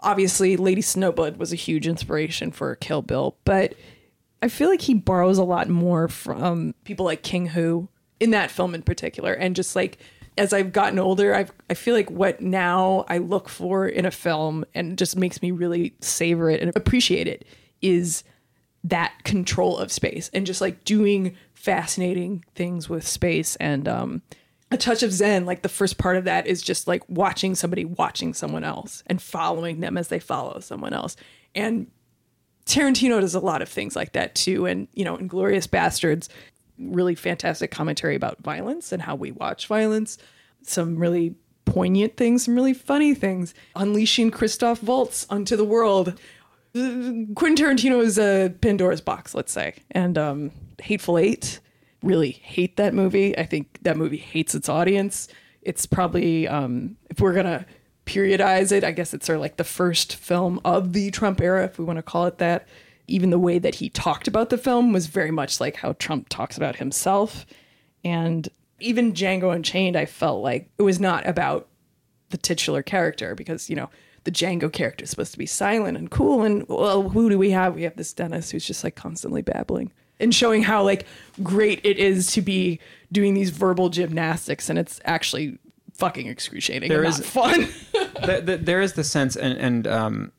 obviously, 0.00 0.56
Lady 0.56 0.82
Snowblood 0.82 1.36
was 1.36 1.52
a 1.52 1.56
huge 1.56 1.86
inspiration 1.86 2.50
for 2.50 2.74
Kill 2.74 3.00
Bill, 3.00 3.36
but 3.44 3.74
I 4.42 4.48
feel 4.48 4.68
like 4.68 4.82
he 4.82 4.94
borrows 4.94 5.38
a 5.38 5.44
lot 5.44 5.68
more 5.68 6.08
from 6.08 6.74
people 6.84 7.04
like 7.04 7.22
King 7.22 7.46
Hu 7.46 7.88
in 8.18 8.30
that 8.30 8.50
film 8.50 8.74
in 8.74 8.82
particular, 8.82 9.32
and 9.34 9.54
just 9.54 9.76
like 9.76 9.98
as 10.38 10.52
I've 10.52 10.72
gotten 10.72 10.98
older, 10.98 11.34
I 11.34 11.46
I 11.70 11.74
feel 11.74 11.94
like 11.94 12.10
what 12.10 12.40
now 12.40 13.04
I 13.08 13.18
look 13.18 13.48
for 13.48 13.86
in 13.86 14.04
a 14.04 14.10
film 14.10 14.64
and 14.74 14.98
just 14.98 15.16
makes 15.16 15.40
me 15.40 15.50
really 15.50 15.94
savor 16.00 16.50
it 16.50 16.60
and 16.60 16.74
appreciate 16.76 17.28
it 17.28 17.46
is 17.86 18.24
that 18.84 19.12
control 19.24 19.78
of 19.78 19.92
space 19.92 20.30
and 20.32 20.46
just 20.46 20.60
like 20.60 20.84
doing 20.84 21.36
fascinating 21.54 22.44
things 22.54 22.88
with 22.88 23.06
space 23.06 23.56
and 23.56 23.88
um 23.88 24.22
a 24.70 24.76
touch 24.76 25.02
of 25.02 25.12
zen 25.12 25.46
like 25.46 25.62
the 25.62 25.68
first 25.68 25.98
part 25.98 26.16
of 26.16 26.24
that 26.24 26.46
is 26.46 26.62
just 26.62 26.88
like 26.88 27.02
watching 27.08 27.54
somebody 27.54 27.84
watching 27.84 28.34
someone 28.34 28.64
else 28.64 29.02
and 29.06 29.22
following 29.22 29.80
them 29.80 29.96
as 29.96 30.08
they 30.08 30.18
follow 30.18 30.58
someone 30.60 30.92
else. 30.92 31.16
And 31.54 31.88
Tarantino 32.66 33.20
does 33.20 33.36
a 33.36 33.40
lot 33.40 33.62
of 33.62 33.68
things 33.68 33.94
like 33.94 34.12
that 34.12 34.34
too. 34.34 34.66
And 34.66 34.88
you 34.92 35.04
know 35.04 35.16
Inglourious 35.16 35.68
Basterds 35.68 36.28
really 36.78 37.14
fantastic 37.14 37.70
commentary 37.70 38.14
about 38.14 38.42
violence 38.42 38.92
and 38.92 39.00
how 39.00 39.14
we 39.14 39.30
watch 39.32 39.66
violence. 39.66 40.18
Some 40.62 40.96
really 40.96 41.36
poignant 41.64 42.16
things 42.16 42.44
some 42.44 42.54
really 42.54 42.74
funny 42.74 43.14
things. 43.14 43.54
Unleashing 43.74 44.30
Christoph 44.30 44.82
Waltz 44.82 45.26
onto 45.30 45.56
the 45.56 45.64
world 45.64 46.18
Quentin 47.34 47.56
Tarantino 47.56 48.02
is 48.02 48.18
a 48.18 48.52
Pandora's 48.60 49.00
box, 49.00 49.34
let's 49.34 49.52
say. 49.52 49.74
And 49.90 50.18
um, 50.18 50.50
Hateful 50.80 51.18
Eight, 51.18 51.60
really 52.02 52.30
hate 52.30 52.76
that 52.76 52.94
movie. 52.94 53.36
I 53.38 53.44
think 53.44 53.78
that 53.82 53.96
movie 53.96 54.16
hates 54.16 54.54
its 54.54 54.68
audience. 54.68 55.28
It's 55.62 55.86
probably, 55.86 56.46
um, 56.46 56.96
if 57.10 57.20
we're 57.20 57.32
going 57.32 57.46
to 57.46 57.66
periodize 58.04 58.72
it, 58.72 58.84
I 58.84 58.92
guess 58.92 59.14
it's 59.14 59.26
sort 59.26 59.36
of 59.36 59.40
like 59.40 59.56
the 59.56 59.64
first 59.64 60.14
film 60.14 60.60
of 60.64 60.92
the 60.92 61.10
Trump 61.10 61.40
era, 61.40 61.64
if 61.64 61.78
we 61.78 61.84
want 61.84 61.96
to 61.98 62.02
call 62.02 62.26
it 62.26 62.38
that. 62.38 62.68
Even 63.08 63.30
the 63.30 63.38
way 63.38 63.58
that 63.58 63.76
he 63.76 63.88
talked 63.88 64.26
about 64.28 64.50
the 64.50 64.58
film 64.58 64.92
was 64.92 65.06
very 65.06 65.30
much 65.30 65.60
like 65.60 65.76
how 65.76 65.92
Trump 65.94 66.28
talks 66.28 66.56
about 66.56 66.76
himself. 66.76 67.46
And 68.04 68.48
even 68.80 69.12
Django 69.12 69.54
Unchained, 69.54 69.96
I 69.96 70.06
felt 70.06 70.42
like 70.42 70.70
it 70.78 70.82
was 70.82 71.00
not 71.00 71.26
about 71.26 71.68
the 72.30 72.36
titular 72.36 72.82
character 72.82 73.34
because 73.34 73.70
you 73.70 73.76
know 73.76 73.88
the 74.26 74.30
Django 74.30 74.70
character 74.70 75.04
is 75.04 75.10
supposed 75.10 75.32
to 75.32 75.38
be 75.38 75.46
silent 75.46 75.96
and 75.96 76.10
cool 76.10 76.42
and 76.42 76.66
well 76.68 77.08
who 77.08 77.30
do 77.30 77.38
we 77.38 77.50
have? 77.52 77.74
We 77.74 77.84
have 77.84 77.96
this 77.96 78.12
Dennis 78.12 78.50
who's 78.50 78.66
just 78.66 78.84
like 78.84 78.94
constantly 78.94 79.40
babbling 79.40 79.90
and 80.20 80.34
showing 80.34 80.62
how 80.62 80.82
like 80.82 81.06
great 81.42 81.80
it 81.84 81.98
is 81.98 82.30
to 82.32 82.42
be 82.42 82.78
doing 83.10 83.34
these 83.34 83.50
verbal 83.50 83.88
gymnastics 83.88 84.68
and 84.68 84.78
it's 84.78 85.00
actually 85.04 85.58
fucking 85.94 86.26
excruciating 86.26 86.88
There 86.90 87.02
and 87.04 87.08
is- 87.08 87.18
not 87.18 87.26
fun. 87.26 87.60
the, 88.26 88.42
the, 88.44 88.56
there 88.58 88.80
is 88.82 88.92
the 88.94 89.04
sense, 89.04 89.34
and 89.36 89.56
and 89.58 89.86
um, 89.86 90.32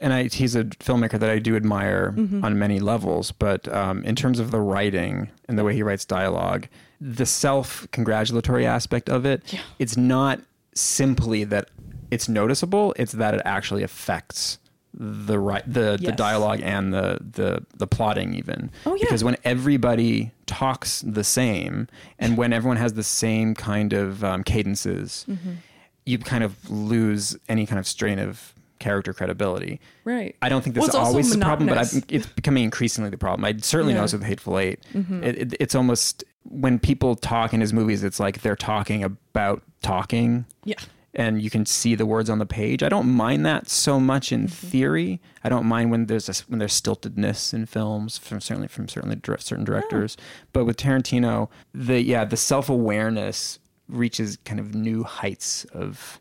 and 0.00 0.12
I, 0.12 0.24
he's 0.24 0.54
a 0.56 0.64
filmmaker 0.64 1.18
that 1.18 1.30
I 1.30 1.38
do 1.38 1.54
admire 1.56 2.14
on 2.42 2.58
many 2.58 2.80
levels. 2.80 3.32
But 3.32 3.68
um, 3.68 4.02
in 4.04 4.16
terms 4.16 4.38
of 4.40 4.50
the 4.50 4.60
writing 4.60 5.30
and 5.48 5.56
the 5.58 5.64
way 5.64 5.74
he 5.74 5.82
writes 5.82 6.04
dialogue, 6.04 6.66
the 7.00 7.24
self-congratulatory 7.26 8.66
aspect 8.66 9.08
of 9.08 9.24
it, 9.24 9.42
it's 9.78 9.96
not 9.96 10.40
simply 10.74 11.44
that 11.44 11.68
it's 12.12 12.28
noticeable; 12.28 12.94
it's 12.96 13.12
that 13.12 13.34
it 13.34 13.42
actually 13.44 13.82
affects 13.82 14.58
the 14.94 15.38
right 15.38 15.62
the, 15.66 15.98
the 15.98 16.12
dialogue 16.12 16.60
and 16.62 16.92
the 16.92 17.18
the 17.38 17.64
the 17.78 17.86
plotting 17.86 18.34
even 18.34 18.70
Oh, 18.84 18.94
yeah. 18.94 19.04
because 19.06 19.24
when 19.24 19.36
everybody 19.42 20.32
talks 20.44 21.00
the 21.00 21.24
same 21.24 21.88
and 22.18 22.36
when 22.36 22.52
everyone 22.52 22.76
has 22.76 22.92
the 22.92 23.02
same 23.02 23.54
kind 23.54 23.94
of 23.94 24.22
um, 24.22 24.44
cadences 24.44 25.24
Mm-hmm. 25.30 25.52
you 26.04 26.18
kind 26.18 26.44
of 26.44 26.52
lose 26.70 27.34
any 27.48 27.64
kind 27.64 27.78
of 27.78 27.86
strain 27.86 28.18
of 28.18 28.52
character 28.80 29.14
credibility. 29.14 29.80
right 30.04 30.36
I 30.42 30.50
don't 30.50 30.62
think 30.62 30.76
Well, 30.76 30.84
this 30.84 30.94
is 30.94 31.00
always 31.00 31.30
the 31.32 31.38
problem, 31.38 31.68
but 31.70 31.78
I 31.78 31.84
it's 32.10 32.26
becoming 32.26 32.64
increasingly 32.64 33.08
the 33.08 33.16
problem. 33.16 33.44
I 33.46 33.54
certainly 33.62 33.94
Yeah. 33.94 34.00
Mm-hmm. 34.00 34.00
noticed 34.02 34.14
with 34.14 34.24
Hateful 34.24 34.58
8 34.58 34.78
It, 35.28 35.38
it, 35.42 35.54
it's 35.58 35.74
almost 35.74 36.22
when 36.44 36.78
people 36.78 37.14
talk 37.16 37.54
in 37.54 37.60
his 37.62 37.72
movies, 37.72 38.04
it's 38.04 38.20
like 38.20 38.42
they're 38.42 38.56
talking 38.56 39.02
about 39.04 39.62
talking. 39.80 40.44
yeah 40.64 40.76
And 41.14 41.42
you 41.42 41.50
can 41.50 41.66
see 41.66 41.94
the 41.94 42.06
words 42.06 42.30
on 42.30 42.38
the 42.38 42.46
page. 42.46 42.82
I 42.82 42.88
don't 42.88 43.08
mind 43.12 43.44
that 43.44 43.68
so 43.68 44.00
much 44.00 44.32
in 44.32 44.46
Mm-hmm. 44.46 44.66
theory. 44.68 45.20
I 45.44 45.50
don't 45.50 45.66
mind 45.66 45.90
when 45.90 46.06
there's 46.06 46.28
a, 46.28 46.34
when 46.48 46.58
there's 46.58 46.80
stiltedness 46.80 47.52
in 47.52 47.66
films 47.66 48.16
from 48.16 48.40
certainly 48.40 48.68
from 48.68 48.88
certainly 48.88 49.20
certain 49.38 49.64
directors. 49.64 50.16
But 50.54 50.64
with 50.64 50.78
Tarantino, 50.78 51.50
the 51.74 52.00
yeah 52.02 52.24
the 52.24 52.38
self 52.38 52.70
awareness 52.70 53.58
reaches 53.88 54.38
kind 54.46 54.58
of 54.58 54.74
new 54.74 55.02
heights 55.04 55.64
of 55.74 56.18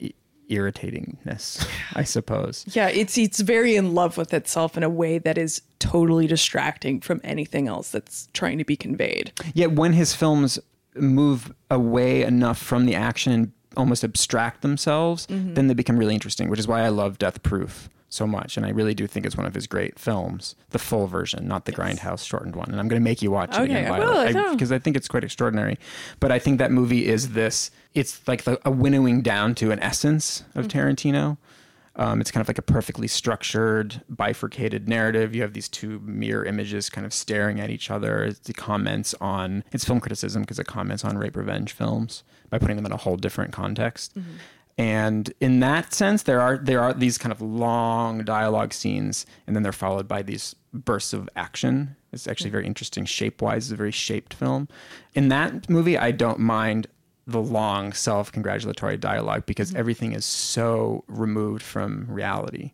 i- 0.00 0.12
irritatingness, 0.48 1.66
I 1.94 2.04
suppose. 2.04 2.64
yeah 2.74 2.88
it's 2.88 3.18
it's 3.18 3.40
very 3.40 3.74
in 3.76 3.94
love 3.94 4.16
with 4.16 4.32
itself 4.32 4.76
in 4.76 4.82
a 4.82 4.88
way 4.88 5.18
that 5.18 5.36
is 5.38 5.60
totally 5.78 6.26
distracting 6.26 7.00
from 7.00 7.20
anything 7.24 7.68
else 7.68 7.90
that's 7.90 8.28
trying 8.32 8.58
to 8.58 8.64
be 8.64 8.76
conveyed 8.76 9.32
Yet 9.54 9.72
when 9.72 9.92
his 9.92 10.14
films 10.14 10.58
move 10.94 11.52
away 11.70 12.22
enough 12.22 12.58
from 12.58 12.86
the 12.86 12.94
action 12.94 13.32
and 13.32 13.52
almost 13.76 14.02
abstract 14.04 14.62
themselves, 14.62 15.26
then 15.28 15.66
they 15.68 15.74
become 15.74 15.96
really 15.98 16.14
interesting, 16.14 16.48
which 16.48 16.60
is 16.60 16.66
why 16.68 16.82
I 16.82 16.88
love 16.88 17.18
Death 17.18 17.42
Proof 17.42 17.88
so 18.10 18.26
much. 18.26 18.56
And 18.56 18.64
I 18.64 18.70
really 18.70 18.94
do 18.94 19.06
think 19.06 19.26
it's 19.26 19.36
one 19.36 19.44
of 19.44 19.54
his 19.54 19.66
great 19.66 19.98
films, 19.98 20.54
the 20.70 20.78
full 20.78 21.06
version, 21.06 21.46
not 21.46 21.66
the 21.66 21.72
Grindhouse 21.72 22.24
shortened 22.24 22.56
one. 22.56 22.70
And 22.70 22.80
I'm 22.80 22.88
going 22.88 23.00
to 23.00 23.04
make 23.04 23.20
you 23.20 23.30
watch 23.30 23.50
it 23.50 23.60
Okay, 23.60 23.80
again, 23.80 23.92
I 23.92 23.98
will, 23.98 24.16
I 24.16 24.52
because 24.52 24.72
I 24.72 24.78
think 24.78 24.96
it's 24.96 25.08
quite 25.08 25.24
extraordinary. 25.24 25.78
But 26.18 26.32
I 26.32 26.38
think 26.38 26.58
that 26.58 26.72
movie 26.72 27.06
is 27.06 27.30
this, 27.34 27.70
it's 27.94 28.26
like 28.26 28.44
the, 28.44 28.58
a 28.66 28.70
winnowing 28.70 29.20
down 29.20 29.54
to 29.56 29.70
an 29.70 29.78
essence 29.80 30.44
of 30.54 30.68
Mm-hmm. 30.68 30.78
Tarantino. 30.78 31.36
Um, 31.98 32.20
it's 32.20 32.30
kind 32.30 32.40
of 32.40 32.48
like 32.48 32.58
a 32.58 32.62
perfectly 32.62 33.08
structured, 33.08 34.02
bifurcated 34.08 34.88
narrative. 34.88 35.34
You 35.34 35.42
have 35.42 35.52
these 35.52 35.68
two 35.68 35.98
mirror 36.00 36.44
images 36.44 36.88
kind 36.88 37.04
of 37.04 37.12
staring 37.12 37.60
at 37.60 37.70
each 37.70 37.90
other. 37.90 38.24
It 38.24 38.56
comments 38.56 39.14
on 39.20 39.64
it's 39.72 39.84
film 39.84 40.00
criticism 40.00 40.42
because 40.42 40.60
it 40.60 40.66
comments 40.66 41.04
on 41.04 41.18
rape 41.18 41.36
revenge 41.36 41.72
films 41.72 42.22
by 42.50 42.58
putting 42.58 42.76
them 42.76 42.86
in 42.86 42.92
a 42.92 42.96
whole 42.96 43.16
different 43.16 43.52
context. 43.52 44.16
And 44.78 45.32
in 45.40 45.58
that 45.58 45.92
sense, 45.92 46.22
there 46.22 46.40
are 46.40 46.56
there 46.56 46.80
are 46.80 46.94
these 46.94 47.18
kind 47.18 47.32
of 47.32 47.42
long 47.42 48.22
dialogue 48.22 48.72
scenes, 48.72 49.26
and 49.46 49.56
then 49.56 49.64
they're 49.64 49.72
followed 49.72 50.06
by 50.06 50.22
these 50.22 50.54
bursts 50.72 51.12
of 51.12 51.28
action. 51.34 51.96
It's 52.12 52.28
actually 52.28 52.50
very 52.50 52.64
interesting 52.64 53.04
shape 53.04 53.42
wise. 53.42 53.66
It's 53.66 53.72
a 53.72 53.76
very 53.76 53.90
shaped 53.90 54.34
film. 54.34 54.68
In 55.14 55.30
that 55.30 55.68
movie, 55.68 55.98
I 55.98 56.12
don't 56.12 56.38
mind 56.38 56.86
the 57.28 57.40
long 57.42 57.92
self 57.92 58.32
congratulatory 58.32 58.96
dialogue 58.96 59.44
because 59.46 59.68
mm-hmm. 59.68 59.78
everything 59.78 60.12
is 60.12 60.24
so 60.24 61.04
removed 61.06 61.62
from 61.62 62.06
reality. 62.08 62.72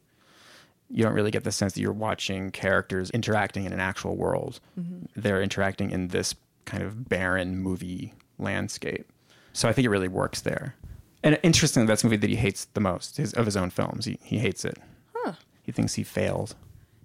You 0.88 1.02
don't 1.02 1.12
really 1.12 1.32
get 1.32 1.42
the 1.42 1.52
sense 1.52 1.72
that 1.74 1.80
you're 1.80 1.92
watching 1.92 2.52
characters 2.52 3.10
interacting 3.10 3.64
in 3.64 3.72
an 3.72 3.80
actual 3.80 4.16
world. 4.16 4.60
Mm-hmm. 4.78 5.06
They're 5.16 5.42
interacting 5.42 5.90
in 5.90 6.08
this 6.08 6.36
kind 6.66 6.84
of 6.84 7.08
barren 7.08 7.58
movie 7.58 8.14
landscape. 8.38 9.10
So 9.52 9.68
I 9.68 9.72
think 9.72 9.86
it 9.86 9.90
really 9.90 10.08
works 10.08 10.40
there. 10.42 10.76
And 11.24 11.38
interestingly, 11.42 11.86
that's 11.86 12.02
the 12.02 12.08
movie 12.08 12.18
that 12.18 12.30
he 12.30 12.36
hates 12.36 12.66
the 12.74 12.80
most 12.80 13.16
his, 13.16 13.32
of 13.32 13.46
his 13.46 13.56
own 13.56 13.70
films. 13.70 14.04
He, 14.04 14.18
he 14.22 14.38
hates 14.38 14.64
it. 14.64 14.78
Huh. 15.14 15.32
He 15.62 15.72
thinks 15.72 15.94
he 15.94 16.04
failed. 16.04 16.54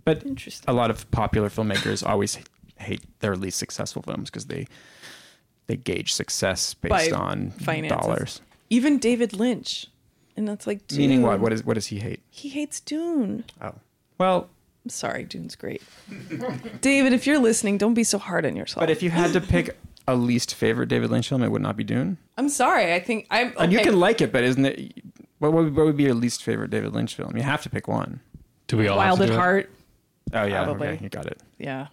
But 0.05 0.25
Interesting. 0.25 0.65
a 0.67 0.73
lot 0.73 0.91
of 0.91 1.09
popular 1.09 1.49
filmmakers 1.49 2.07
always 2.07 2.37
hate 2.77 3.01
their 3.21 3.35
least 3.35 3.57
successful 3.57 4.01
films 4.01 4.29
because 4.29 4.45
they 4.45 4.67
they 5.69 5.77
gauge 5.77 6.11
success 6.11 6.73
based 6.73 7.11
By 7.11 7.11
on 7.15 7.51
finances. 7.51 7.97
dollars. 8.05 8.41
Even 8.71 8.97
David 8.97 9.33
Lynch. 9.33 9.85
And 10.35 10.47
that's 10.47 10.65
like 10.65 10.87
Dune. 10.87 10.97
Meaning 10.99 11.21
what? 11.21 11.39
What 11.39 11.53
is 11.53 11.63
what 11.63 11.75
does 11.75 11.87
he 11.87 11.99
hate? 11.99 12.21
He 12.31 12.49
hates 12.49 12.79
Dune. 12.79 13.43
Oh, 13.61 13.75
well, 14.17 14.49
I'm 14.83 14.89
sorry, 14.89 15.25
Dune's 15.25 15.55
great. 15.55 15.83
David, 16.81 17.13
if 17.13 17.27
you're 17.27 17.37
listening, 17.39 17.77
don't 17.77 17.93
be 17.93 18.03
so 18.03 18.17
hard 18.17 18.45
on 18.47 18.55
yourself. 18.55 18.81
but 18.81 18.89
if 18.89 19.03
you 19.03 19.11
had 19.11 19.31
to 19.33 19.41
pick 19.41 19.77
a 20.07 20.15
least 20.15 20.55
favorite 20.55 20.87
David 20.89 21.11
Lynch 21.11 21.29
film, 21.29 21.43
it 21.43 21.49
would 21.49 21.61
not 21.61 21.77
be 21.77 21.83
Dune. 21.83 22.17
I'm 22.37 22.49
sorry, 22.49 22.93
I 22.93 22.99
think 22.99 23.27
I'm. 23.29 23.53
And 23.59 23.71
you 23.71 23.79
can 23.79 23.99
like 23.99 24.21
it, 24.21 24.31
but 24.31 24.43
isn't 24.43 24.65
it? 24.65 25.03
What 25.37 25.53
would, 25.53 25.75
what 25.75 25.85
would 25.85 25.97
be 25.97 26.03
your 26.03 26.15
least 26.15 26.41
favorite 26.43 26.71
David 26.71 26.93
Lynch 26.93 27.13
film? 27.15 27.37
You 27.37 27.43
have 27.43 27.61
to 27.61 27.69
pick 27.69 27.87
one. 27.87 28.21
Do 28.67 28.77
we 28.77 28.87
all 28.87 28.97
Wild 28.97 29.19
have 29.19 29.23
at 29.23 29.27
to 29.27 29.33
do 29.33 29.33
it? 29.33 29.41
Heart. 29.41 29.69
Oh 30.33 30.45
yeah, 30.45 30.63
Probably. 30.63 30.87
okay, 30.89 31.03
you 31.03 31.09
got 31.09 31.25
it. 31.27 31.39
Yeah. 31.57 31.87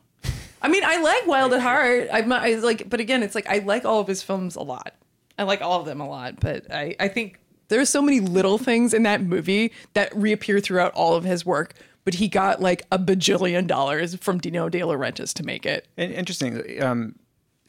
I 0.62 0.68
mean, 0.68 0.82
I 0.84 1.00
like 1.00 1.26
Wild 1.26 1.52
at 1.52 1.60
Heart. 1.60 2.08
I'm 2.12 2.28
not, 2.28 2.42
I 2.42 2.54
like, 2.56 2.88
but 2.88 3.00
again, 3.00 3.22
it's 3.22 3.34
like 3.34 3.48
I 3.48 3.58
like 3.58 3.84
all 3.84 4.00
of 4.00 4.08
his 4.08 4.22
films 4.22 4.56
a 4.56 4.62
lot. 4.62 4.94
I 5.38 5.42
like 5.42 5.60
all 5.60 5.80
of 5.80 5.86
them 5.86 6.00
a 6.00 6.08
lot, 6.08 6.40
but 6.40 6.72
I, 6.72 6.96
I 6.98 7.08
think 7.08 7.38
there's 7.68 7.88
so 7.88 8.00
many 8.00 8.20
little 8.20 8.58
things 8.58 8.94
in 8.94 9.02
that 9.02 9.22
movie 9.22 9.72
that 9.94 10.14
reappear 10.16 10.60
throughout 10.60 10.92
all 10.92 11.14
of 11.14 11.24
his 11.24 11.44
work. 11.44 11.74
But 12.04 12.14
he 12.14 12.28
got 12.28 12.62
like 12.62 12.84
a 12.92 12.98
bajillion 13.00 13.66
dollars 13.66 14.14
from 14.16 14.38
Dino 14.38 14.68
De 14.68 14.80
Laurentiis 14.80 15.34
to 15.34 15.42
make 15.42 15.66
it. 15.66 15.88
And 15.96 16.12
interesting. 16.12 16.80
Um, 16.80 17.16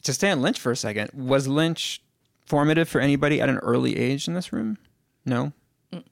to 0.04 0.12
stay 0.12 0.30
on 0.30 0.40
Lynch 0.40 0.60
for 0.60 0.70
a 0.70 0.76
second, 0.76 1.10
was 1.12 1.48
Lynch 1.48 2.00
formative 2.46 2.88
for 2.88 3.00
anybody 3.00 3.40
at 3.40 3.48
an 3.48 3.58
early 3.58 3.96
age 3.98 4.28
in 4.28 4.34
this 4.34 4.52
room? 4.52 4.78
No. 5.26 5.52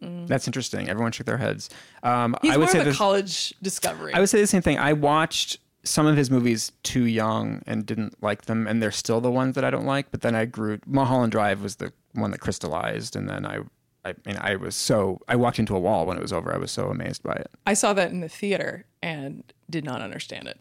That's 0.01 0.49
interesting. 0.49 0.89
Everyone 0.89 1.13
shook 1.13 1.27
their 1.27 1.37
heads. 1.37 1.71
Um, 2.03 2.35
He's 2.43 2.53
I 2.53 2.57
would 2.57 2.65
more 2.65 2.73
say 2.73 2.81
of 2.81 2.87
a 2.87 2.91
this, 2.91 2.99
college 2.99 3.55
discovery. 3.63 4.13
I 4.15 4.21
would 4.21 4.29
say 4.29 4.41
the 4.41 4.47
same 4.47 4.63
thing. 4.63 4.79
I 4.79 4.95
watched 4.95 5.59
some 5.87 6.07
of 6.07 6.17
his 6.17 6.31
movies 6.31 6.73
too 6.83 7.05
young 7.05 7.63
and 7.67 7.87
didn't 7.87 8.23
like 8.23 8.43
them, 8.47 8.67
and 8.67 8.83
they're 8.83 8.91
still 8.93 9.21
the 9.21 9.31
ones 9.31 9.55
that 9.55 9.65
I 9.65 9.71
don't 9.71 9.87
like. 9.87 10.11
But 10.11 10.23
then 10.23 10.35
I 10.35 10.45
grew. 10.45 10.79
Mulholland 10.87 11.33
Drive 11.33 11.63
was 11.63 11.77
the 11.77 11.93
one 12.13 12.31
that 12.33 12.41
crystallized, 12.41 13.17
and 13.17 13.29
then 13.29 13.47
I, 13.47 13.61
I 14.05 14.15
mean, 14.25 14.39
I 14.41 14.57
was 14.57 14.77
so 14.77 15.21
I 15.29 15.37
walked 15.37 15.59
into 15.59 15.75
a 15.75 15.81
wall 15.81 16.07
when 16.07 16.17
it 16.17 16.23
was 16.23 16.33
over. 16.33 16.53
I 16.53 16.59
was 16.59 16.71
so 16.71 16.89
amazed 16.89 17.23
by 17.23 17.33
it. 17.33 17.51
I 17.67 17.75
saw 17.75 17.93
that 17.95 18.11
in 18.11 18.21
the 18.21 18.29
theater 18.29 18.85
and 19.03 19.43
did 19.71 19.85
not 19.85 20.01
understand 20.01 20.49
it. 20.49 20.59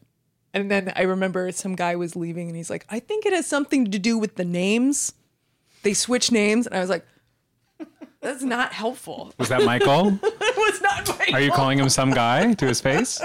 And 0.54 0.72
then 0.72 0.94
I 0.96 1.02
remember 1.02 1.52
some 1.52 1.76
guy 1.76 1.98
was 1.98 2.16
leaving 2.16 2.48
and 2.48 2.56
he's 2.56 2.70
like, 2.70 2.86
I 2.90 3.00
think 3.00 3.26
it 3.26 3.34
has 3.34 3.46
something 3.46 3.92
to 3.92 4.00
do 4.00 4.18
with 4.18 4.36
the 4.36 4.46
names. 4.46 5.12
They 5.84 5.94
switch 5.94 6.32
names. 6.32 6.66
And 6.66 6.76
I 6.76 6.80
was 6.80 6.90
like, 6.90 7.06
that's 8.22 8.42
not 8.42 8.72
helpful. 8.72 9.34
Was 9.38 9.50
that 9.50 9.64
Michael? 9.64 10.18
It 10.56 10.72
was 10.72 10.82
not 10.82 11.08
Michael. 11.20 11.36
Are 11.36 11.42
you 11.42 11.52
calling 11.52 11.78
him 11.78 11.90
some 11.90 12.12
guy 12.12 12.54
to 12.54 12.66
his 12.66 12.80
face? 12.82 13.22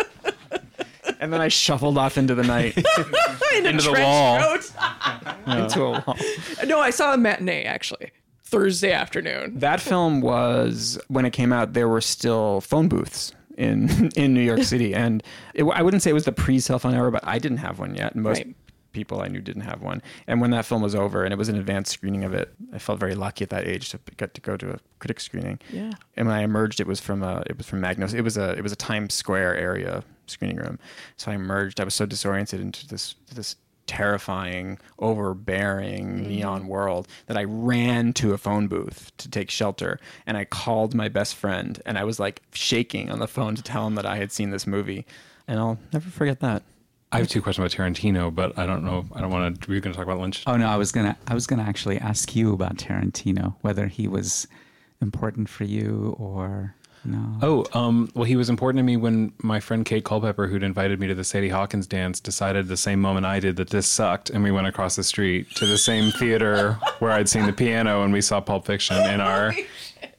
And 1.20 1.32
then 1.32 1.40
I 1.40 1.48
shuffled 1.48 1.96
off 1.98 2.16
into 2.18 2.34
the 2.34 2.42
night, 2.42 2.76
in 3.54 3.66
a 3.66 3.68
into 3.68 3.82
the 3.84 3.90
trench 3.92 4.04
wall. 4.06 4.38
coat. 4.40 4.72
into 5.46 5.82
a 5.84 5.90
wall. 5.90 6.16
No, 6.66 6.80
I 6.80 6.90
saw 6.90 7.14
a 7.14 7.18
matinee 7.18 7.64
actually. 7.64 8.10
Thursday 8.42 8.90
afternoon. 8.92 9.58
That 9.60 9.80
film 9.80 10.20
was 10.22 10.98
when 11.08 11.24
it 11.24 11.30
came 11.32 11.52
out. 11.52 11.74
There 11.74 11.88
were 11.88 12.00
still 12.00 12.60
phone 12.62 12.88
booths 12.88 13.32
in 13.56 14.10
in 14.16 14.34
New 14.34 14.40
York 14.42 14.62
City, 14.64 14.92
and 14.94 15.22
it, 15.54 15.62
I 15.64 15.82
wouldn't 15.82 16.02
say 16.02 16.10
it 16.10 16.14
was 16.14 16.24
the 16.24 16.32
pre-cell 16.32 16.78
phone 16.80 16.94
era, 16.94 17.12
but 17.12 17.24
I 17.24 17.38
didn't 17.38 17.58
have 17.58 17.78
one 17.78 17.94
yet. 17.94 18.14
And 18.14 18.24
most 18.24 18.38
Right. 18.38 18.56
people 18.92 19.20
I 19.22 19.28
knew 19.28 19.40
didn't 19.40 19.62
have 19.62 19.82
one. 19.82 20.02
And 20.26 20.40
when 20.40 20.50
that 20.50 20.64
film 20.64 20.82
was 20.82 20.96
over, 20.96 21.22
and 21.22 21.32
it 21.32 21.36
was 21.36 21.48
an 21.48 21.56
advanced 21.56 21.92
screening 21.92 22.24
of 22.24 22.34
it, 22.34 22.52
I 22.72 22.78
felt 22.78 22.98
very 22.98 23.14
lucky 23.14 23.44
at 23.44 23.50
that 23.50 23.68
age 23.68 23.90
to 23.90 24.00
get 24.16 24.34
to 24.34 24.40
go 24.40 24.56
to 24.56 24.70
a 24.72 24.78
critic 24.98 25.20
screening. 25.20 25.60
Yeah. 25.70 25.92
And 26.16 26.26
when 26.26 26.34
I 26.36 26.42
emerged, 26.42 26.80
it 26.80 26.88
was 26.88 26.98
from 26.98 27.22
a 27.22 27.44
it 27.46 27.56
was 27.56 27.66
from 27.68 27.80
Magno's. 27.80 28.14
It 28.14 28.22
was 28.24 28.36
a 28.36 28.50
it 28.56 28.62
was 28.62 28.72
a 28.72 28.76
Times 28.76 29.14
Square 29.14 29.56
area 29.58 30.02
screening 30.30 30.56
room. 30.56 30.78
So 31.16 31.30
I 31.30 31.34
emerged. 31.34 31.80
I 31.80 31.84
was 31.84 31.94
so 31.94 32.06
disoriented 32.06 32.60
into 32.60 32.86
this 32.86 33.14
this 33.34 33.56
terrifying, 33.86 34.78
overbearing 35.00 36.06
mm-hmm. 36.06 36.28
neon 36.28 36.68
world 36.68 37.08
that 37.26 37.36
I 37.36 37.42
ran 37.44 38.12
to 38.14 38.32
a 38.32 38.38
phone 38.38 38.68
booth 38.68 39.10
to 39.18 39.28
take 39.28 39.50
shelter 39.50 39.98
and 40.26 40.36
I 40.36 40.44
called 40.44 40.94
my 40.94 41.08
best 41.08 41.34
friend 41.34 41.82
and 41.84 41.98
I 41.98 42.04
was 42.04 42.20
like 42.20 42.40
shaking 42.52 43.10
on 43.10 43.18
the 43.18 43.26
phone 43.26 43.56
to 43.56 43.62
tell 43.62 43.88
him 43.88 43.96
that 43.96 44.06
I 44.06 44.16
had 44.16 44.30
seen 44.30 44.50
this 44.50 44.64
movie. 44.64 45.06
And 45.48 45.58
I'll 45.58 45.78
never 45.92 46.08
forget 46.08 46.38
that. 46.38 46.62
I 47.10 47.18
have 47.18 47.26
two 47.26 47.42
questions 47.42 47.74
about 47.74 47.76
Tarantino, 47.76 48.32
but 48.32 48.56
I 48.56 48.66
don't 48.66 48.84
know. 48.84 49.04
I 49.12 49.20
don't 49.20 49.30
want 49.30 49.60
to. 49.60 49.68
Were 49.68 49.74
you 49.74 49.80
going 49.80 49.92
to 49.92 49.96
talk 49.96 50.06
about 50.06 50.20
Lynch? 50.20 50.44
Oh 50.46 50.56
no, 50.56 50.68
I 50.68 50.76
was 50.76 50.92
gonna 50.92 51.16
I 51.26 51.34
was 51.34 51.48
gonna 51.48 51.64
actually 51.64 51.98
ask 51.98 52.36
you 52.36 52.52
about 52.52 52.76
Tarantino, 52.76 53.56
whether 53.62 53.88
he 53.88 54.06
was 54.06 54.46
important 55.02 55.48
for 55.48 55.64
you 55.64 56.14
or 56.18 56.76
no. 57.04 57.38
Oh, 57.42 57.78
um, 57.78 58.10
well, 58.14 58.24
he 58.24 58.36
was 58.36 58.48
important 58.50 58.78
to 58.78 58.82
me 58.82 58.96
when 58.96 59.32
my 59.42 59.60
friend 59.60 59.84
Kate 59.84 60.04
Culpepper, 60.04 60.46
who'd 60.46 60.62
invited 60.62 61.00
me 61.00 61.06
to 61.06 61.14
the 61.14 61.24
Sadie 61.24 61.48
Hawkins 61.48 61.86
dance, 61.86 62.20
decided 62.20 62.68
the 62.68 62.76
same 62.76 63.00
moment 63.00 63.26
I 63.26 63.40
did 63.40 63.56
that 63.56 63.70
this 63.70 63.86
sucked, 63.86 64.30
and 64.30 64.42
we 64.44 64.50
went 64.50 64.66
across 64.66 64.96
the 64.96 65.02
street 65.04 65.50
to 65.56 65.66
the 65.66 65.78
same 65.78 66.10
theater 66.12 66.74
where 66.98 67.10
I'd 67.12 67.28
seen 67.28 67.46
the 67.46 67.52
piano, 67.52 68.02
and 68.02 68.12
we 68.12 68.20
saw 68.20 68.40
Pulp 68.40 68.66
Fiction 68.66 68.96
in 68.96 69.20
our 69.20 69.52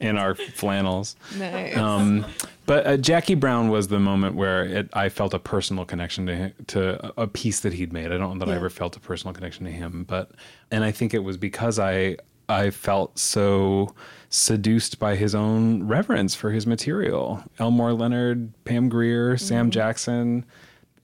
in 0.00 0.18
our 0.18 0.34
flannels. 0.34 1.14
Nice. 1.38 1.76
Um, 1.76 2.24
but 2.66 2.86
uh, 2.86 2.96
Jackie 2.96 3.34
Brown 3.34 3.68
was 3.68 3.88
the 3.88 3.98
moment 4.00 4.34
where 4.36 4.64
it, 4.64 4.88
I 4.92 5.08
felt 5.08 5.34
a 5.34 5.38
personal 5.38 5.84
connection 5.84 6.26
to 6.26 6.34
him, 6.36 6.52
to 6.68 7.04
a- 7.18 7.22
a 7.22 7.26
piece 7.26 7.60
that 7.60 7.72
he'd 7.72 7.92
made. 7.92 8.06
I 8.06 8.18
don't 8.18 8.38
know 8.38 8.44
that 8.46 8.52
I 8.52 8.56
ever 8.56 8.70
felt 8.70 8.96
a 8.96 9.00
personal 9.00 9.32
connection 9.34 9.64
to 9.66 9.72
him, 9.72 10.04
but 10.08 10.30
and 10.70 10.82
I 10.84 10.90
think 10.90 11.14
it 11.14 11.20
was 11.20 11.36
because 11.36 11.78
I 11.78 12.16
I 12.48 12.70
felt 12.70 13.18
so 13.18 13.94
seduced 14.30 14.98
by 14.98 15.16
his 15.16 15.34
own 15.34 15.86
reverence 15.86 16.34
for 16.34 16.50
his 16.50 16.66
material. 16.66 17.44
Elmore 17.58 17.92
Leonard, 17.92 18.52
Pam 18.64 18.88
Grier, 18.88 19.36
Sam 19.36 19.70
Jackson. 19.70 20.44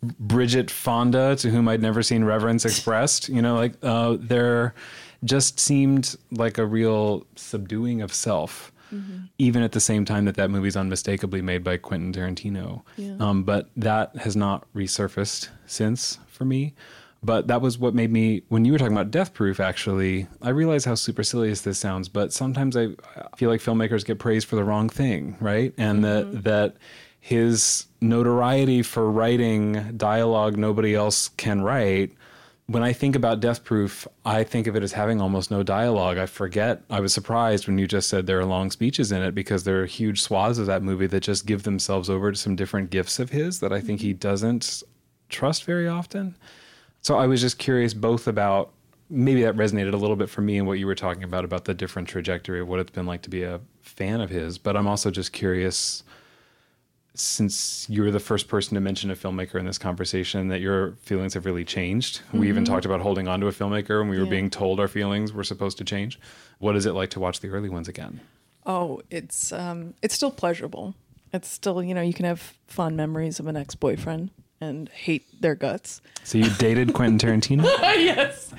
Bridget 0.01 0.71
Fonda, 0.71 1.35
to 1.37 1.51
whom 1.51 1.67
I'd 1.67 1.83
never 1.83 2.05
seen 2.05 2.23
reverence 2.23 2.65
expressed. 2.65 3.29
You 3.29 3.43
know, 3.43 3.57
like 3.57 3.73
uh, 3.83 4.17
there 4.21 4.75
just 5.25 5.59
seemed 5.59 6.15
like 6.31 6.57
a 6.57 6.65
real 6.65 7.27
subduing 7.35 8.01
of 8.01 8.15
self, 8.15 8.73
even 9.39 9.63
at 9.65 9.73
the 9.73 9.81
same 9.81 10.05
time 10.05 10.25
that 10.27 10.37
that 10.37 10.51
movie's 10.51 10.77
unmistakably 10.77 11.43
made 11.43 11.65
by 11.65 11.79
Quentin 11.79 12.13
Tarantino. 12.13 12.83
Yeah. 12.97 13.17
Um, 13.19 13.43
but 13.43 13.71
that 13.77 14.17
has 14.19 14.37
not 14.37 14.73
resurfaced 14.73 15.49
since 15.67 16.19
for 16.29 16.45
me. 16.45 16.75
But 17.23 17.49
that 17.49 17.61
was 17.61 17.79
what 17.79 17.95
made 17.95 18.13
me, 18.13 18.43
when 18.49 18.65
you 18.65 18.73
were 18.73 18.79
talking 18.79 18.93
about 18.93 19.11
Death 19.11 19.35
Proof, 19.35 19.59
actually, 19.59 20.29
I 20.41 20.51
realize 20.51 20.85
how 20.85 20.95
supercilious 20.95 21.63
this 21.63 21.79
sounds, 21.79 22.09
but 22.09 22.33
sometimes 22.33 22.77
I 22.77 22.91
I 23.17 23.37
feel 23.37 23.51
like 23.51 23.61
filmmakers 23.61 24.05
get 24.05 24.19
praised 24.21 24.47
for 24.47 24.55
the 24.57 24.65
wrong 24.65 24.89
thing, 24.89 25.37
right? 25.41 25.75
And 25.77 26.05
that, 26.05 26.27
mm-hmm. 26.27 26.41
that 26.43 26.77
his 27.21 27.87
notoriety 28.01 28.83
for 28.83 29.11
writing 29.11 29.97
dialogue 29.97 30.57
nobody 30.57 30.95
else 30.95 31.29
can 31.29 31.61
write. 31.61 32.13
When 32.67 32.83
I 32.83 32.93
think 32.93 33.17
about 33.17 33.41
Death 33.41 33.65
Proof, 33.65 34.07
I 34.25 34.45
think 34.45 34.67
of 34.67 34.77
it 34.77 34.83
as 34.83 34.93
having 34.93 35.21
almost 35.21 35.51
no 35.51 35.63
dialogue. 35.63 36.19
I 36.19 36.27
forget. 36.27 36.83
I 36.89 37.01
was 37.01 37.13
surprised 37.13 37.67
when 37.67 37.79
you 37.79 37.89
just 37.89 38.09
said 38.09 38.27
there 38.27 38.39
are 38.39 38.45
long 38.45 38.71
speeches 38.71 39.11
in 39.11 39.23
it 39.23 39.35
because 39.35 39.65
there 39.65 39.83
are 39.83 39.87
huge 39.87 40.21
swaths 40.23 40.59
of 40.59 40.67
that 40.67 40.83
movie 40.83 41.07
that 41.09 41.21
just 41.21 41.47
give 41.47 41.65
themselves 41.65 42.09
over 42.09 42.31
to 42.31 42.39
some 42.39 42.55
different 42.55 42.91
gifts 42.91 43.19
of 43.19 43.31
his 43.31 43.59
that 43.61 43.73
I 43.73 43.81
think 43.81 44.01
he 44.01 44.11
mm-hmm. 44.11 44.19
doesn't 44.19 44.85
trust 45.29 45.65
very 45.65 45.89
often. 45.89 46.37
So 47.03 47.17
I 47.17 47.27
was 47.27 47.41
just 47.41 47.59
curious 47.59 47.95
both 47.95 48.27
about 48.27 48.73
maybe 49.11 49.43
that 49.43 49.57
resonated 49.57 49.95
a 49.95 49.97
little 49.97 50.17
bit 50.17 50.29
for 50.29 50.43
me 50.43 50.59
and 50.59 50.67
what 50.67 50.79
you 50.79 50.87
were 50.87 50.95
talking 50.95 51.23
about 51.25 51.45
about 51.45 51.65
the 51.65 51.75
different 51.75 52.09
trajectory 52.09 52.61
of 52.61 52.69
what 52.69 52.79
it's 52.81 52.91
been 52.91 53.07
like 53.07 53.23
to 53.23 53.31
be 53.31 53.43
a 53.43 53.61
fan 53.81 54.21
of 54.21 54.29
his, 54.31 54.59
but 54.59 54.77
I'm 54.77 54.87
also 54.87 55.11
just 55.11 55.33
curious 55.33 56.03
since 57.15 57.87
you're 57.89 58.11
the 58.13 58.21
first 58.21 58.47
person 58.47 58.75
to 58.75 58.81
mention 58.81 59.11
a 59.11 59.17
filmmaker 59.17 59.57
in 59.59 59.67
this 59.67 59.79
conversation 59.79 60.49
that 60.49 60.61
your 60.61 60.93
feelings 61.03 61.35
have 61.35 61.47
really 61.47 61.65
changed. 61.65 62.21
We 62.33 62.49
even 62.49 62.65
talked 62.65 62.85
about 62.85 63.01
holding 63.01 63.27
on 63.27 63.41
to 63.41 63.49
a 63.49 63.53
filmmaker 63.53 63.99
when 64.01 64.09
we 64.09 64.19
were 64.19 64.25
Yeah. 64.25 64.31
being 64.31 64.51
told 64.51 64.79
our 64.79 64.87
feelings 64.87 65.33
were 65.33 65.43
supposed 65.43 65.79
to 65.79 65.85
change. 65.85 66.21
What 66.59 66.77
is 66.77 66.87
it 66.87 66.93
like 66.93 67.11
to 67.11 67.21
watch 67.21 67.41
the 67.41 67.49
early 67.49 67.69
ones 67.69 67.89
again? 67.89 68.21
Oh, 68.67 69.01
it's 69.11 69.51
um, 69.53 69.95
it's 70.03 70.15
still 70.15 70.31
pleasurable. 70.31 70.95
It's 71.33 71.49
still, 71.49 71.83
you 71.83 71.93
know, 71.95 72.03
you 72.03 72.15
can 72.15 72.25
have 72.25 72.55
fond 72.67 72.97
memories 72.97 73.41
of 73.41 73.47
an 73.49 73.57
ex 73.57 73.75
boyfriend 73.75 74.31
and 74.61 74.89
hate 74.89 75.25
their 75.41 75.55
guts. 75.55 76.01
So 76.25 76.39
you 76.39 76.51
dated 76.59 76.93
Quentin 76.95 77.19
Tarantino? 77.19 77.65
yes. 77.81 78.53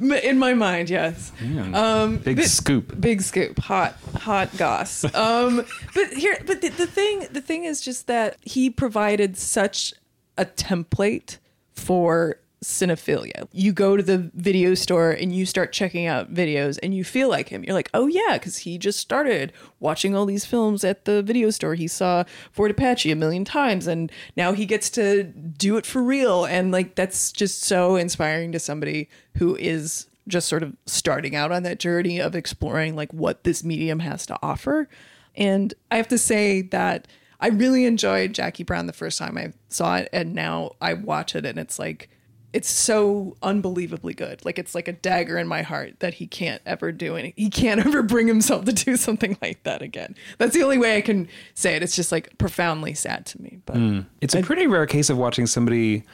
In 0.00 0.38
my 0.38 0.54
mind, 0.54 0.90
yes. 0.90 1.32
Um, 1.72 2.18
Big 2.18 2.36
but- 2.36 2.46
scoop. 2.46 3.00
Big 3.00 3.22
scoop, 3.22 3.58
hot, 3.58 3.96
hot 4.16 4.56
goss. 4.56 5.04
Um, 5.14 5.64
but 5.94 6.08
here, 6.12 6.38
but 6.46 6.60
the, 6.60 6.68
the 6.68 6.86
thing, 6.86 7.26
the 7.30 7.40
thing 7.40 7.64
is 7.64 7.80
just 7.80 8.06
that 8.06 8.36
he 8.42 8.70
provided 8.70 9.36
such 9.36 9.94
a 10.36 10.44
template 10.44 11.38
for 11.72 12.38
cinephilia. 12.62 13.48
You 13.52 13.72
go 13.72 13.96
to 13.96 14.02
the 14.02 14.30
video 14.34 14.74
store 14.74 15.10
and 15.10 15.34
you 15.34 15.46
start 15.46 15.72
checking 15.72 16.06
out 16.06 16.32
videos, 16.32 16.78
and 16.82 16.94
you 16.94 17.04
feel 17.04 17.28
like 17.28 17.48
him. 17.48 17.64
You're 17.64 17.74
like, 17.74 17.90
oh 17.94 18.06
yeah, 18.06 18.34
because 18.34 18.58
he 18.58 18.78
just 18.78 18.98
started 18.98 19.52
watching 19.78 20.14
all 20.14 20.26
these 20.26 20.44
films 20.44 20.84
at 20.84 21.04
the 21.04 21.22
video 21.22 21.50
store. 21.50 21.74
He 21.74 21.88
saw 21.88 22.24
Fort 22.52 22.70
Apache 22.70 23.10
a 23.10 23.16
million 23.16 23.44
times, 23.44 23.86
and 23.86 24.12
now 24.36 24.52
he 24.52 24.66
gets 24.66 24.90
to 24.90 25.24
do 25.24 25.76
it 25.76 25.86
for 25.86 26.02
real. 26.02 26.44
And 26.44 26.70
like, 26.70 26.94
that's 26.94 27.32
just 27.32 27.62
so 27.62 27.96
inspiring 27.96 28.52
to 28.52 28.58
somebody 28.58 29.08
who 29.36 29.56
is 29.56 30.06
just 30.28 30.48
sort 30.48 30.62
of 30.62 30.76
starting 30.86 31.34
out 31.34 31.50
on 31.50 31.62
that 31.62 31.78
journey 31.80 32.20
of 32.20 32.36
exploring 32.36 32.94
like 32.94 33.12
what 33.12 33.44
this 33.44 33.64
medium 33.64 34.00
has 34.00 34.26
to 34.26 34.38
offer. 34.42 34.88
And 35.34 35.72
I 35.90 35.96
have 35.96 36.08
to 36.08 36.18
say 36.18 36.62
that 36.62 37.08
I 37.40 37.48
really 37.48 37.86
enjoyed 37.86 38.34
Jackie 38.34 38.64
Brown 38.64 38.86
the 38.86 38.92
first 38.92 39.18
time 39.18 39.38
I 39.38 39.52
saw 39.70 39.96
it, 39.96 40.10
and 40.12 40.34
now 40.34 40.72
I 40.80 40.92
watch 40.92 41.34
it 41.34 41.46
and 41.46 41.58
it's 41.58 41.78
like 41.78 42.10
it's 42.52 42.68
so 42.68 43.36
unbelievably 43.42 44.14
good. 44.14 44.44
Like 44.44 44.58
it's 44.58 44.74
like 44.74 44.88
a 44.88 44.92
dagger 44.92 45.38
in 45.38 45.46
my 45.46 45.62
heart 45.62 46.00
that 46.00 46.14
he 46.14 46.26
can't 46.26 46.60
ever 46.66 46.90
do 46.92 47.16
any 47.16 47.32
he 47.36 47.50
can't 47.50 47.80
ever 47.86 48.02
bring 48.02 48.26
himself 48.26 48.64
to 48.64 48.72
do 48.72 48.96
something 48.96 49.36
like 49.40 49.62
that 49.64 49.82
again. 49.82 50.14
That's 50.38 50.54
the 50.54 50.62
only 50.62 50.78
way 50.78 50.96
I 50.96 51.00
can 51.00 51.28
say 51.54 51.76
it. 51.76 51.82
It's 51.82 51.96
just 51.96 52.12
like 52.12 52.36
profoundly 52.38 52.94
sad 52.94 53.26
to 53.26 53.42
me. 53.42 53.60
But 53.66 53.76
hmm. 53.76 54.00
It's 54.20 54.34
a 54.34 54.42
pretty 54.42 54.66
rare 54.66 54.86
case 54.86 55.10
of 55.10 55.18
watching 55.18 55.46
somebody 55.46 56.04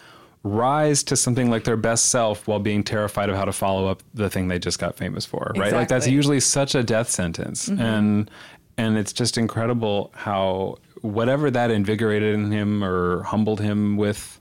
rise 0.42 1.02
to 1.02 1.16
something 1.16 1.50
like 1.50 1.64
their 1.64 1.76
best 1.76 2.06
self 2.06 2.46
while 2.46 2.60
being 2.60 2.84
terrified 2.84 3.28
of 3.28 3.36
how 3.36 3.44
to 3.44 3.52
follow 3.52 3.88
up 3.88 4.02
the 4.14 4.30
thing 4.30 4.48
they 4.48 4.58
just 4.58 4.78
got 4.78 4.96
famous 4.96 5.26
for, 5.26 5.52
right? 5.56 5.72
Like 5.72 5.88
that's 5.88 6.06
usually 6.06 6.40
such 6.40 6.74
a 6.74 6.82
death 6.82 7.08
sentence. 7.08 7.68
Mm-hmm. 7.68 7.80
And 7.80 8.30
and 8.78 8.98
it's 8.98 9.12
just 9.12 9.38
incredible 9.38 10.12
how 10.14 10.76
whatever 11.00 11.50
that 11.50 11.70
invigorated 11.70 12.34
in 12.34 12.52
him 12.52 12.84
or 12.84 13.22
humbled 13.22 13.60
him 13.60 13.96
with 13.96 14.40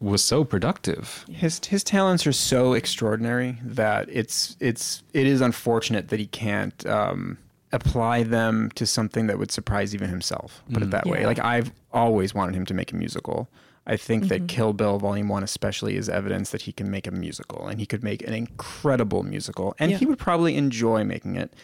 was 0.00 0.24
so 0.24 0.44
productive. 0.44 1.24
His 1.30 1.60
his 1.64 1.84
talents 1.84 2.26
are 2.26 2.32
so 2.32 2.72
extraordinary 2.72 3.58
that 3.62 4.08
it's 4.10 4.56
it's 4.60 5.02
it 5.12 5.26
is 5.26 5.40
unfortunate 5.40 6.08
that 6.08 6.18
he 6.18 6.26
can't 6.26 6.86
um, 6.86 7.38
apply 7.72 8.22
them 8.22 8.70
to 8.74 8.86
something 8.86 9.26
that 9.26 9.38
would 9.38 9.50
surprise 9.50 9.94
even 9.94 10.08
himself. 10.08 10.62
Put 10.72 10.82
it 10.82 10.86
mm. 10.86 10.92
that 10.92 11.06
way. 11.06 11.26
Like 11.26 11.38
I've 11.38 11.70
always 11.92 12.34
wanted 12.34 12.54
him 12.54 12.66
to 12.66 12.74
make 12.74 12.92
a 12.92 12.96
musical. 12.96 13.48
I 13.86 13.96
think 13.96 14.28
that 14.28 14.40
mm-hmm. 14.40 14.46
Kill 14.46 14.72
Bill 14.72 14.98
Volume 14.98 15.28
One, 15.28 15.42
especially, 15.42 15.96
is 15.96 16.08
evidence 16.08 16.50
that 16.50 16.62
he 16.62 16.72
can 16.72 16.90
make 16.90 17.06
a 17.06 17.10
musical, 17.10 17.66
and 17.66 17.80
he 17.80 17.86
could 17.86 18.04
make 18.04 18.26
an 18.26 18.34
incredible 18.34 19.22
musical, 19.22 19.74
and 19.78 19.90
Yeah. 19.90 19.98
he 19.98 20.06
would 20.06 20.18
probably 20.18 20.56
enjoy 20.56 21.02
making 21.02 21.36
it 21.36 21.54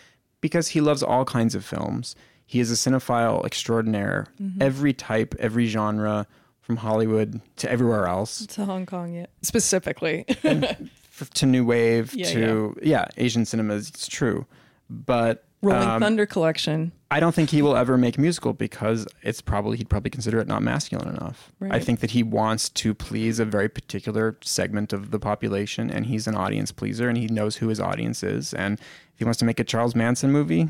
because 0.41 0.69
he 0.69 0.81
loves 0.81 1.03
all 1.03 1.25
kinds 1.25 1.55
of 1.55 1.65
films. 1.65 2.17
He 2.45 2.61
is 2.61 2.71
a 2.71 2.75
cinephile 2.75 3.45
extraordinaire. 3.45 4.29
Mm-hmm. 4.41 4.63
Every 4.63 4.93
type, 4.93 5.35
every 5.39 5.67
genre, 5.67 6.27
from 6.67 6.77
Hollywood 6.79 7.41
to 7.59 7.71
everywhere 7.71 8.07
else 8.09 8.45
to 8.49 8.65
Hong 8.65 8.87
Kong 8.87 9.15
yeah, 9.15 9.27
Specifically. 9.43 10.25
f- 10.45 11.31
to 11.35 11.47
new 11.47 11.65
wave 11.65 12.13
Yeah, 12.13 12.27
to 12.33 12.77
yeah. 12.83 13.05
Asian 13.17 13.45
cinemas. 13.45 13.89
It's 13.89 14.09
true, 14.09 14.47
but 14.91 15.45
Rolling 15.63 15.89
um, 15.89 16.03
Thunder 16.03 16.27
collection. 16.27 16.91
I 17.11 17.21
don't 17.21 17.35
think 17.35 17.51
he 17.51 17.63
will 17.63 17.77
ever 17.77 17.97
make 17.97 18.19
a 18.19 18.21
musical 18.21 18.53
because 18.53 19.07
it's 19.23 19.41
probably 19.41 19.77
he'd 19.79 19.89
probably 19.89 20.11
consider 20.11 20.41
it 20.41 20.49
not 20.49 20.61
masculine 20.63 21.09
enough. 21.09 21.53
I 21.63 21.67
Right. 21.67 21.85
think 21.85 22.01
that 22.01 22.11
he 22.11 22.25
wants 22.25 22.69
to 22.71 22.93
please 22.95 23.39
a 23.39 23.45
very 23.45 23.69
particular 23.69 24.37
segment 24.43 24.93
of 24.93 25.13
the 25.13 25.21
population, 25.21 25.89
and 25.89 26.07
he's 26.07 26.27
an 26.27 26.35
audience 26.35 26.73
pleaser, 26.73 27.09
and 27.09 27.17
he 27.17 27.29
knows 27.29 27.57
who 27.57 27.69
his 27.69 27.79
audience 27.81 28.25
is. 28.25 28.53
And 28.55 28.79
if 28.81 29.19
he 29.19 29.25
wants 29.25 29.39
to 29.39 29.45
make 29.45 29.61
a 29.61 29.65
Charles 29.65 29.95
Manson 29.95 30.33
movie, 30.33 30.69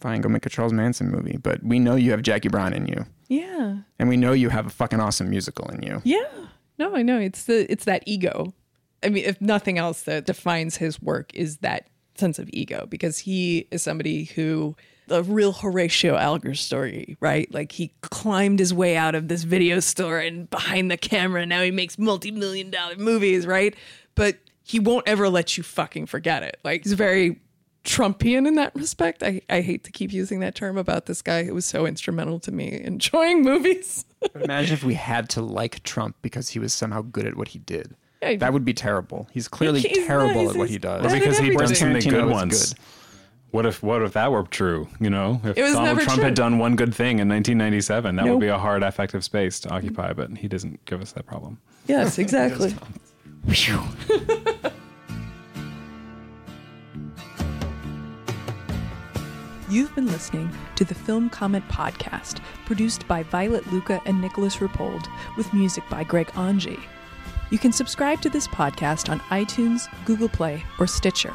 fine, 0.00 0.20
go 0.22 0.28
make 0.28 0.44
a 0.44 0.50
Charles 0.50 0.72
Manson 0.72 1.08
movie. 1.08 1.38
But 1.40 1.62
we 1.62 1.78
know 1.78 1.94
you 1.94 2.10
have 2.10 2.22
Jackie 2.22 2.48
Brown 2.48 2.72
in 2.74 2.86
you, 2.88 3.06
Yeah. 3.28 3.78
and 3.98 4.08
we 4.08 4.16
know 4.16 4.32
you 4.32 4.48
have 4.50 4.66
a 4.66 4.70
fucking 4.70 5.00
awesome 5.00 5.30
musical 5.30 5.68
in 5.70 5.82
you. 5.82 6.00
Yeah. 6.04 6.24
No, 6.78 6.94
I 6.94 7.02
know. 7.02 7.18
It's 7.18 7.44
the 7.44 7.70
it's 7.70 7.84
that 7.86 8.02
ego. 8.06 8.52
I 9.02 9.08
mean, 9.08 9.24
if 9.24 9.40
nothing 9.40 9.78
else 9.78 10.02
that 10.02 10.26
defines 10.26 10.76
his 10.76 11.00
work 11.00 11.34
is 11.34 11.58
that 11.58 11.88
sense 12.16 12.38
of 12.38 12.48
ego 12.52 12.86
because 12.88 13.18
he 13.18 13.66
is 13.70 13.82
somebody 13.82 14.24
who 14.24 14.76
the 15.08 15.22
real 15.22 15.52
Horatio 15.52 16.16
Alger 16.16 16.54
story, 16.54 17.16
right? 17.20 17.52
Like 17.54 17.72
he 17.72 17.92
climbed 18.00 18.58
his 18.58 18.74
way 18.74 18.96
out 18.96 19.14
of 19.14 19.28
this 19.28 19.44
video 19.44 19.80
store 19.80 20.18
and 20.18 20.50
behind 20.50 20.90
the 20.90 20.96
camera. 20.96 21.46
Now 21.46 21.62
he 21.62 21.70
makes 21.70 21.98
multi-million 21.98 22.70
dollar 22.70 22.96
movies, 22.96 23.46
right? 23.46 23.74
But 24.14 24.38
he 24.64 24.80
won't 24.80 25.06
ever 25.06 25.28
let 25.28 25.56
you 25.56 25.62
fucking 25.62 26.06
forget 26.06 26.42
it. 26.42 26.58
Like 26.64 26.82
he's 26.82 26.94
very 26.94 27.40
Trumpian 27.86 28.46
in 28.46 28.56
that 28.56 28.74
respect. 28.74 29.22
I, 29.22 29.40
I 29.48 29.60
hate 29.62 29.84
to 29.84 29.92
keep 29.92 30.12
using 30.12 30.40
that 30.40 30.54
term 30.54 30.76
about 30.76 31.06
this 31.06 31.22
guy 31.22 31.44
who 31.44 31.54
was 31.54 31.64
so 31.64 31.86
instrumental 31.86 32.38
to 32.40 32.52
me 32.52 32.80
enjoying 32.82 33.42
movies. 33.50 34.04
Imagine 34.34 34.74
if 34.74 34.84
we 34.84 34.94
had 34.94 35.28
to 35.30 35.40
like 35.40 35.82
Trump 35.84 36.16
because 36.20 36.50
he 36.50 36.58
was 36.58 36.74
somehow 36.74 37.02
good 37.02 37.26
at 37.26 37.36
what 37.36 37.48
he 37.48 37.60
did. 37.60 37.94
Yeah, 38.22 38.36
That 38.36 38.52
would 38.52 38.64
be 38.64 38.74
terrible. 38.74 39.28
He's 39.32 39.46
clearly 39.48 39.80
He's 39.80 39.96
not- 39.98 40.06
terrible 40.06 40.40
he's- 40.40 40.52
at 40.52 40.58
what 40.58 40.68
he 40.70 40.78
does. 40.78 41.02
bad 41.02 41.12
Or 41.12 41.14
because 41.18 41.38
he'd 41.38 41.52
done 41.52 41.62
everything. 41.62 42.00
so 42.02 42.10
good 42.10 42.24
was 42.24 42.32
ones. 42.32 42.72
good. 42.74 42.82
What 43.52 43.64
if 43.64 43.82
what 43.82 44.02
if 44.02 44.12
that 44.14 44.32
were 44.32 44.42
true? 44.42 44.88
You 45.00 45.08
know, 45.08 45.40
if 45.44 45.56
It 45.56 45.62
was 45.62 45.72
Donald 45.74 46.00
Trump 46.00 46.16
true. 46.16 46.24
had 46.24 46.34
done 46.34 46.58
one 46.58 46.76
good 46.76 46.94
thing 46.94 47.20
in 47.20 47.28
1997, 47.28 48.16
that 48.16 48.24
Nope. 48.24 48.34
would 48.34 48.40
be 48.40 48.48
a 48.48 48.58
hard 48.58 48.82
affective 48.82 49.24
space 49.24 49.60
to 49.60 49.70
occupy. 49.70 50.12
But 50.12 50.36
he 50.38 50.48
doesn't 50.48 50.84
give 50.84 51.00
us 51.00 51.12
that 51.12 51.24
problem. 51.26 51.58
Yes, 51.86 52.18
exactly. 52.18 52.74
You've 59.68 59.92
been 59.96 60.06
listening 60.06 60.48
to 60.76 60.84
the 60.84 60.94
Film 60.94 61.28
Comment 61.28 61.66
Podcast, 61.68 62.38
produced 62.66 63.08
by 63.08 63.24
Violet 63.24 63.66
Lucca 63.72 64.00
and 64.06 64.20
Nicholas 64.20 64.58
Rapold, 64.58 65.08
with 65.36 65.52
music 65.52 65.82
by 65.90 66.04
Greg 66.04 66.28
Anji. 66.34 66.80
You 67.50 67.58
can 67.58 67.72
subscribe 67.72 68.20
to 68.20 68.30
this 68.30 68.46
podcast 68.46 69.10
on 69.10 69.18
iTunes, 69.22 69.88
Google 70.04 70.28
Play, 70.28 70.62
or 70.78 70.86
Stitcher. 70.86 71.34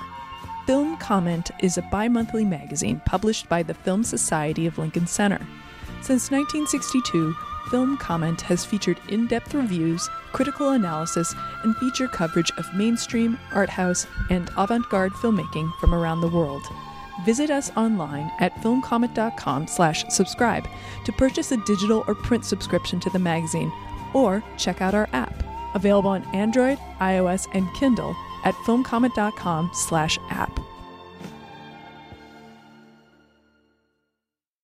Film 0.65 0.95
Comment 0.95 1.51
is 1.61 1.77
a 1.77 1.81
bi 1.81 2.07
monthly 2.07 2.45
magazine 2.45 3.01
published 3.05 3.49
by 3.49 3.63
the 3.63 3.73
Film 3.73 4.01
Society 4.01 4.65
of 4.65 4.77
Lincoln 4.77 5.07
Center. 5.07 5.45
Since 6.01 6.31
1962, 6.31 7.35
Film 7.69 7.97
Comment 7.97 8.39
has 8.43 8.63
featured 8.63 9.01
in 9.09 9.27
depth 9.27 9.53
reviews, 9.53 10.09
critical 10.31 10.69
analysis, 10.69 11.35
and 11.63 11.75
feature 11.75 12.07
coverage 12.07 12.51
of 12.51 12.73
mainstream, 12.73 13.37
art 13.53 13.69
house, 13.69 14.07
and 14.29 14.49
avant 14.55 14.87
garde 14.89 15.11
filmmaking 15.11 15.69
from 15.81 15.93
around 15.93 16.21
the 16.21 16.29
world. 16.29 16.63
Visit 17.25 17.49
us 17.51 17.71
online 17.75 18.31
at 18.39 18.55
filmcomment.com 18.61 19.67
slash 19.67 20.05
subscribe 20.09 20.67
to 21.05 21.11
purchase 21.11 21.51
a 21.51 21.57
digital 21.57 22.03
or 22.07 22.15
print 22.15 22.45
subscription 22.45 22.99
to 23.01 23.09
the 23.09 23.19
magazine, 23.19 23.71
or 24.13 24.43
check 24.57 24.81
out 24.81 24.95
our 24.95 25.09
app, 25.13 25.43
available 25.75 26.09
on 26.09 26.23
Android, 26.35 26.77
iOS, 26.99 27.47
and 27.53 27.71
Kindle 27.75 28.15
at 28.43 28.55
filmcomment.com 28.55 29.69
slash 29.73 30.17
app. 30.29 30.59